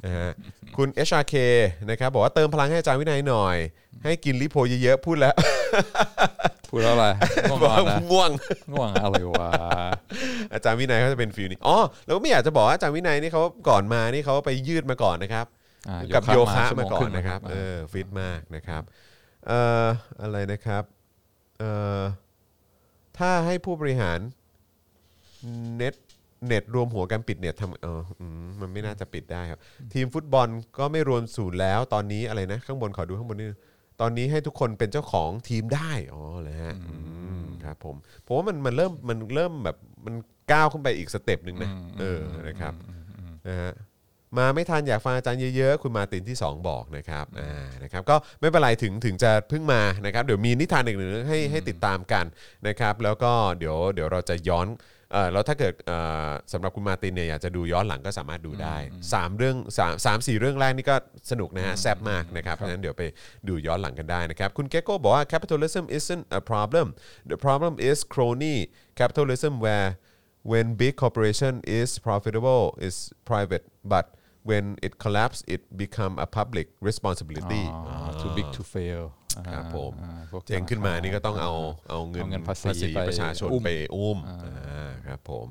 [0.05, 0.31] นะฮะ
[0.77, 1.35] คุณ HRK
[1.89, 3.57] นะครับบอกว่าเติมพลังให้อาจารย์วินัยหน่อย
[4.03, 5.35] ให้กินลิโพเยอะๆพูดแล้ว
[6.69, 7.07] พูดแล้วอะไร
[7.49, 8.29] ง่วงบนอกอนว่านะง่วง
[8.73, 9.49] ง่วงอะไรวะ
[10.53, 15.45] อาจารย์วินัยเขาจะเป็นฟิลนี้อ๋อแล้วก็ไม่อยากจะบอกว่าอาจารย์วินัยนี่เขาก่อนมานี่เขาไปยืดมาก่อนนะครับ
[15.89, 18.81] อ่ากับโยคะชั่วมาโงก่อรึ่นงนะครับอ่าเออฟิตมากนะครับ
[19.47, 19.85] เอ่อ
[20.21, 20.83] อะไรนะครับ
[21.59, 22.01] เอ่อ
[23.17, 24.19] ถ้าให้ผู้บริหาร
[25.77, 25.95] เน็ต
[26.47, 29.59] เน็ตรวมหัวกันปิดเน็ตทำเอออืมมันไม่น่าจะปิดได้ครับ
[29.93, 33.47] ทีมฟุตบอลก็ไม่รวมศูนย์แล้ว ตอนนี้อะไรนะ ข้างบนขอดูข้างบนนี่
[34.01, 40.15] ตอนนี้ให้ทุกคนเป็นเจ้าของทีมได้อ๋อเลยฮะอืมครับผมผมว่ามันมันเริ่มมันเริ่มแบบมัน
[40.51, 41.69] ก้าวขึ้นไปอีก step หนึ่งนะ
[41.99, 42.73] เออนะครับ
[43.47, 43.73] นะฮะ
[44.37, 52.25] มาไม่ทันอยากฟังอาจารย์เยอะๆ คุณมาตินที่ 2 บอกนะครับอ่านะครับก็ไม่เป็นไรถึงถึงจะเพิ่งมานะครับ เดี๋ยวมีนิทานอีกหนึ่งเรื่องให้ให้ติดตามกัน
[52.67, 54.67] นะครับ แล้วก็เดี๋ยวเดี๋ยวเราจะย้อน
[55.13, 55.97] เออแล้วถ้าเกิดเอ่
[56.27, 58.75] อสำหรับคุณมาตินเนี่ยอยากจะดูย้อนหลังก็สามารถดูได้
[59.13, 60.95] สามเรื่องสามสามสี่เรื่องแรกนี่ก็
[61.31, 63.03] สนุกนะฮะแซ่บมากนะครับเพราะฉะนั้นเดี๋ยวไป
[63.47, 66.87] ดูย้อนหลังกันได้นะครับ คุณเกโก้บอกว่า capitalism isn't a problem
[67.31, 68.55] the problem is crony
[68.99, 69.89] capitalism where
[70.51, 72.95] when big corporation is profitable is
[73.29, 74.05] private but
[74.49, 79.03] when it collapse it become a public responsibility อ๋อ too big to fail
[79.53, 81.53] ครับผมอ่าพวกเจ๊งขึ้นมานี่ก็ต้องเอา
[81.89, 85.47] เอาเงินเอาเงินภาษีไปประชาชนอุ้มไปอุ้มอ่าครับผม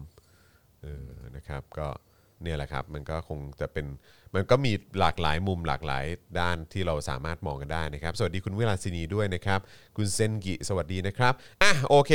[0.82, 1.88] เออนะครับก็
[2.42, 3.86] เนี่ยแหละครับ มันก็คงจะเป็น
[4.36, 6.04] มันก็มีหลากหลายมุมหลากหลาย
[6.40, 9.60] ด้านที่เราสามารถมองกันได้นะครับ สวัสดีคุณเวลาศินีด้วยนะครับ
[9.96, 12.12] คุณเซนกิสวัสดีนะครับอะโอเค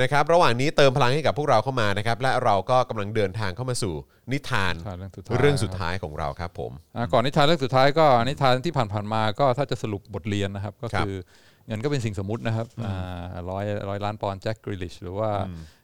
[0.00, 3.94] นะครับ ระหว่างนี้เติมพลังให้กับพวกเราเข้ามานะครับ และเราก็กำลังเดินทางเข้ามาสู่
[4.32, 11.16] นิทานนิทานเรื่องสุดท้าย เรื่องสุดท้ายของเราครับผม อ่าก่อนนิทานเรื่องสุดท้ายก็นิทานที่ผ่านๆมาก็ถ้าจะสรุปบทเรียนนะครับ ก็ครับคือ
[11.66, 15.30] เงินก็เป็นสิ่งสมมุตินะครับอ่าร้อยร้อยล้านปอนด์แจ็คกริลิชหรือว่า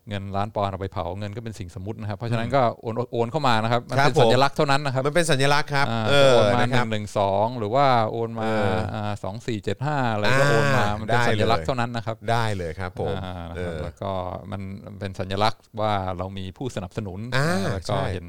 [0.08, 8.50] เงินล้านปอนด์เอาไปเผาเงินก็เป็นสิ่งสมมตินะครับ เพราะฉะนั้นก็โอนโอนเข้ามานะครับ มันครับเป็นสัญลักษณ์เท่านั้นนะครับ มันเป็นสัญลักษณ์ครับอ่าเออโอนมานะหครันึ่บงหนึ่งสองหรือว่าโอนมา
[8.92, 14.12] เออสองสี่เจ็ดห้าอะไรก็โอนมาอ่ามันเป็นได้สัญลักษเลยณ์เท่านั้นนะครับ ได้เลยครับผมอ่านะเอครับอแล้วก็
[14.52, 14.62] มัน
[15.00, 18.26] เป็นสัญลักษณ์ว่าเรามีผู้สนับสนุนอ่าแล้วก็ใช่เห็น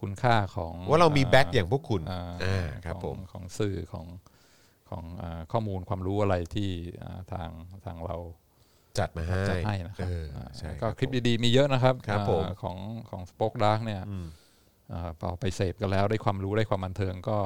[0.00, 4.06] คุณค่าของว่าเรามีแบ็คอ่อย่างพวกคุณอ่าอ่าครับของผมของสื่อของ
[4.90, 6.70] ของอ่าข้อมูลความรู้อะไรที่
[7.02, 7.48] อ่าทาง
[7.86, 8.16] ทางเรา
[8.98, 12.76] จัดมาให้จัดให้นะครัเอบออ่าใช่ก็รับคลิปผมดีๆ มีเยอะนะครับครับผมอ่าของ
[13.10, 14.26] ของสป็อกดาร์กเนี่ยอืม
[14.92, 17.38] อ่าพอไปเสพกันแล้วได้ความรู้ได้ความบันเทิงก็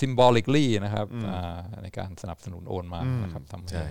[0.00, 3.90] symbolically นะครับอ่าในการสนับสนุนโอนมาอืมนะครับทำใช่ให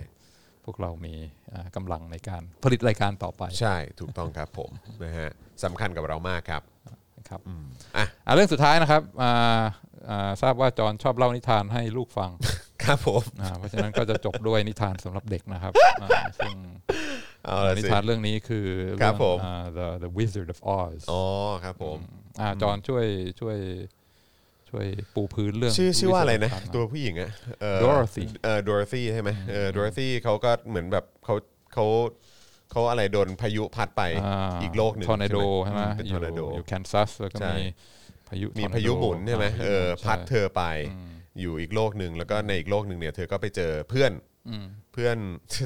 [0.64, 1.14] พวกเรามี
[1.52, 4.70] อ่ากำลังในการผลิตรายการต่อไป ใช่ถูกต้องครับผม
[5.02, 5.30] นะฮะ
[5.64, 6.62] สำคัญกับเรามากครับ
[7.18, 7.40] นะครับ
[7.96, 9.62] อะอ่าเรื่องสุดท้ายนะครับอ่า
[10.10, 12.30] อ่าทราบว่าจอห์นชอบเล่านิทานให้ลูกฟัง
[12.86, 15.72] ครับผมอ่าเพราะฉะนั้นก็จะจบด้วยนิทานสำหรับเด็กนะครับ
[16.02, 16.54] อ่าซึ่ง
[17.44, 18.66] เอาละนิสิทานเรื่องนี้คือ
[19.02, 21.22] ครับเองผมอ่า the the Wizard of Oz อ๋อ
[21.64, 21.98] ครับผม
[22.40, 23.06] อ่าจอห์นช่วย
[23.40, 23.58] ช่วย
[24.70, 27.30] ช่วยปูพื้นเรื่องชื่อชื่อว่าอะไรนะ Wizard of Oz ตัวผู้หญิงอะ
[27.60, 31.34] เอ่อ Dorothy เออ Dorothy ใช่ไหมเออ Dorothy เขาก็เหมือนแบบเขา
[31.72, 31.86] เขา
[32.70, 37.64] เขาอะไรโดนพายุพัดไปอ่าอีกโลกหนึ่งทอร์นาโดใช่ไหมเป็นอทยู่อร์นาโดอยู่แคนซัสแล้วก็ใช่มี
[38.28, 40.62] พายุมีทอร์นโพายุหมุนใช่ไหมาเออใช่พัดเธอไป
[41.40, 44.12] อยู่อีกโลกหนึ่งแล้วก็ในอีกโลกหนึ่งเนี่ยเธอก็ไปเจอเพื่อน
[44.92, 45.16] เพื่อน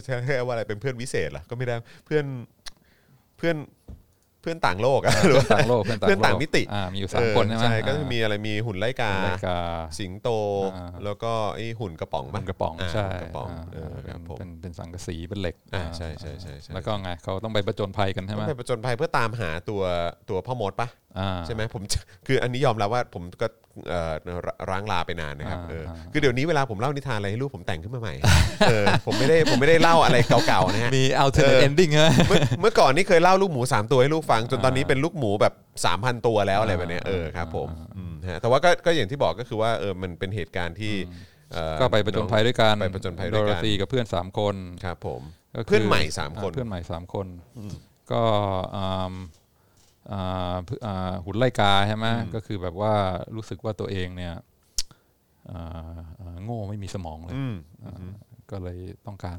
[0.06, 1.74] จะเรียกว่าอะไรเป็นเพื่อนวิเศษเหรอก็ไม่ได้
[2.06, 2.24] เพื่อน
[3.38, 3.56] เพื่อน
[4.42, 10.28] เพื่อนต่างโลกอะหรือว่าต่างโลกเพื่อนต่างเพื่อนต่างโลกมิติอ่ามีอยู่สามคนใช่ไหมใช่ก็จะอ่ามีอะไรมีหุ่นไล่การายการสิงโต
[10.74, 19.82] อ่าแล้วก็ไอ้หุ่นกระป๋องปมันกระป๋องาใช่หุ่นกระป๋องอ่าเออครับผมเป็นเป็นสังกะสีเป็นเหล็กอ่าอ่าใช่ใช่ใช่ใช่แล้วก็ไงเขาต้องไปประจนภัยกันใช่ไหมต้องไปประจนภัยเพื่อตามหาตัว
[20.30, 20.88] ตัวพ่อมดปะ
[21.18, 21.82] อ่าใช่ไหมผม
[22.26, 23.65] คืออันนี้ยอมรับว่าผมก็เอ่อ
[24.70, 28.14] ร้างลาไปนานนะครับอ่าเอออ่าคือเดี๋ยวนี้เวลาผมเล่านิทานอะไรให้ลูกผมแต่งขึ้นมาใหม่
[28.68, 35.54] เออผมไม่ได้ผมไม่ได้เล่าอะไรเก่าๆนะฮะมี alternate เออ ending ใช่ไหมเมื่อเมื่อก่อนนี่เคยเล่าลูกหมู 3 ตัวให้ลูกฟัง จนตอนนี้เป็นลูกหมูแบบ
[35.90, 40.94] 3,000 ตัวแล้วอะไรแบบเนี้ยเออครับผมอืมฮะแต่ว่าก็ก็อย่างที่บอกก็คือว่าเออมันเป็นเหตุการณ์ที่
[41.52, 44.54] เอ่อก็ไปประจนภัยด้วยกันไปประจนภัยโดด้วยโรกันธีกับเพื่อนสามคน
[44.84, 45.20] ครับผม
[45.56, 47.26] ก็คืเพื่อนใหม่สามคนอ่เพื่อนใหม่สามคน
[48.12, 48.22] ก็
[51.24, 52.92] หุ่นไล่กาใช่ไหมก็คือแบบว่า
[53.36, 54.34] รู้สึกว่าตัวเองเนี่ย
[55.50, 57.54] อ่าอ่าโง่ไม่มีสมองเลยอืม
[57.84, 57.96] อ่า
[58.50, 59.38] ก็เลยต้องการ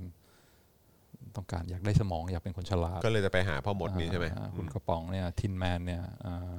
[1.36, 6.54] ต้องการอยากได้สมองอยากเป็นคนฉลาดก็เลยจะไปหาพ่อมดนี้ใช่ไหมอ่าหุ่นกระป๋องเนี่ยทินแมนเนี่ยอ่า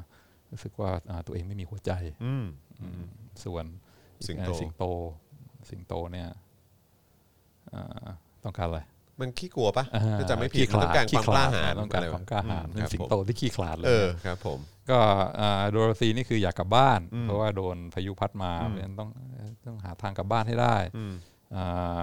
[0.50, 1.92] รู้สึกว่าอ่าตัวเองไม่มีหัวใจ
[2.24, 2.46] อืม
[3.44, 3.64] ส่วน
[4.26, 4.84] สิงโตเอ่อสิงโต
[5.70, 6.28] สิงโตเนี่ย
[7.74, 8.08] อ่า
[8.44, 8.80] ต้องการอะไร
[9.20, 14.58] มันขี้กลัวปะอ่าถ้าจำไม่ผิดขี้ขมันลาต้อดงการความกล้าหาญต้องการะไความกล้าหาญอืมเป็นครับสิงผมโตที่ขี้ขลาดเลยเออครับ ผม
[14.90, 14.98] ก็
[15.70, 19.08] โดโรธีนี่คืออยากกลับบ้าน เพราะว่าโดนพายุพัดมาเพราะฉะนั้นต้อง
[19.66, 21.14] ต้องหาทางกลับบ้านให้ได้อืม
[21.56, 22.00] อ่า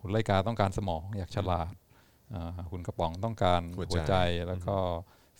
[0.00, 1.72] หุ่นไลกาต้องการสมองอยากฉลาด
[2.34, 4.14] อ่าหุ่นกระป๋องต้องการหัวใจหัวใจ
[4.48, 4.76] แล้วก็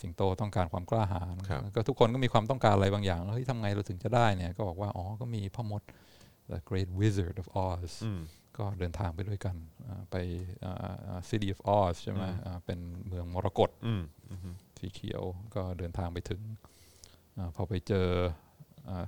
[0.00, 5.82] สิงโตต้องการความกล้าหาญครับก็ทุกคนก็มีความต้องการอะไรบางอย่างเฮ้ยทำไงเราถึงจะได้เนี่ยก็บอกว่าอ๋อก็มีพ่อมด
[6.50, 8.20] the great wizard of Oz อืม
[8.58, 9.56] ก็เดินทางไปด้วยกัน
[9.86, 10.16] อ่าไป
[10.64, 10.76] อ่า
[11.06, 14.02] อ่า city of Oz ใช่ไหมอ่าเป็นเมืองมรกตอืม
[14.78, 15.22] สีเขียว
[15.54, 16.40] ก็เดินทางไปถึง
[17.36, 18.45] อาพอไปเจออา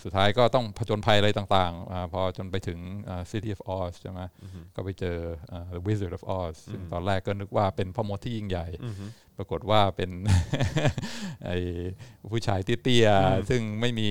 [0.05, 2.79] สุดท้ายก็ต้องผจญภัยอะไรต่างๆอาพอจนไปถึง
[3.09, 4.21] อ่า City of Oz ใช่ไหม
[4.77, 5.19] ก็ไปเจอ
[5.53, 8.67] อ่า The Wizard of Oz ซึ่งตอนแรกก็นึกว่าเป็นพ่อมดที่ยิ่งใหญ่
[9.39, 10.11] ปรากฏว่าเป็น
[11.47, 11.57] ไอ้
[12.31, 14.09] ผู้ชายเตี้ยๆ ซึ่งไม่มี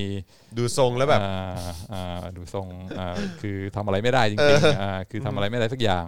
[0.57, 1.60] ดูทรงแล้วแบบอ่า
[1.94, 2.68] อ่าดูทรง
[2.99, 6.06] อ่าคือทำอะไรไม่ได้จริงๆอ่าคือทำอะไรไม่ได้สักอย่าง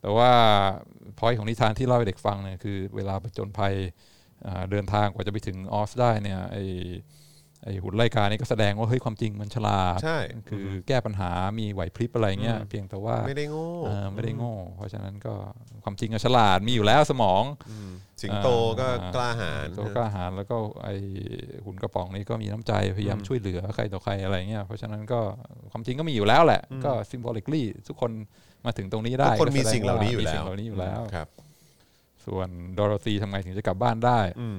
[0.00, 0.30] แต่ว่า
[1.18, 3.74] พอยของนิทานที่เล่าให้เด็กฟังเนี่ยคือเวลาผจญภัย
[4.46, 6.58] อ่าเดินทางกว่าจะไปถึงออสได้เนี่ยไอ
[7.64, 10.18] ไอหุ่นไล่กานี่ก็แสดงว่าเฮ้ยความจริงมันฉลาดใช่
[10.48, 15.34] คือแก้ปัญหามีไหวพริบอะไรเงี้ยเพียงแต่ว่าไม่ได้โง่เออไม่ได้โง่ เพราะฉะนั้นก็
[15.84, 17.42] ความจริงอะฉลาดมีอยู่แล้วสมอง
[18.22, 18.48] สิงโต
[18.80, 20.88] ก็กล้าหาญตัวกล้าหาญแล้วก็ไอ
[21.64, 25.20] หุ่นกระป๋องนี้ก็มีน้ำใจพยายามช่วยเหลือใครต่อใครอะไรเงี้ยเพราะฉะนั้นก็
[25.72, 28.10] ความจริงก็มีอยู่แล้วแหละ ก็ symbolically ทุกคน
[28.66, 31.28] มาถึงตรงนี้ได้ทุกคนก็แสดมีสิ่งเหล่านี้อยู่มีแล้สิ่วงเหล่านี้อยู่แล้วครับ
[32.26, 34.56] ส่วนดอโรธีทำไงถึงจะกลับบ้านได้อืม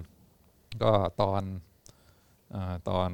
[0.84, 0.92] ก็
[1.22, 1.71] ตอนอา
[2.90, 3.10] ตอน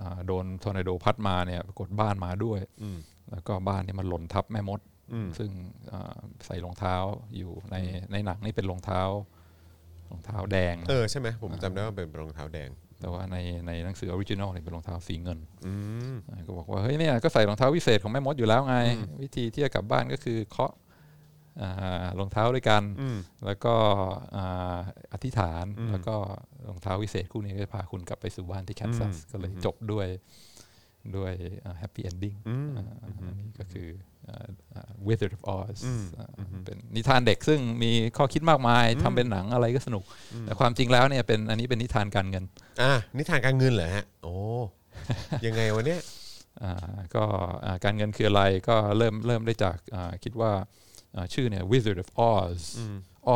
[0.00, 2.98] อาโดนทอร์นาโดพัดมาเนี่ยปรากฏบ้านมาด้วยอืม
[3.30, 4.80] แล้วก็บ้านเนี่ยมันหล่นทับแม่มด
[5.12, 5.50] อืมซึ่ง
[5.92, 6.96] อ่าใส่รองเท้า
[7.36, 7.76] อยู่ใน
[8.12, 9.02] ในหนังนี่เป็นรองเท้า
[10.10, 12.68] รองเท้าแดงเออใช่ไหมผมจำได้ว่าเป็นรองเท้าแดง
[13.00, 13.36] แต่ว่าใน
[13.66, 15.74] ในหนังสือ original เนี่ยเป็นรองเท้าสีเงินอื
[16.12, 18.76] มอ่าก็บอกว่อ่าเฮ้ยเนี่ยก็ใส่รองเท้าวิเศษของแม่มดอยู่แล้วไง
[19.22, 20.87] วิธีที่จะกลับบ้านก็คือเคาะอ่า
[22.18, 23.74] รองเท้าด้วยกันอืมแล้วก็
[24.36, 24.78] อ่า
[25.12, 26.16] อธิษฐาน แล้วก็
[26.68, 30.06] รองเท้าวิเศษคู่นี้ก็จะพาคุณกลับไปสู่บ้านที่แคนซัส ก็เลยจบด้วย
[31.16, 31.32] ด้วย
[31.78, 32.34] happy ending
[33.02, 33.88] อันนี้ก็คือ
[34.28, 35.78] อ่าอ่า Wizard of Oz
[36.18, 36.28] อ่า
[36.64, 40.04] เป็นนิทานเด็กซึ่งมีข้อคิดมากมายทำเป็นหนังอะไรก็สนุก
[40.42, 42.44] แต่ความจริงแล้วเนี่ยเป็นอันนี้เป็นนิทานการเงิน
[42.82, 44.36] อะนิทานการเงินเหรอฮะ โอ้
[45.46, 46.00] ยังไงวะเนี่ย
[46.62, 47.24] อ่าก็
[47.64, 50.66] อ่าการเงินคืออะไรก็เริ่มเริ่มได้จากอ่าคิดว่าอ่า
[51.34, 52.60] ชื่อเนี่ย Wizard of Oz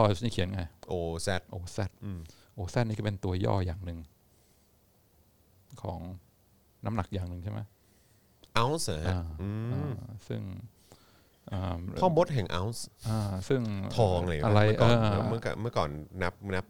[0.00, 1.78] Oz นี่เขียนไงโอ้แซดโอแซ
[2.54, 3.98] โอแซนี่ก็เป็นตัวย่ออย่างหนึ่ง
[5.82, 6.00] ของ
[6.84, 7.60] น้ำหนักอย่างหนึ่งใช่ไหม
[8.54, 10.40] เอาส์เหรอฮะอ่าอืมอ่าซึ่ง
[11.52, 13.60] อ่าพ่อมดแห่งเอาส์อ่าซึ่ง
[13.96, 15.90] ทองเลยนอะไรเมื่อก่อนเออเมื่อก่อนเมื่อก่อน
[16.22, 16.66] นับนับ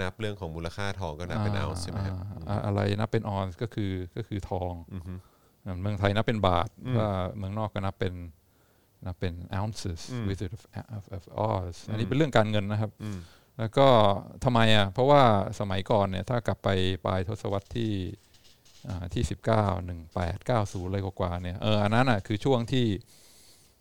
[0.00, 2.14] นับเรื่องของมูลค่าทองก็นับเป็นเอาส์ใช่ไหมครับ
[2.48, 4.72] อ่าอะไรนับเป็นออนก็คือก็คือทอง
[5.80, 6.68] เมืองไทยนับเป็นบาท
[6.98, 8.14] ว่าเมืองนอกก็นับเป็น
[9.06, 10.62] นับเป็น ounces Wizard of,
[10.96, 12.90] of, of Oz อันนี้เป็นเรื่องการเงินนะครับ
[13.58, 13.88] แล้วก็
[14.44, 15.22] ทำไมอะเพราะว่า
[15.60, 16.68] สมัยก่อนเนี่ยถ้ากลับไป
[17.04, 17.92] ปลายทศวรรษที่
[18.88, 22.86] อ่าที่สิบเก้าหนึ่งแปดเก้าศูนย์อะไรกว่าๆเนี่ยเอออันนั้นอะคือช่วงที่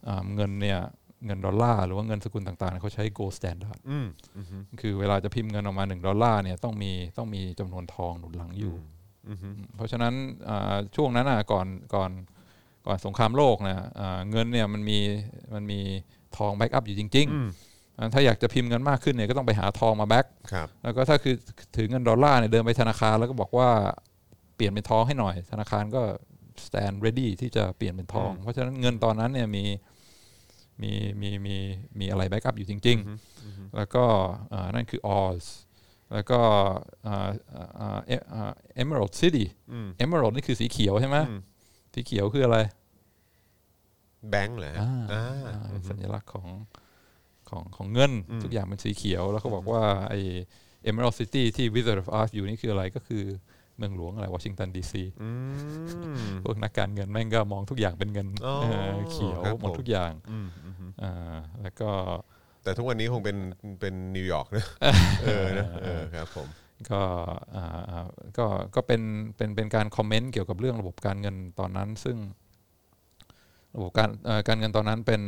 [0.07, 0.79] อ่าเงินเนี่ย
[1.25, 4.07] เงินดอลลาร์หรือว่าเงินสกุลต่างๆเขาใช้ gold standard อืม
[4.37, 8.75] อืมคือเวลาจะพิมพ์เงินออกมา 1 ดอลลาร์เนี่ยต้องมีต้องมีจำนวนทองหนุนหลังอยู่
[9.27, 9.39] อืม
[9.75, 10.13] เพราะฉะนั้น
[10.49, 12.11] อ่าช่วงนั้นอะก่อนก่อน
[12.85, 14.99] ก่อนสงครามโลกเนี่ยอ่าเงินเนี่ยมันมี
[15.53, 15.79] มันมี
[16.37, 21.35] ทอง back up อยู่จริงอืมๆอ่าถ้าอยากจะพิมพ์เงินมากขึ้นเนี่ยก็ต้องไปหาทองมา back ครับแล้วก็ถ้าคือ
[21.75, 23.69] ถือเงินดอลลาร์เนี่ยเดินไปธนาคารแล้วก็บอกว่า
[24.55, 26.01] เปลี่ยนเป็นทองให้หน่อย ธนาคารก็
[26.65, 29.63] stand ready ที่จะเปลี่ยนเป็นทอง เพราะฉะนั้นเงินตอนนั้นเนี่ยมี
[30.81, 30.91] มี
[31.21, 31.55] มีมี
[31.99, 32.97] มีอะไร back up อยู่จริง
[33.37, 34.05] ๆ แล้วก็
[34.53, 35.45] อ่านั่นคือ Oz
[36.13, 36.39] แล้วก็
[37.07, 38.51] อ่าอ่าอ่าเอออ่า
[38.81, 41.17] Emerald City อืม Emerald นี่คือสีเขียวใช่ไหม
[41.91, 42.57] อืมสีเขียวคืออะไร
[44.29, 46.47] แบงค์เหรอฮะอ่าอ่าอ่าสัญลักษณ์ของ
[47.49, 48.11] ของของเงิน
[48.43, 50.19] ทุกอย่างเป็นสีเขียว แล้วเขาบอกว่าไอ้
[50.89, 53.23] Emerald City ที่ Wizard of Oz อยู่นี่คืออะไรก็คือ
[53.77, 55.29] เมืองหลวงอะไรวอชิงตันดีซีอื
[56.15, 61.89] มพวกนักการเงินแม่งก็มองทุกอย่างเป็นเงินอ๋อเออเขียวครับหมดผมทุกอย่างอืมอืมอ่าแล้วก็
[62.63, 63.37] แต่ทุกวันนี้คงเป็น
[63.81, 64.65] เป็นนิวยอร์กนะ
[65.23, 66.47] เออนะเออครับผม
[66.89, 67.01] ก็
[67.55, 68.45] อ่าอ่าก็
[68.75, 69.01] ก็เป็น
[69.37, 72.17] เป็นเป็นการ comment เกี่ยวกับเรื่องระบบการเงินตอนนั้น ซึ่ง
[73.75, 75.21] ระบบการเอ่อการเงินตอนนั้นเป็น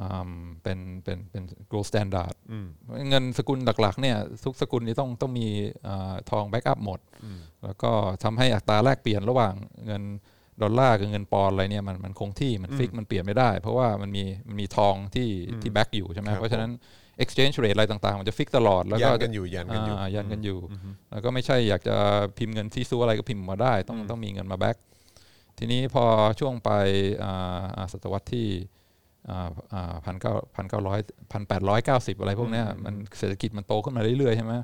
[0.00, 0.30] อ่า
[0.62, 1.42] เป็นเป็นเป็น
[1.72, 2.66] gold standard อืม
[3.10, 5.46] เงินสกุลหลักๆเนี่ยทุกสกุลนี้ต้องต้องมี
[5.86, 7.00] อ่าทอง back up หมด
[7.64, 7.90] แล้วก็
[8.24, 9.54] ทำให้อัตราแลกเปลี่ยนระหว่าง
[9.86, 10.02] เงิน
[10.62, 15.28] ดอลลาร์กับเงินปอนด์อะไรเนี่ยมันมันคงที่มัน fix มันเปลี่ยนไม่ได้ เพราะว่ามันมีมันมีทองที่
[15.62, 16.70] ที่ back อยู่ใช่ไหมครับเพราะฉะนั้น
[17.24, 20.58] exchange rate อะไรต่างๆ มันจะฟิกตลอดแล้วยัก็นกันอยู่ยันกันอยู่ายันกันอยู่
[21.10, 21.96] แล้วก็ไม่ใช่อยากจะ
[22.38, 24.76] พิมพ์เงินที่ซูอะไรก็พิมพ์มาได้ ต้องต้องมีเงินมาแบ็ก
[25.58, 26.04] ทีนี้พอ
[26.40, 26.70] ช่วงไป
[27.24, 28.46] อ่าอ่าศตวรรษที่
[30.04, 31.00] พันเก้าพันเก้าร้อย
[31.32, 34.54] พันแปดร้อยเก้าสิบอะไรพวกเนี้ยมันเศรษฐกิจมันโตขึ้นมาเรื่อยๆใช่ไหม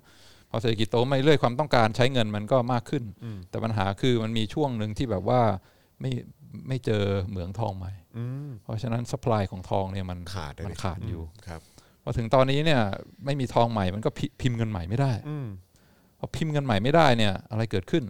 [0.50, 3.04] พอเศรษฐกิจโตมาเรื่อยๆความต้องการใช้เงินมันก็มากขึ้น
[3.50, 5.40] แต่ปัญหาคือมันมีช่วงหนึ่งที่แบบว่า
[6.00, 6.12] ไม่
[6.68, 11.60] ไม่เจอเหมืองทองใหม่อืมเพราะฉะนั้นสป라이ของทองเนี่ยมันขาดเลยมันขาดอยู่ครับ
[12.08, 12.80] พอถึงตอนนี้เนี่ย
[13.24, 15.48] ไม่มีทองใหม่มันก็พิพิมพ์เงินใหม่ไม่ได้อืม
[16.18, 18.04] พอพิมพ์เงินใหม่ไม่ได้เนี่ย อะไรเกิดขึ้น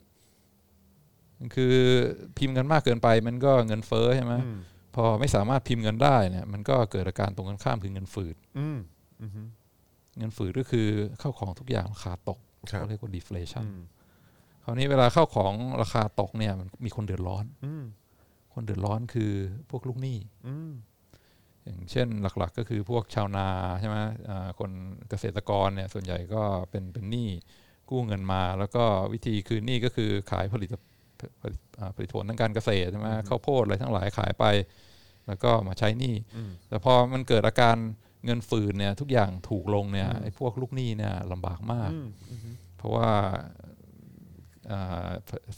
[1.55, 1.74] คือ
[2.39, 4.59] พิมพ์เงินมากเกินไป มันก็เงินเฟ้อใช่ไหมอืม
[4.94, 8.78] พอไม่สามารถพิมพ์เงินได้เนี่ย มันก็เกิดอาการตรงกันข้ามคือเงินฝืดอืม
[10.18, 10.86] เงินฝืดก็คือ
[11.20, 12.39] เข้าของทุกอย่างราคาตก
[12.70, 13.81] ครับเขาเรียกว่า deflation อืม
[14.64, 15.52] คราวนี้เวลาเข้าของ
[15.82, 17.85] ราคาตกเนี่ย มันมีคนเดือดร้อนอืม
[18.55, 19.32] คนเดือดร้อนคือ
[19.70, 20.16] พวกลูกหนี้
[21.66, 23.48] อืมอย่างเช่นหลักๆ ก็คือพวกชาวนา
[23.80, 23.97] ใช่ไหม
[24.28, 24.70] อ่าคน
[25.10, 27.28] เกษตรกรเนี่ยส่วนใหญ่ก็เป็นเป็นหนี้
[27.90, 30.68] กู้เงินมา แล้วก็วิธีคืนหนี้ก็คือขายผลิต
[31.43, 34.44] ผลิตอ่าผลิตผลทางการเกษตรใช่ไหมข้าวโพดอะไรทั้งหลายขายไป
[35.26, 36.14] แล้วก็มาใช้หนี้
[36.68, 37.76] แต่พอมันเกิดอาการ
[38.24, 41.90] เงินฝืนเนี่ยทุกอย่างถูกลงเนี่ยไอ้พวกลูกหนี้เนี่ยลำบากมาก
[42.78, 43.09] เพราะว่า
[43.62, 43.74] อ่า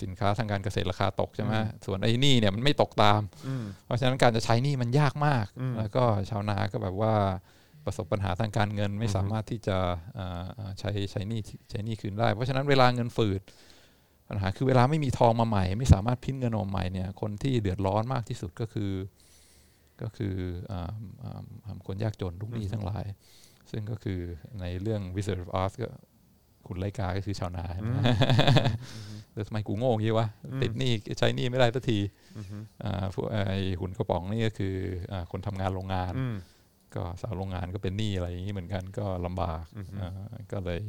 [0.02, 1.52] สินค้าทางการเกษตรราคาตกใช่ไหม
[1.86, 3.20] ส่วนไอ้หนี้เนี่ยมันไม่ตกตาม
[3.84, 5.46] เพราะฉะนั้นการจะใช้หนี้มันยากมาก
[5.78, 7.14] แล้วก็ชาวนาก็แบบว่า
[7.84, 9.76] ประสบปัญหาทางการเงินไม่สามารถที่จะ
[10.18, 11.40] อ่าอ่าใช้ใช้หนี้
[11.70, 13.40] ใช้หนี้คืนได้ เพราะฉะนั้นเวลาเงินฝืด
[14.28, 18.92] ปัญหาคือเวลาไม่มีทองมาใหม่ ไม่สามารถพิมพ์เงินออกมาใหม่เนี่ยคนที่เดือดร้อนมากที่สุดก็คือ
[20.02, 20.34] ก็คือ
[20.70, 20.90] อ่า
[21.22, 23.04] อ่าอ่าคนยากจนลูกหนี้ทั้งหลาย
[23.70, 24.20] ซึ่งก็คือ
[24.60, 25.88] ในเรื่อง Wizard of Oz ก็
[26.68, 27.90] คุณไลกาก็คือชาวนาใช่ไหม
[29.32, 30.28] แล้วทำไมกูโง่อย่างงี้วะ
[30.62, 31.98] ติดหนี้ใช้หนี้ไม่ได้สักที
[32.84, 34.74] อ่าพวกไอ้หุ่นกระป๋องนี่ก็คือ
[35.12, 36.36] อ่าคนทำงานโรงงานอืม
[36.94, 39.62] ก็สาวโรงงานก็เป็นหนี้อะไรอย่างนี้เหมือนกันก็ลำบาก
[40.00, 40.10] อ่า
[40.52, 40.80] ก็เลย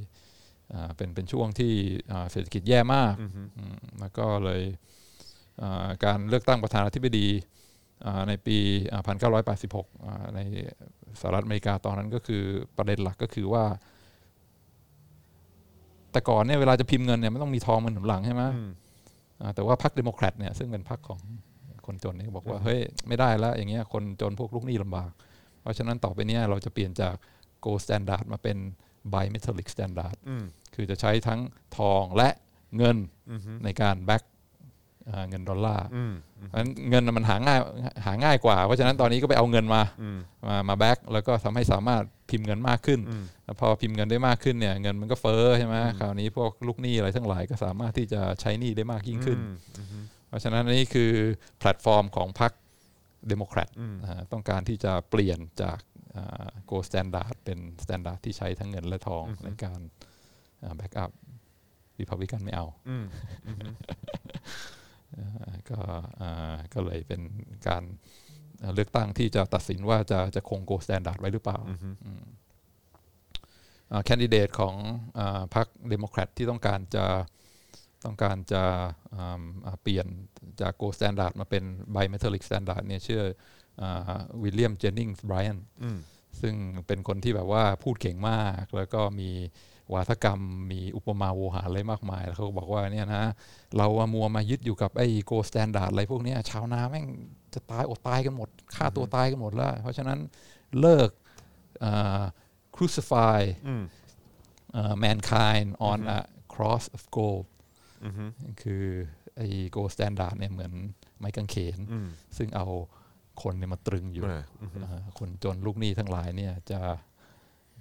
[0.74, 1.74] อ่าเป็นเป็นช่วงที่
[2.12, 3.16] อ่าเศรษฐกิจแย่มาก
[3.58, 4.62] อืมแล้วก็เลย
[5.62, 7.28] อ่าการเลือกตั้งประธานาธิบดี
[8.06, 8.58] อ่าในปี
[8.92, 10.40] อ่า1986อ่าใน
[11.20, 12.44] สหรัฐอเมริกาตอนนั้นก็คือ
[12.78, 13.66] ประเด็นหลักก็คือว่า
[16.12, 18.44] แต่ก่อนเนี่ยเวลาจะพิมพ์เงินเนี่ยมันต้องมีทองมันหนุนหลังใช่ไหม
[19.42, 21.20] อ่าแต่ว่าพรรคเดโมแครตเนี่ยซึ่งเป็นพรรคของ
[21.86, 25.12] คนจนเนี่ยบอกว่าเฮ้ยไม่ได้แล้วอย่างเงี้ยคนจนพวกลูกหนี้ลำบาก
[25.62, 27.16] เพราะฉะนั้นต่อไปเนี้ยเราจะเปลี่ยนจาก
[27.66, 28.58] gold standard มาเป็น
[29.14, 30.16] bimetallic standard
[30.76, 31.40] คือจะใช้ทั้ง
[31.78, 32.30] ทองและ
[32.78, 32.98] เงิน
[33.64, 34.24] ในการ back
[35.30, 35.88] เงินดอลลาร์
[36.48, 37.60] เพราะฉะนั้นเงินน่ะมันหาง่าย
[38.06, 39.82] หาง่ายกว่า เพราะฉะนั้นตอนนี้ก็ไปเอาเงินมา
[40.48, 43.00] มามา back แล้วก็ทำให้สามารถพิมพ์เงินมากขึ้น
[43.46, 49.40] แล้วพอพิมพ์เงินได้มากขึ้นเนี่ยเงินมันก็เฟ้อใช่ไหมคราวนี้พวกลูกหนี้อะไรทั้งหลายก็สามารถที่จะใช้หนี้ได้มากยิ่งขึ้น
[50.28, 51.12] เพราะฉะนั้นนี่คือ
[51.60, 52.52] แพลตฟอร์มของพรรค
[53.28, 53.70] เดโมแครต
[54.02, 55.80] นะฮะต้องการที่จะเปลี่ยนจาก
[56.66, 59.80] gold standard เป็น standard ที่ใช้ทั้งเงินและทองในการ
[60.78, 61.12] back up
[62.00, 63.72] ริพับลิกันไม่เอาอ่า
[65.70, 65.80] ก็
[66.22, 67.22] อ่าก็เลยเป็น
[67.68, 67.84] การ
[68.76, 71.60] เลือกตั้งที่จะตัดสินว่าจะจะคง gold standard ไว้หรือเปล่า
[74.06, 74.76] candidate ของ
[75.20, 77.06] อ่าพรรคเดโมแครตที่ต้องการจะ
[78.06, 78.64] ต้องการจะ
[79.14, 80.08] อ่าอ่าเปลี่ยน
[80.62, 83.22] จาก gold standard มาเป็น bimetallic standard เนี่ยชื่อ
[84.44, 86.00] วิลเลียมเจนนิงส์ไบรอันอืม
[86.42, 86.56] ซึ่ง
[86.88, 89.30] เป็นคนที่แบบว่าพูดเก่งมาก แล้วก็มี
[89.94, 90.42] วาทกรรม
[90.72, 93.24] มีอุปมาโวหารอะไรมากมาย แล้วเขาก็บอกว่าเนี่ยนะ
[93.78, 97.06] เราอะมัวมายึดอยู่กับไอ้ gold standard อะไรพวกเนี้ยชาวนาแม่ง
[97.54, 100.20] จะตายอดตายกันหมดฆ่าตัวตายกันหมดแล้ว เพราะฉะนั้น
[100.80, 101.10] เลิก
[101.90, 102.26] uh,
[102.76, 103.84] crucify อืม
[104.80, 106.20] uh, mankind on a
[106.54, 107.46] cross of gold
[108.06, 108.26] อือฮึ
[108.62, 108.86] คือ
[109.38, 110.74] ไอ้ gold standard เนี่ยเหมือน
[111.20, 112.08] ไม้กางเขนอืม
[112.38, 112.68] ซึ่งเอา
[113.42, 116.80] คนเนี่ยมาตรึงอยู่อ่าอือฮึอ่าคนจนลูกหนี้ทั้งหลายเนี่ยจะ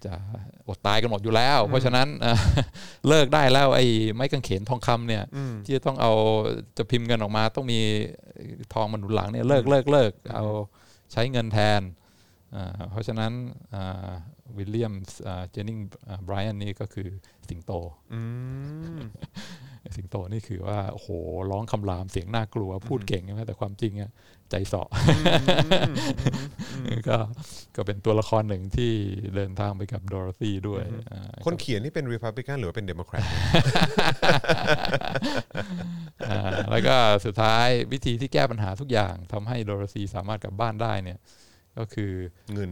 [0.05, 0.15] จะ
[0.69, 2.37] อดตายกันหมดอยู่แล้ว เพราะฉะนั้นเอ่อ
[3.09, 6.13] เลิกได้แล้วไอ้ไม้กางเขนทองคำเนี่ยอืมที่จะต้องเอา
[6.77, 7.81] จะพิมพ์เงินออกมา ต้องมี
[8.75, 10.45] ทองมันหนุนหลังเนี่ยเลิกเลิกเลิกเอา
[11.13, 11.81] ใช้เงินแทน
[12.55, 13.33] อ่าเพราะฉะนั้น
[14.57, 14.95] วิลเลียม
[15.51, 15.79] เจนนิง
[16.25, 17.09] ไบรอันนี่ก็คือ
[17.49, 17.73] สิงโต
[18.13, 18.21] อื
[18.99, 19.01] ม
[19.97, 21.09] สิงโตนี่คือว่าโอ้โห
[21.51, 24.11] ร้องคำรามเสียงน่ากลัวพูดเก่งใช่ไหมแต่ความจริงอะ
[24.51, 24.89] ใจเสาะ
[27.09, 27.17] ก็
[27.77, 28.93] ก็เป็นตัวละครหนึ่งที่
[29.37, 30.83] เดินทางไปกับดอโรธีด้วย
[31.47, 33.25] คนเขียนนี่เป็นรีพับลิกันหรือเป็นเดโมแครต
[36.71, 36.97] แล้วก็
[37.27, 41.19] สุดท้ายวิธีที่แก้ปัญหาทุกอย่างทำให้ดอโรธีสามารถกลับบ้านได้เนี่ย
[41.79, 42.13] ก็คือ
[42.55, 42.71] เงิน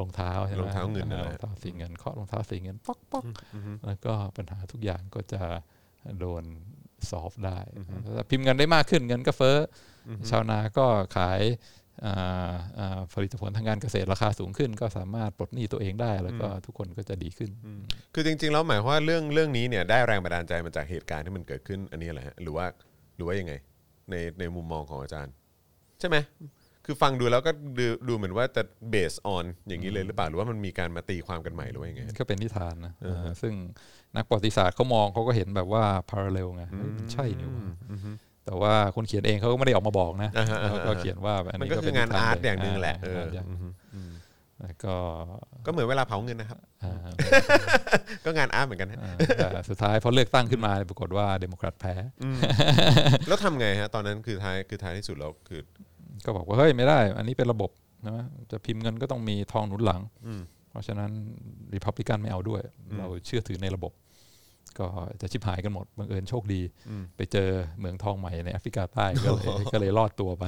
[0.00, 3.24] รองเท้าใช่ไหมรองเท้าเงินรองเท้าสีเงินเคาะรองเท้าสีเงินป๊อกป๊อก
[3.86, 5.42] แล้วก็ปัญหาทุกอย่างก็จะ
[6.20, 6.44] โดน
[7.10, 7.58] solve ได้
[8.16, 9.56] ถ้าพิมพ์เงินได้มากขึ้นเงินก็เฟ้อ
[10.30, 11.40] ชาวนาก็ขาย
[12.04, 17.50] อ่าอ่าผลิตผลทางการเกษตรราคาสูงขึ้น ก็สามารถปลดหนี้ตัวเองได้แล้วก็ทุกคนก็จะดีขึ้น
[18.14, 22.66] คือจริงๆแล้วหมายความว่าเรื่องเรื่องนี้เนี่ยได้แรงบันดาลใจมาจากเหตุการณ์ที่มันเกิดขึ้นอันนี้แหละฮะหรือว่า
[23.16, 23.52] หรือว่ายังไง
[24.10, 25.32] ในในมุมมองของอาจารย์
[26.00, 26.16] ใช่ไหม
[26.84, 33.54] คือฟังดูแล้วก็ดูดูเหมือนว่าจะเบสออนอย่างนี้เลยหรือเปล่าหรือว่ามันมีการมาตีความกันใหม่หรือว่ายังไงก็เป็นนิทานนะอ่าซึ่ง
[34.16, 37.62] นักประวัติศาสตร์เขามองเขาก็เห็นแบบว่า parallel ไงเฮ้ยมันใช่นี่หว่า
[38.46, 43.68] แต่ว่าคนเขียนเองเขาก็ไม่ได้ออกมาบอกนะอ่าฮะอ่าฮะเขาก็เขียนว่าอันนี้ก็ก็คืเป็นงาน art อย่างหนึ่งแหละเอออย่างอือฮึ
[44.60, 44.94] แล้วก็
[45.66, 46.94] ก็เหมือนเวลาเผาเงินนะครับอ่า
[48.24, 49.14] ก็งาน art เหมือนกันฮะอ่า
[49.52, 51.94] แต่สุดท้ายพอเลือกตั้งขึ้นมาปรากฏว่าเดโมแครตแพ้
[53.28, 55.60] แล้วทำไงฮะตอนนั้นคือท้ายคือท้ายที่สุดแล้วคือ
[56.24, 57.70] ก็บอกว่าเฮ้ยไม่ได้ อันนี้เป็นระบบ
[58.08, 61.10] นะจะพิมพ์เงินก็ต้องมีทองหนุนหลังอืมเพราะฉะนั้น
[61.74, 62.60] ริพับลิกันไม่เอาด้วย
[62.98, 63.92] เราเชื่อถือในระบบ
[64.80, 64.86] ก็
[65.20, 66.60] จะชิบหายกันหมดบังเอิญโชคดี
[67.16, 67.48] ไปเจอ
[67.78, 70.44] เหมืองทองใหม่ในแอฟริกาใต้ก็เลยก็เลยรอดตัวไป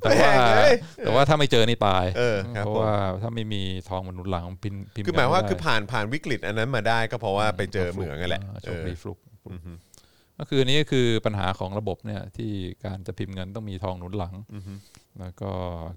[0.00, 0.74] แต่ว่าแม่งเอ้ย
[1.04, 9.18] แต่ว่าถ้าไม่เจอนี่ตายเออครับเพราะผมว่าถ้าไม่มีทองมันหนุนหลังพิมพ์พิมพ์คือหมายว่ากันไได้คือผ่านผ่านวิกฤตอันนั้นมาได้ก็เพราะว่าไปเจอเหมืองนั่นแหละเออโชคดีฟลุก
[10.38, 12.52] ก็คืออันนี้ก็คือปัญหาของระบบเนี่ยที่
[12.84, 14.34] การจะพิมพ์เงินต้องมีทองหนุนหลัง
[15.20, 15.50] แล้วก็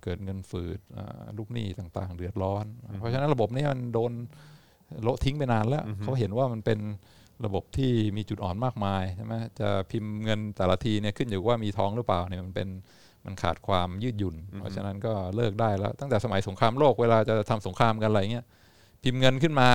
[0.04, 2.66] เกิดเงินฝืดอ่าลูกหนี้ต่างๆ เดือดร้อน
[3.00, 4.12] เพราะฉะนั้นระบบนี้มันโดน
[5.04, 6.80] โละทิ้งไปนานแล้ว เขาเห็นว่ามันเป็น
[7.46, 12.68] ระบบที่มีจุดอ่อนมากมายใช่ไหมจะพิมพ์เงินแต่ละทีเนี่ยขึ้นอยู่ว่ามีทองหรือเปล่าเนี่ยมันเป็น
[13.26, 18.46] มันขาดความยืดหยุ่น เพราะฉะนั้นก็เลิกได้แล้ว ตั้งแต่สมัยสงครามโลกเวลาจะทำสงครามกันอะไรเงี้ย
[19.04, 19.70] พิมพ์เงินขึ้นมา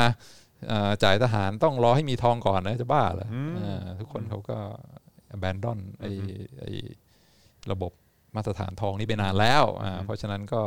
[0.70, 3.28] อ่าจ่ายทหารต้องรอให้มีทองก่อนนะจะบ้าเหรอ
[3.58, 4.58] อ่าทุกคนเขาก็
[5.36, 6.10] abandon ไอ้
[6.60, 6.72] ไอ้
[7.72, 7.92] ระบบ
[8.36, 10.62] มาตรฐานทองนี้ไปนานแล้วอ่าเพราะฉะนั้นก็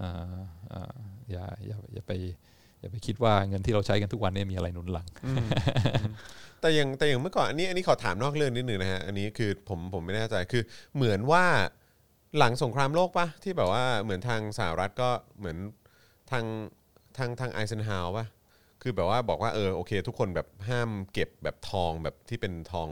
[0.00, 0.36] อ่า
[0.72, 0.94] อ่า
[1.30, 2.12] อย่าอย่าอย่าไป
[2.84, 5.06] อย่าไปคิดว่าเงินที่เราใช้กันทุกวันนี้มีอะไรหนุนหลัง
[6.60, 10.62] แต่อย่างแต่อย่างเมื่อก่อนอันนี้อันนี้ขอถามนอกเรื่องนิดนึงนะฮะอันนี้คือผมผมไม่แน่ใจคือ
[10.96, 11.44] เหมือนว่า
[12.38, 15.56] หลังสงครามโลกปะที่แบบว่าเหมือนทางสหรัฐก็เหมือน
[16.30, 16.44] ทาง
[17.16, 18.26] ทางทางไอเซนฮาวปะ
[18.82, 22.88] คือแบบว่าบอกว่าเออโอเค ทุกคนแบบห้ามเก็บแบบทองแบบที่เป็นทอง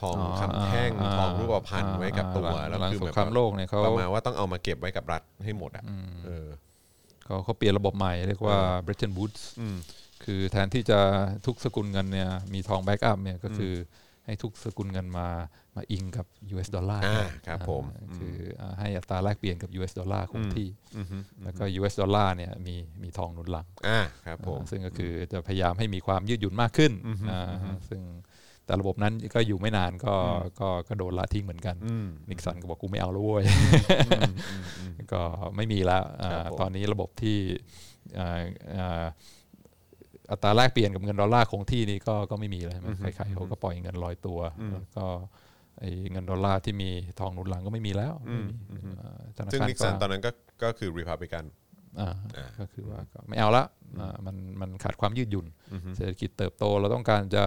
[0.00, 5.84] ทองอ๋อคำแท่งอ่าทองรูปพรรณไว้กับตัวหลังแล้วหลังคือสแบงบครามโลกเนี่ยเขาประมาณว่าต้องเอามาเก็บไว้กับรัฐให้หมดอะ
[6.26, 6.46] เออ
[7.26, 9.76] เขาเขาเปลี่ยนระบบใหม่เรียกว่า Bretton Woods อืม
[10.24, 11.00] คือแทนที่จะ
[11.46, 13.74] ทุกสกุลเงินเนี่ยมีทอง back up เนี่ยก็คือ
[14.26, 15.28] ให้ทุกสกุลเงินมา
[15.76, 26.92] มาอิงกับ US ดอลลาร์อ่าครับผมอ่าคืออ่าให้อัตราแลกเปลี่ยนกับ US ดอลลาร์คงที่อือฮึแล้วก็ US ดอลลาร์เนี่ยมีมีทองหนุนหลังอ่าครับผมอ่าซึ่งก็คือจะพยายามให้มีความยืดหยุ่นมากขึ้น
[27.30, 27.50] อ่า
[27.90, 28.02] ซึ่ง
[28.66, 30.14] แต่ระบบนั้นก็อยู่ไม่นานก็
[30.60, 33.44] ก็ก็โดนละทิ้งเหมือนกันอืมนิกสันก็บอกกูไม่เอาแล้วเว้ย
[35.12, 35.20] ก็
[35.56, 37.38] ไม่มีแล้วอ่าครับผมตอนนี้ระบบที่
[38.18, 38.40] อ่า
[38.76, 39.04] อ่า
[40.30, 44.38] อัตราแลกเปลี่ยนกับเงินดอลลาร์คงที่นี่ก็ก็ไม่มีแล้วใช่ไหมใครๆเขาก็ปล่อยเงินลอยตัว
[44.72, 45.04] แล้วก็
[45.80, 46.90] ไอ้เงินดอลลาร์ที่มี
[47.20, 50.30] ทองหนุนหลังก็ไม่มีแล้วไม่มีอ่าธนาคาร ซึ่งนิกสันก็ ตอนนั้นก็
[50.62, 51.44] ก็คือรีพับลิกัน
[52.00, 52.10] อ่า
[52.58, 53.64] ก็คือว่าก็ไม่เอาละ
[54.00, 55.46] อ่ามันมันขาดความยืดหยุ่น
[55.96, 57.44] เศรษฐกิจเติบโตเราต้องการจะ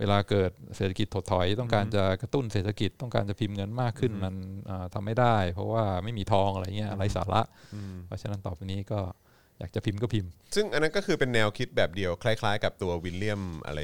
[0.00, 4.34] เวลาเกิดเศรษฐกิจถดถอย ต้องการจะกระตุ้นเศรษฐกิจต้องการจะพิมพ์เงินมากขึ้นมัน
[4.70, 7.42] อ่าทำไม่ได้ เพราะว่าไม่มีทองอะไรเงี้ยไร้สาระ
[8.06, 9.00] เพราะฉะนั้นต่อไปนี้ก็
[9.58, 13.80] อยากจะพิมพ์ก็พิมพ์ ซึ่งอันนั้นก็คือเป็นแนวคิดแบบเดียว คล้ายๆ กับตัววิลเลียมอะไร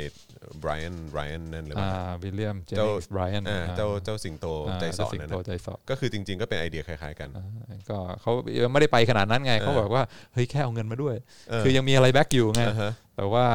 [0.61, 4.47] ไบรอันไบรอันนั่นหรือเปอ่าล่าวิลเลียมเจนเจ้านิงส์ไบรอันอ่าเจ้าเจ้าสิงโต
[4.81, 7.29] ใจสอนสิงนั่นโตนะใจสอก็คือจริง ๆ ก็เป็นไอเดียคล้ายๆกัน
[7.91, 8.33] ก็เขา
[8.73, 10.03] ไม่ได้ไปขนาดนั้นไงเขาบอกว่า
[10.35, 11.17] เฮ้ยแค่เอาเงินมาด้วย
[11.65, 13.47] คือยังมีอะไรแบ็กอยู่ไงอ่าฮะ แต่ว่า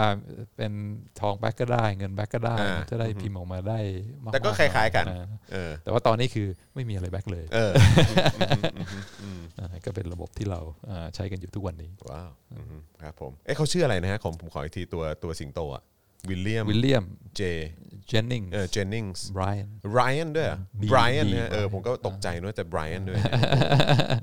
[0.58, 0.74] เป็น
[1.20, 3.80] ทองแบ็กก็ได้เงินแบ็กก็ได้ อ่า จะได้พิมพ์ออกมาได้
[4.24, 5.20] มากๆแต่ก็คล้าย ๆ กัน อ่
[5.52, 7.72] เออ แต่ว่าตอนนี้คือไม่มีอะไรแบ็กเลยเออ
[9.60, 15.84] อ่าก็เป็นระบบที่เราอ่าใช้กันอยู่ทุกวันนี้ว้าวอืมครับผม เอ้เขาชื่ออะไรนะฮะของผมขออีกทีตัวตัวสิงโตอะ
[16.30, 17.04] วิลเลียมวิลเลียม
[17.36, 17.42] เจ
[18.08, 20.48] เจนนิงเออเจนนิงส์ ไบรอัน ไรอันด้วย
[20.90, 23.20] ไบรอัน B เนี่ยเออ Brian ผมก็ตกใจนึกว่าจะไบรอันด้วย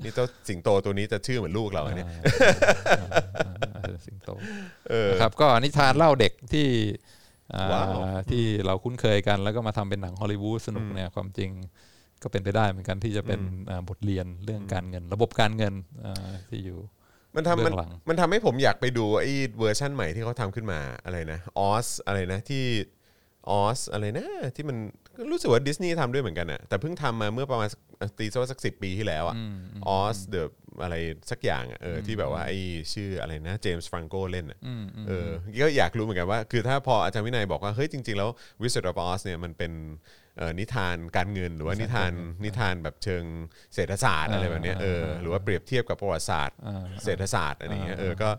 [0.03, 2.07] นี่เจ้าสิงโตตัวนี้จะชื่อเหมือนลูกเราอันเนี่ย
[4.05, 4.29] สิงโต
[5.11, 6.67] นะครับก็นิทานเล่าเด็กที่
[7.53, 11.49] อ่าว้าวที่เราคุ้นเคยกัน แล้วก็มาทำเป็นหนังฮอลลีวูดสนุกเนี่ยความจริง
[12.23, 13.39] ก็เป็นไปได้เหมือนกันที่จะเป็น
[13.69, 15.73] อ่าบทเรียนเรื่องการเงิน ระบบการเงิน
[16.05, 16.79] อ่าที่อยู่
[17.35, 22.63] มันทำมันเบื้องหลังมันทำให้ผมอยากไปดูไอ้เวอร์ชั่นใหม่ที่เขาทำขึ้นมาอะไรนะออสอะไรนะที่
[23.51, 24.77] ออสอะไรนะที่มัน
[25.31, 29.35] รู้สึกว่าดิสนีย์ทำด้วยเหมือนกันอะแต่เพิ่งทำมาเมื่อประมาณสักตีซะว่าสักสิปีที่แล้วอะ
[29.87, 30.49] ออสเดอะ
[30.83, 30.95] อะไร
[31.31, 32.57] สักอย่างอะเออที่แบบว่าไอ้
[32.93, 34.59] ชื่ออะไรนะเจมส์ฟรังโกเล่นอะ
[35.07, 35.29] เออ
[35.63, 38.29] ก็อยากรู้เหมือนกันว่า คือถ้าพออาจารย์วินัยบอกว่าเฮ้ยจริง ๆ แล้ว
[38.61, 39.71] Wizard of Oz เนี่ยมันเป็น
[40.37, 42.11] เอ่อนิทานการเงินหรือว่านิทาน
[42.43, 43.23] นิทานแบบเชิง
[43.73, 46.57] เศรษฐศาสตร์อะไรแบบเนี้ยเออหรือว่าเปรียบเทียบกับประวัติศาสตร์
[47.03, 48.29] เศรษฐศาสตร์อะไรเงี้ยเออก็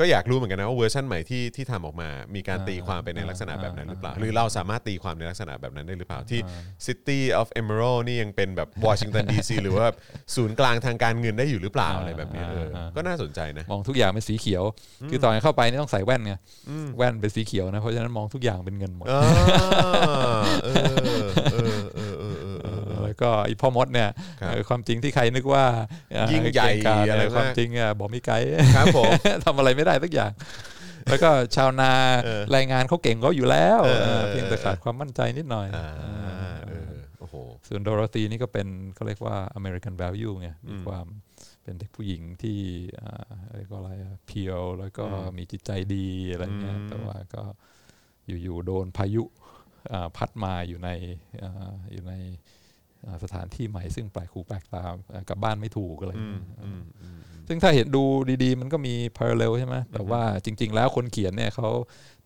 [0.00, 6.40] ก็อยากรู้เหมือนกันนะว่าเวอร์ชันใหม่ที่ที่ทำออกมา มีการตีความไปในลักษณะแบบนั้นหรือเปล่า หรือเราสามารถตีความในลักษณะแบบนั้นได้หรือเปล่าที่
[6.86, 9.86] City of Emerald นี่ยังเป็นแบบวอชิงตันดีซีหรือว่า
[10.34, 14.62] ศูนย์กลางทางการเงินได้อยู่หรือเปล่าอะไรแบบเนี้ยเออก็น่าสนใจนะมองทุกอย่างเป็นสีเขียว
[15.10, 16.34] คือตอนเข้าไปนี่ต้องใส่แว่นไง
[16.96, 19.22] แว่นเป็นสีเขียวนะเพราะฉะนั้นมองทุกอย่างเป็นเงินหมดอ่า
[20.64, 21.99] เออเออเออเออเออเออแล้ว
[23.22, 24.10] ก็ไอีพ่อมดเนี่ย
[24.40, 25.64] ครับเออความจริงที่ใครนึกว่า
[26.12, 29.10] เอ่อยิ่งใหญ่เก่กาจอะไรเนี่ยความมากจริงอะบอกมีไกด์ครับผม
[29.44, 30.32] ทำอะไรไม่ได้สักอย่าง
[31.10, 31.92] แล้วก็ชาวนา
[32.24, 35.88] เออแรงงานเขาเก่งเขาอยู่แล้วเออเออเพียงแต่ขาดความมั่นใจนิดหน่อยอ่า
[36.66, 37.34] เออโอ้โห
[37.68, 41.06] ส่วนโดโรธีนี่ก็เป็นเขาเรียกว่า American value ไงมีความ
[41.62, 42.58] เป็นเด็กผู้หญิงที่
[43.00, 43.90] อ่าเรียกว่าอะไร
[44.26, 45.04] เพียวแล้วก็
[45.38, 47.42] มีจิตใจดีอะไรเงี้ยอืมแต่ว่าก็
[48.42, 49.24] อยู่ๆโดนพายุ
[49.92, 50.88] อ่าพัดมาอยู่ใน
[51.42, 52.59] อ่าอยู่ในอ่า
[53.24, 58.02] สถานที่ใหม่ซึ่งแปลกหูแปลกตาอ่ากลับบ้านไม่ถูกอะไรอืมเงี้ยอืมอืมซึ่งถ้าเห็นดู
[58.44, 61.68] ดีๆ มันก็มี parallel ใช่ไหมแต่ว่าจริง ๆ แล้วคนเขียนเนี่ยเขา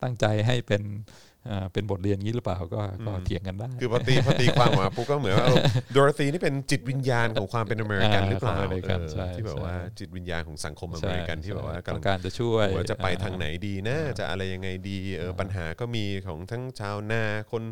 [0.03, 1.34] ตั้งใจให้เป็นอ่า
[1.73, 5.47] เป็นบทเรียนงี้หรือเปล่าก็ก็เถียงกันได้ คือพอตีพอตีความออกมาปุ๊บก็เหมือนว่า
[5.95, 17.23] ดอรธีนี่เป็นจิตวิญญาณของความเป็นอเมริกันหรือเปล่าอ่าของอเมริกันเออใช่ที่แบบใช่ว่าจิตวิญญาณของสังคมอใช่เมริกันที่แบบว่ากำต้ลัองงการจะช่วยว่าจะไปทางไหนดีนะจะอะไรยังไงดีเออปัญหาก็มีของทั้งชาวนา
[17.53, 17.63] คน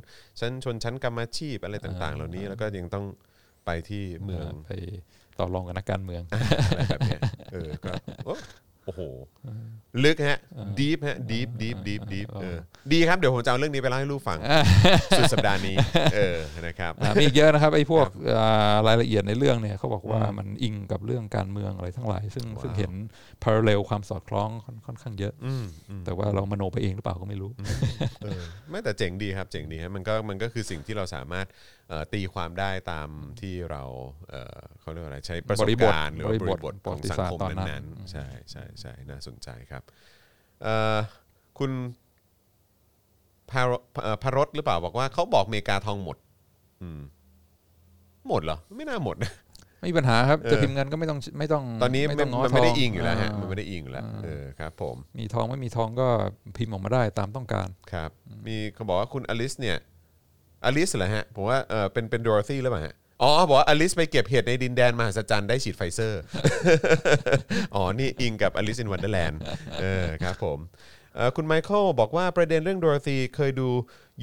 [0.41, 3.05] ชั้นชนชั้นกรรมอาชีพอะไรต่าง ๆ เหล่านี้แล้วก็ยังต้อง
[3.67, 4.71] ไปที่เมืองไป
[5.39, 7.21] ต่อรองกับนักการเมืองอะไรแบบเนี้ย
[7.53, 7.93] เออก็
[8.25, 8.35] โอ้
[8.85, 9.01] โอ้โห
[10.05, 10.39] ลึกฮะ
[10.79, 12.59] deep ฮะ deep deep deep deep เออ
[12.93, 14.39] ดีครับเดี๋ยวผมจะเอาเรื่องนี้ไปเล่าให้ลูกฟัง
[15.19, 15.77] สุดสัปดาห์นี้
[16.15, 18.07] เออนะครับอ่ามีอีกเยอะนะครับไอ้พวก
[18.37, 22.93] อ่ารายละเอียดในเรื่องเนี่ยเขาบอกว่ามันอิงกับเรื่องการเมืองอะไรทั้งหลาย ซึ่งซึ่งเห็น
[23.45, 27.51] parallel ความสอดคล้องค่อนค่อนข้างเยอะ อืมอืมแต่ว่าเรามโนไปเองหรือเปล่าก็ไม่รู้
[28.23, 31.47] เออไม่แต่เจ๋งดีครับเจ๋งดีฮะมันก็มันก็คือสิ่งที่เราสามารถ
[31.89, 33.09] เอ่อตีความได้ตาม
[33.41, 33.83] ที่เรา
[34.31, 39.83] เอ่อเขาเรียกว่าอะไรใช้ประสบบริบทการณ์หรือว่าบบริริบบททของสังคมประวัติศาสตร์ตอนนั้น นั้นๆใช่ใช่ใช่น่าสนใจครับ
[40.63, 40.99] เอ่อ
[41.59, 41.73] คุณ
[43.53, 43.73] พาร
[44.03, 46.17] เอ่อพารสหรือเปล่าบอกว่าเขาบอกเมกาทองหมด
[46.83, 47.01] อืม
[48.29, 49.33] หมดเหรอ ไม่น่าหมดนะ
[49.81, 56.09] ไม่มีปัญหาครับเออจะพิมพ์เงินก็ไม่ต้องไม่ต้องตอนนี้ไม่มัต้อนงง้อมันไม่ได้ทอิงอยู่แล้วฮะามันไม่ได้อิงอยู่แล้วเออครับ ผม มีทองไม่มีทองก็
[56.57, 58.11] พิมพ์ออกมาได้ตามต้องการครับ
[58.47, 59.77] มีเขาบอกว่าคุณอลิสเนี่ย
[60.65, 66.23] อลิสเหรอฮะผมว่าเออเป็นเป็นดอโรธีหรือเปล่าฮะอ๋อบอกว่าอลิสไปเก็บเห็ดในดินแดนมหัศจรรย์ได้ฉีดไฟเซอร์
[67.75, 69.41] อ๋อ นี่อิงกับ Alice in Wonderland
[69.81, 71.02] เออครับผมเอ่อ
[71.37, 73.69] คุณไมเคิลบอกว่าประเด็นเรื่องดอโรธีเคยดู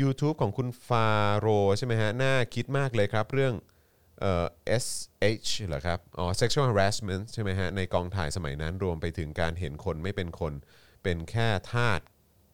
[0.02, 1.08] YouTube ของคุณฟา
[1.40, 1.48] โรส
[1.78, 3.54] ใช่ไหมฮะ น่าคิดมากเลยครับเรื่อง
[4.20, 4.46] เอ่อ
[4.84, 10.54] SH เหรอครับ อ๋อ sexual harassment ใช่ไหมฮะ ในกองถ่ายสมัยนั้นรวมไปถึงการเห็นคนไม่เป็นคน
[11.04, 12.00] เป็นแค่ทาส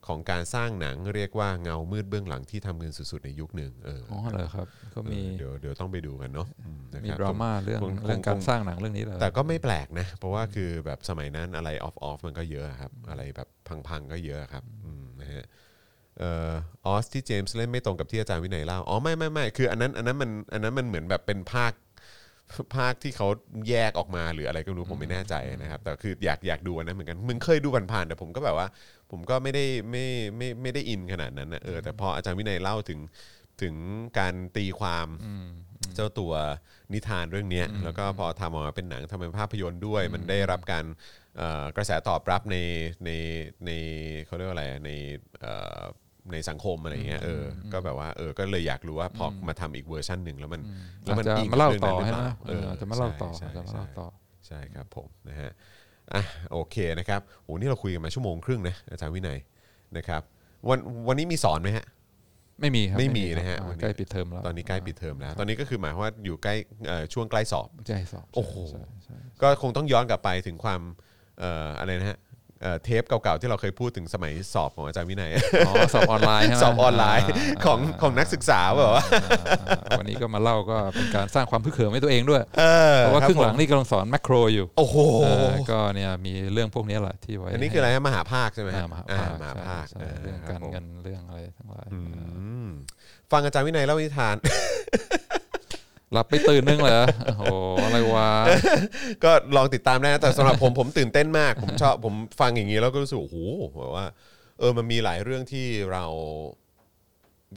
[0.08, 13.48] ของการสร้างหนังเรียกว่าเงามืดเบื้องหลังที่ทำเงินสุดๆในยุคหนึ่งเอออ๋อเหรอครับก็มีเออเดี๋ยวเดี๋ยวต้องไปดูกันเนาะอืนะมีคบดราม่าเรื่องคงเรื่องคงการสร้างหนังเรื่องนี้เลยแต่ก็ไม่แปลกนะ เพราะว่าคือแบบสมัยนั้นอะไรออฟออฟมันก็เยอะครับ อะไรแบบ
[13.88, 15.46] พังๆก็เยอะครับอืมนะฮะ
[16.20, 16.52] เอ่อ
[16.86, 21.74] ออสที่เจมส์เล่นไม่ตรงกับที่อาจารย์วินัยเล่าอ๋อไม่ไม่ไม่คืออันนั้นอันนั้นมันอันนั้นมันเหมือนแบบเป็นภาค
[22.76, 23.28] ภาคที่เขา
[23.70, 28.68] แยกออกมาหรืออะไรก็ไม่รู้ผมไม่แน่ใจนะครับ แต่คืออยากอยากดูอันนั้นเหมือนกันมึงเคยดูผ่านๆแต่ผมก็แบบว่า
[29.12, 30.06] ผมก็ไม่ได้ไม่
[30.38, 33.00] ไม่ไม่ได้อินขนาดนั้นนะเออแต่พออาจารย์วินัยเล่าถึง
[33.62, 33.76] ถึง
[34.20, 35.08] การตีความ
[35.96, 36.34] เจ้าตัว
[36.94, 40.86] นิทานเรื่องเนี้ยแล้วก็พอทำออกมาเป็นหนังทำเป็นภาพยนตร์ด้วย มันได้รับการ
[41.38, 42.58] เอ่อกระแสตอบรับใน
[43.06, 43.10] ใน
[43.66, 43.72] ใน
[44.26, 44.92] เขาเรียกว่าอะไรใน
[45.40, 45.82] เอ่อ
[46.32, 50.62] ในสังคมอะไรอย่างเงี้ยเอออก็แบบว่าเออก็เลยอยากรู้ว่าพอมาทำอีกเวอร์ชันหนึ่งแล้วมัน
[51.04, 54.08] แล้วอาจมันจะอิงมาเล่ากับต่อรื่งให้นั้นหรือเปนะล่าเอออาจจะมาเล่าต่อใช่อาจจะมาใช่เล่าต่อ
[54.48, 55.52] ใช่ครับผมนะฮะ
[56.14, 56.22] อะ
[56.52, 59.40] โอเคนะครับโหนี่เราคุยกันมาชั่วโมงครึ่งนะอาจารย์วินัย
[59.98, 60.22] นะครับ
[60.70, 61.86] วันวันนี้มีสอนไหมฮะ
[62.62, 66.54] ไม่มีครับไม่มีครับนะฮะอ่าวันนี้ใกล้ปิดเทอมแล้วตอนนี้ใกล้ปิดเทอมแล้ว ตอนนี้ก็คือหมายความว่าอยู่ใกล้
[66.88, 70.82] เอ่อช่วงใกล้สอบใช่สอบโอ้โหใช่ใช่ก็คงต้องย้อนกลับไปถึงความ
[71.40, 72.18] เอ่ออะไรนะฮะ
[72.66, 75.32] เอ่อเทปเก่าๆที่เราเคยพูดถึงสมัยสอบของอาจารย์วินัย
[75.68, 79.04] อ๋อสอบออนไลน์ใช่ไหมสอบออนไลน์าของของนักศึกษาแบบว่า
[79.70, 82.64] อ่าวันนี้ก็มาเล่าก็เป็นการสร้างความพึกเขิมให้ตัวเองด้วยเอ
[82.96, 92.00] อเพราะว่าบครึ่งหลังผมนี่กำลังสอนแมคโครอยู่โอ้โหเออก็เนี่ยมีเรื่องพวกนี้แหละที่ไว้อันนี้คืออะไรฮะมหาภาคใช่ไหมฮะอ่ามหาอ่ภาคมหาภาคใช่ใช่เรื่องคการบผมเงินเรื่องอะไรทั้งหลายอื
[92.66, 92.68] ม
[93.32, 94.36] ฟังอาจารย์วินัยเล่านิทาน
[96.16, 97.44] หลับไปตื่นนึงเหรอโอ้โห
[97.84, 98.30] อะไรวะ
[99.24, 103.38] ก็ลองติดตามได้นะแต่สำหรับผมผมตื่นเต้นมาก ผมชอบผมฟังอย่างนี้แล้วก็รู้สึกโอ้โห
[103.80, 104.06] แบบว่า
[104.60, 106.06] เออมันมีหลายเรื่องที่เรา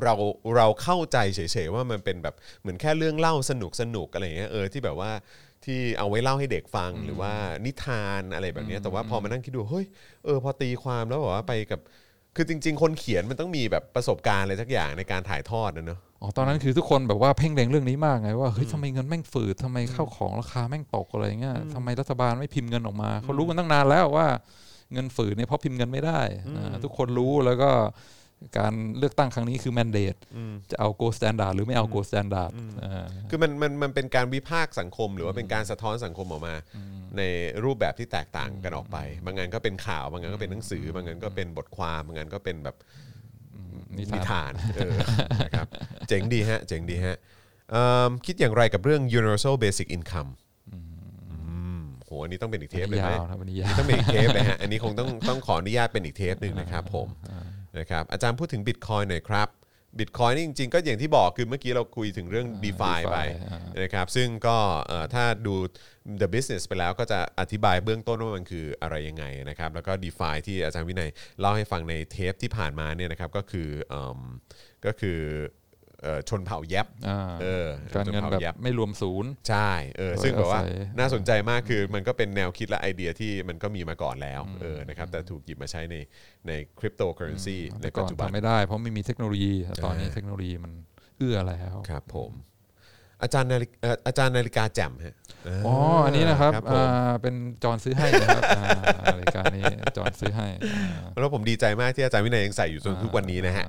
[0.05, 0.15] เรา
[0.57, 5.11] เราเข้าใจเฉยๆว่ามันเป็นแบบเหมือนแค่เรื่องเล่าสนุกสนุกอะไรอย่างเงี้ยเออที่แบบว่า
[5.65, 7.33] ที่เอาไว้เล่าให้เด็กฟังหรือว่า
[7.65, 9.87] นิทานอะไรแบบเนี้ยแต่ว่าพอมานั่งคิดดูเฮ้ย
[10.25, 11.81] เออพอตีความแล้วแบบว่าไปกับ
[12.37, 24.27] คือจริง ๆ คนเขียนมันต้องมีแบบประสบการณ์อะไรสักอย่างในการถ่ายทอดนะเนอะ อ๋อตอนนั้นคือทุกคนแบบว่าเพ่งเล็งเรื่องนี้มากไงว่าเฮ้ยทำไมเงินแม่งฝืดทำไมข้าวของราคาแม่งตกอะไรเงี้ยทำไมรัฐบาลไม่พิมพ์เงินออกมาเขารู้กันตั้งนานแล้วว่า
[24.93, 26.21] เงินฝืดเนี่ยเพราะพิมพ์เงินไม่ได้
[26.57, 27.71] อ่าทุกคนรู้แล้วก็
[28.59, 30.17] การเลือกตั้งครั้งนี้คือ mandate
[30.71, 32.53] จะเอา gold standard หรือไม่เอา gold standard
[33.31, 36.55] คือมันมันมันเป็นการวิพากษ์สังคม หรือว่าเป็นการสะท้อนสังคมออกมา
[37.17, 37.23] ใน
[37.65, 42.77] รูปแบบที่แตกต่างกันออกไป บางงานก็เป็นข่าว บางงานก็เป็นหนังสือบางงานก็เป็นบทความบางงานก็เป็นแบบ
[43.99, 44.97] นินิทานทานเออ
[45.45, 45.67] นะครับ
[46.09, 47.17] เจ๋งดีฮะ เจ๋งดีฮะ
[47.71, 50.31] เอิ่มคิดอย่างไรกับเรื่อง universal basic income
[50.73, 50.79] อื
[51.79, 57.09] มโหอันนี้ต้องเป็นอีกเทปเลยไหมยาวนะวันนี้ยาว ต้องเป็นอีกเทปเลยฮะ อันนี้คงต้องต้องขออนุญาตเป็นอีกเทปหนึ่งนะครับผม
[57.79, 59.49] นะครับอาจารย์พูดถึงบิตคอยหน่อยครับ
[59.99, 63.19] บิตคอยนี่จริงๆ ก็อย่างที่บอกคือเมื่อกี้เราคุยถึงเรื่อง d e f i ไป
[63.51, 64.57] อ่า นะครับซึ่งก็
[64.87, 65.55] เอ่อถ้าดู
[66.21, 71.11] The Business ไปแล้วก็จะอธิบายเบื้องต้นว่ามันคืออะไรยังไงนะครับแล้วก็ d e f i ที่อาจารย์วินัย
[71.41, 74.21] เล่าให้ฟังในเทปที่ผ่านมาเนี่ยนะครับก็คือเอิ่ม
[74.87, 75.19] ก็คือ
[76.03, 85.97] เอ่อชนเผ่าแยบอ่าเออการเงินชผ่แบบยับไม่รวมศูนย์ ใช่เออโดยซึ่งแบบว่าอาศัย น่าสนใจมากคือมันก็เป็นแนวคิดและไอเดียที่มันก็มีมาก่อนแล้วเออนะครับแต่ถูกหยิบมาใช้ใน
[86.47, 90.73] ในคริปโตเคอเรนซีในแต่ปัก่จอนจุบัน ทำไม่ได้เพราะไม่มีเทคโนโลยีแต่ตอนนี้อ่าเทคโนโลยีมัน
[91.19, 92.33] เอื้อแล้ว ครับผม
[93.23, 95.75] อาจารย์นาฬิเอ่ออาจารย์นาฬิกาแจ่มฮะเอ๋อ
[96.05, 97.35] อันนี้นะครับผมอ่าเป็น
[97.65, 98.65] จอห์นซื้อให้นะครับอ่า
[99.21, 99.63] รายการนี้
[99.97, 103.65] จอห์นซื้อให้อ่าแล้วผมดีใจมากที่อาจารย์วินัยยังใส่อยู่จนทุกวันนี้นะฮะ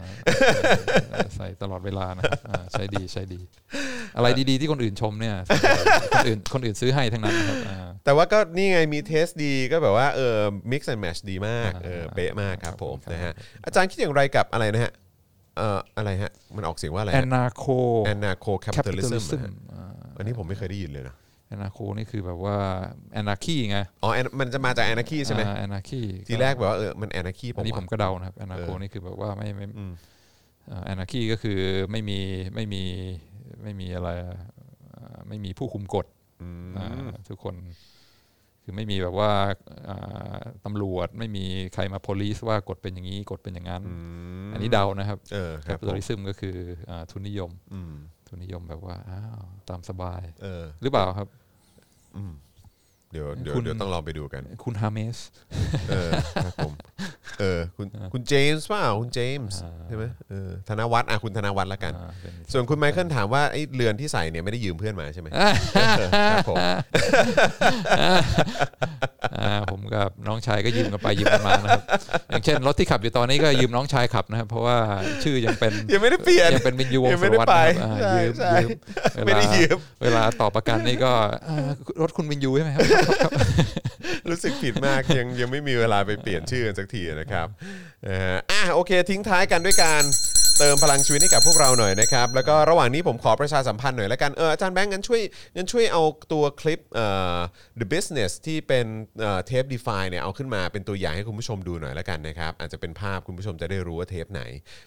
[1.13, 3.39] อ่าใส่ตลอดเวลานะครับอ่าใช้ดีใช้ดี
[4.17, 5.35] อะไรดีๆที่คนอื่นชมเนี่ย
[6.13, 10.37] คนอื่นคนอื่นซื้อให้ทั้งนั้นนะครับอ่าแต่ว่าก็นี่ไงมี taste ดีก็แบบว่าเออ
[10.71, 13.33] mix and match ดีมากอ่าเออเป๊ะมากครับผมครับนะฮะ
[13.65, 14.93] อาจารย์คิดอย่างไรกับอะไรนะฮะ
[15.59, 17.65] เอ่ออะไรฮะ มันออกเสียงว่าอะไรแอนนาโค
[18.05, 19.53] แอนนาโคแคปิตอลิซึม capitalism
[20.17, 21.15] อันนี้ผมไม่เคยได้ยินเลยนะ
[21.47, 22.57] แอนนาโคนี่คือแบบว่า
[23.13, 29.93] แอนนาคีไงอ๋อ An- มันจะมาจากแอนาคีใช่ไหมแอนนาคีทีแรกแบบว่าเออ มันแอนาคีผอันมนี้ผมว่าก็เดานะครับแอนนาโคเออนี่คือแบบว่าไม่ไม่อืม
[30.85, 31.59] แอนนาคีก็คือ
[31.91, 32.19] ไม่มี
[32.55, 32.83] ไม่มี
[33.63, 34.09] ไม่มีอะไร
[34.93, 36.05] อ่าไม่มีผู้คุมกฎ
[36.41, 36.87] อืมอ่า
[37.29, 37.53] ทุกคน
[38.69, 39.31] คือไม่มีแบบว่า
[39.89, 43.83] อ่าตำรวจไม่มีใครมา police ว่ากฎเป็นอย่างนี้กฎเป็นอย่างนั้น
[44.43, 46.57] มอันนี้เดานะครับเออครับผม capitalism ก็คือ
[46.89, 47.93] อ่าทุนนิยมอืม
[48.27, 51.27] ทุนนิยมแบบว่าอ้าวตามสบายเออหรือเปล่าครับ
[53.11, 55.17] เดี๋ยวเดี๋ยวคุณ เดี๋ยวต้องลองไปดูกัน คุณฮาเมส
[55.89, 56.11] เออ
[56.43, 56.73] ครับผม
[57.39, 65.35] เออคุณคุณเจมส์เปล่าคุณเจมส์ใช่ไหมเออธนวัฒน์อะคุณธนวัฒน์ละกันอ่าเป็นส่วนคุณไมเคิลถามว่าไอ้เรือนที่ใส่เนี่ยไม่ได้ยืมเพื่อนมาใช่ไหมค
[66.33, 66.57] รับผม
[69.37, 71.83] อ่าผมกับน้องชายก็ยืมกันไปยืมกันมานะครับ
[72.29, 74.77] อย่างเช่นรถที่ขับอยู่ตอนนี้ก็ยืมน้องชายขับนะครับ เพราะว่า
[75.23, 78.57] ชื่อยังเป็นยังไม่ได้เปลี่ยน ยังเป็นวินยูวงยังศ์ไม่สุรได้วัตรไปนะครับอ่าใช่ยืมใช่
[79.15, 81.11] ยืมไม่ได้ยืม เวลาต่อประกันนี่ก็
[81.47, 81.69] อ่า
[82.01, 82.83] รถคุณวินยูใช่ไหมครับ
[84.29, 87.47] รู้สึกผิดมากยังยังไม่มีเวลาไปเปลี่ยนชื่อกันสักทีนะครับ
[88.07, 90.03] นะฮะอะโอเคทิ้งท้ายกันด้วยการ
[90.59, 95.21] เติมพลังชีวิตให้กับพวกเราหน่อยนะครับ แล้วก็ระหว่างนี้ผมขอประชาสัมพันธ์หน่อยล้วกันเอออาจารย์แบงค์งั้นช่วย
[95.55, 96.03] งั้นช่วยเอา
[96.33, 97.37] ตัวคลิปเอ่อ
[97.79, 98.85] The Business ที่เป็น
[99.21, 104.41] เอ่อเทป Define เนี่ยเอาขึ้นมาเป็นตัวอย่างให้คุณผู้ชมดูหน่อยล้วกันนะครับ อาจจะเป็นภาพคุณผู้ชมจะได้รู้ว่าเทปไหน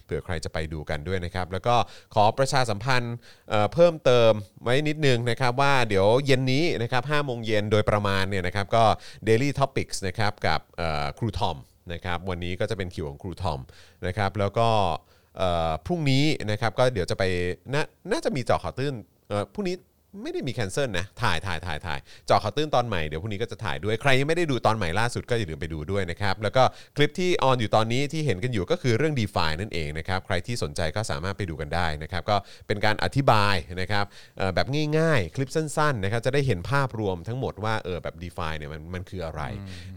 [0.05, 1.75] เผื่อใครจะไปดูกันด้วยนะครับ แล้วก็
[2.15, 3.15] ขอประชาสัมพันธ์
[3.49, 4.31] เอ่อเพิ่มเติม
[4.63, 8.83] ไว้นิดนึงนะครับว่าเดี๋ยวเย็นนี้นะครับ5โมงเย็นโดยประมาณเนี่ยนะครับก็
[9.27, 11.57] Daily Topics นะครับกับเอ่อครูทอม
[11.93, 13.59] นะครับวันนี้ก็จะเป็นคิวของครูทอม
[14.07, 14.69] นะครับแล้วก็
[15.85, 17.23] พรุ่งนี้นะครับก็เดี๋ยวจะไป
[17.73, 17.75] น
[18.11, 18.93] น่าจะมีเจาะข่าวตื้น
[19.53, 19.75] พรุ่งนี้
[20.21, 26.63] ไม่ได้มีแคนเซิลนะ ถ่ายถ่ายถ่ายถ่ายเจอข่าวตื้นตอนใหม่ เดี๋ยวพรุ่งนี้ก็จะถ่ายด้วย ใครยังไม่ได้ดูตอนใหม่ล่าสุดก็อย่าลืมไปดูด้วยนะครับ แล้วก็
[26.97, 32.35] คลิปที่ on อยู่ตอนนี้ที่เห็นกันอยู่ก็คือเรื่อง d e f i นั่นเองนะครับ ใครที่สนใจก็สามารถไปดูกันได้นะครับ ก็
[32.67, 34.05] เป็นการอธิบายนะครับ
[34.37, 34.67] เอ่อแบบ
[34.97, 39.41] ง่ายๆ คลิปสั้นๆนะครับ จะได้เห็นภาพรวมทั้งหมดว่าเออแบบ d e f i เนี่ยมันมันคืออะไร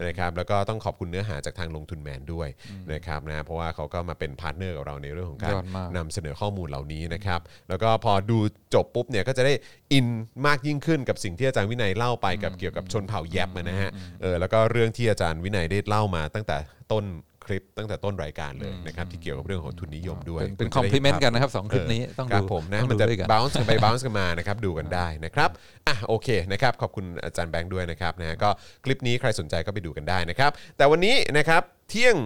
[0.07, 2.49] นะครับ แล้วก็ต้องขอบคุณเนื้อหาจากทางลงทุนแมนด้วย
[2.93, 8.39] นะครับนะ เพราะว่าเขาก็มาเป็น partner กับเราในเรื่องของการยอดมากนำเสนอข้อมูลเหล่านี้นะครับ แล้วก็พอดู
[8.75, 9.55] จบปุ๊บเนี่ยก็จะได้
[9.93, 10.07] in
[10.47, 13.91] มากยิ่งขึ้นกับสิ่งที่อาจารย์วินัยเล่าไปกับเกี่ยวกับชนเผ่าแยบนะฮะ
[14.23, 16.57] เออแล้วก็เรื่องที่อาจารย์วินัยได้เล่ามาตั้งแต่
[16.93, 17.07] ต้น
[17.47, 25.51] คลิปตั้งแต่ต้นรายการเลยนะครับที่เกี่ยวกับเรื่องของทุนนิยมด้วย เป็นเป็นณคอมจะได้พลีเมนต์ภาพกันนะครับสองคลิปนี้ต้องครัดูบผมนะต้องมันดูจะด้วยกัน bounce กันไป bounce กันมานะครับดูกันได้นะครับ
[25.87, 28.49] อะโอเคนะครับขอบคุณอาจารย์แบงค์ด้วยนะครับนะก็
[28.85, 32.17] คลิปนี้ใครสนใจก็ไปดูกันได้นะครับแต่วันนี้นะครับเที่ยง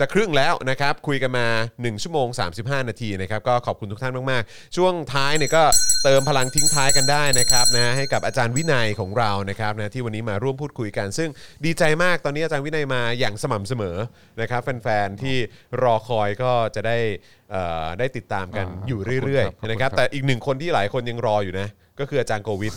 [0.00, 1.46] จะครึ่งแล้วนะครับคุยกันมา
[1.76, 2.28] 1 ชั่วโมง
[2.58, 5.64] 35 นาทีนะครับก็ขอบคุณทุกท่านมากๆ ช่วงท้ายเนี่ยก็
[6.04, 11.30] เติมพลังทิ้งท้ายกันได้นะครับนะให้กับอาจารย์วินัยของเรานะครับนะที่วันนี้มาร่วมพูดคุยกัน ซึ่ง
[11.64, 13.96] ดีใจมากตอนนี้อาจารย์วินัยมาอย่างสม่ำเสมอ
[14.40, 15.36] นะครับแฟนๆที่
[15.82, 16.98] รอคอยก็จะได้
[17.50, 21.68] เอ่อได้ติดตามกันอยู่เรื่อยๆนะครับครับแต่อีกหนึ่งคนที่หลายคนยังรออยู่นะ
[22.00, 22.72] ก็คืออาจารย์โกวิท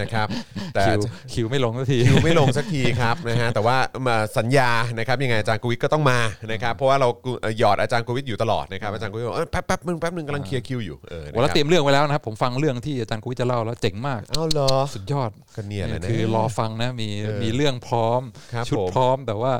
[0.00, 0.28] นะครับ
[0.74, 1.00] แต่คิว
[1.32, 3.76] คิวไม่ลงสักทีคิวไม่ลงสักทีครับนะฮะแต่ว่า
[4.06, 6.18] มาสัญญานะครับยังไงอาจารย์โกวิทก็ต้องมา
[6.52, 7.08] นะครับเพราะว่าเรา
[7.42, 18.22] เอ่อหยอดอาจารย์โกวิทอยู่ตลอดนะครับอาจารย์โกวิทบอกเอ้ยแป๊บแป๊บนึงแป๊บนึงกำลังเคลียร์คิวอยู่เออนะโอ้แล้วครับเตรียมเรื่องไว้แล้วนะครับผมฟังเรื่องที่อาจารย์กุ้ยจะเล่าแล้วเจ๋งมากอ้าวเหรอสุดยอดก็เนี่ยแหละนะคือรอฟังนะมีเออมีเรื่องพร้อม
[18.54, 19.52] ครับชุดผมพร้อมแต่ว่า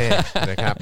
[0.00, 0.08] แน่
[0.50, 0.74] นะครับ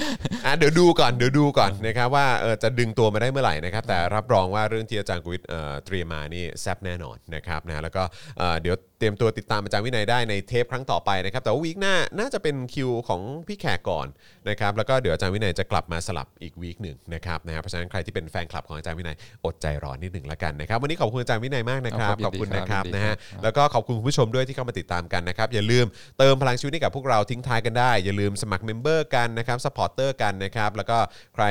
[0.45, 8.03] อะเดี๋ยวดูก่อนเดี๋ยวดูก่อนนะครับว่าเออจะดึงตัวมาได้เมื่อไหร่นะครับแต่รับรองว่าเรื่องที่อาจารย์กุวิทย์เอ่อเตรียมมานี่แซ่บแน่นอนนะครับนะแล้วก็
[8.39, 14.07] เอ่อเดี๋ยว เตรียมตัวติดตามอาจารย์วินัยได้ในเทปครั้งต่อไปนะครับ แต่ว่าวีคหน้าน่าจะเป็นคิวของพี่แขกก่อน
[14.49, 25.87] นะครับแล้วก็เดี๋ยวอาจารย์วินัยจะกลับมาสลับอีกวีคหนึ่งนะครับนะฮะเพราะฉะนั้นใครที่เป็นแฟนคลับของอาจารย์วินัยอดใจรอนิดหนึ่งละกันนะครับวันนี้ขอบคุณอาจารย์วินัยมากนะครับครับขอบคุณยินดีนะครับครับนะฮะยินดีครับแล้วก็ขอบคุณคุณผู้ชมด้วยที่เข้ามาติดตามกันนะครับอย่าลืม
[26.19, 30.99] เติมพลังชีวิตให้กับพวกเราทิ้งท้ายกันได้อย่าลืมสมัคร member กันนะครับ supporter กันนะครับแล้วก็
[31.35, 31.45] ใคร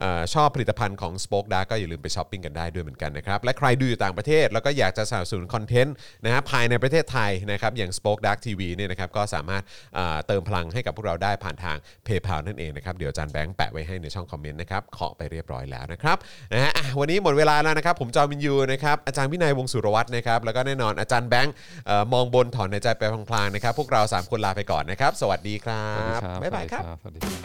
[0.00, 5.94] เออชอบผลิตภัณฑ์ของ Spoke Dark ก็อย่าลืมไปช้อปปิ้งกันได้ด้วยเหมือนกันนะครับและใครดูอยู่ต่างประเทศแล้วก็อยากจะสนับสนุน content
[6.24, 9.62] นะฮะภายในประเทศไทยนะครับอย่าง Spoke Dark TV เนี่ยนะครับก็สามารถ
[9.94, 11.76] เอ่อเติมพลังให้กับพวกเราได้ผ่านทาง
[12.06, 16.16] PayPal นั่นเองนะครับเดี๋ยวอาจารย์แบงค์แปะไว้ให้ในช่อง comment นะครับขอไปเรียบร้อยแล้วนะครับ
[16.52, 21.54] นะฮะอะวันนี้หมดเวลาแล้วนะครับผมจอห์น วิญญูนะครับอาจารย์วินัยวงศ์สุรวัฒน์นะครับแล้วก็แน่นอนอาจารย์แบงค์
[21.86, 27.42] เอ่อมองบนถอนในใจไปพลางๆนะครับพวกเราสามคนลาไปก่อนนะครับ สวัสดีครัสวัสดีบครับบ๊ายบายครับสวัสดีครับ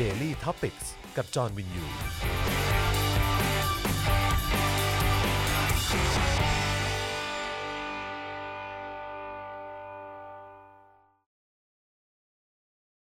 [0.00, 0.86] Daily Topics
[1.16, 1.84] กับจอห์นวินยู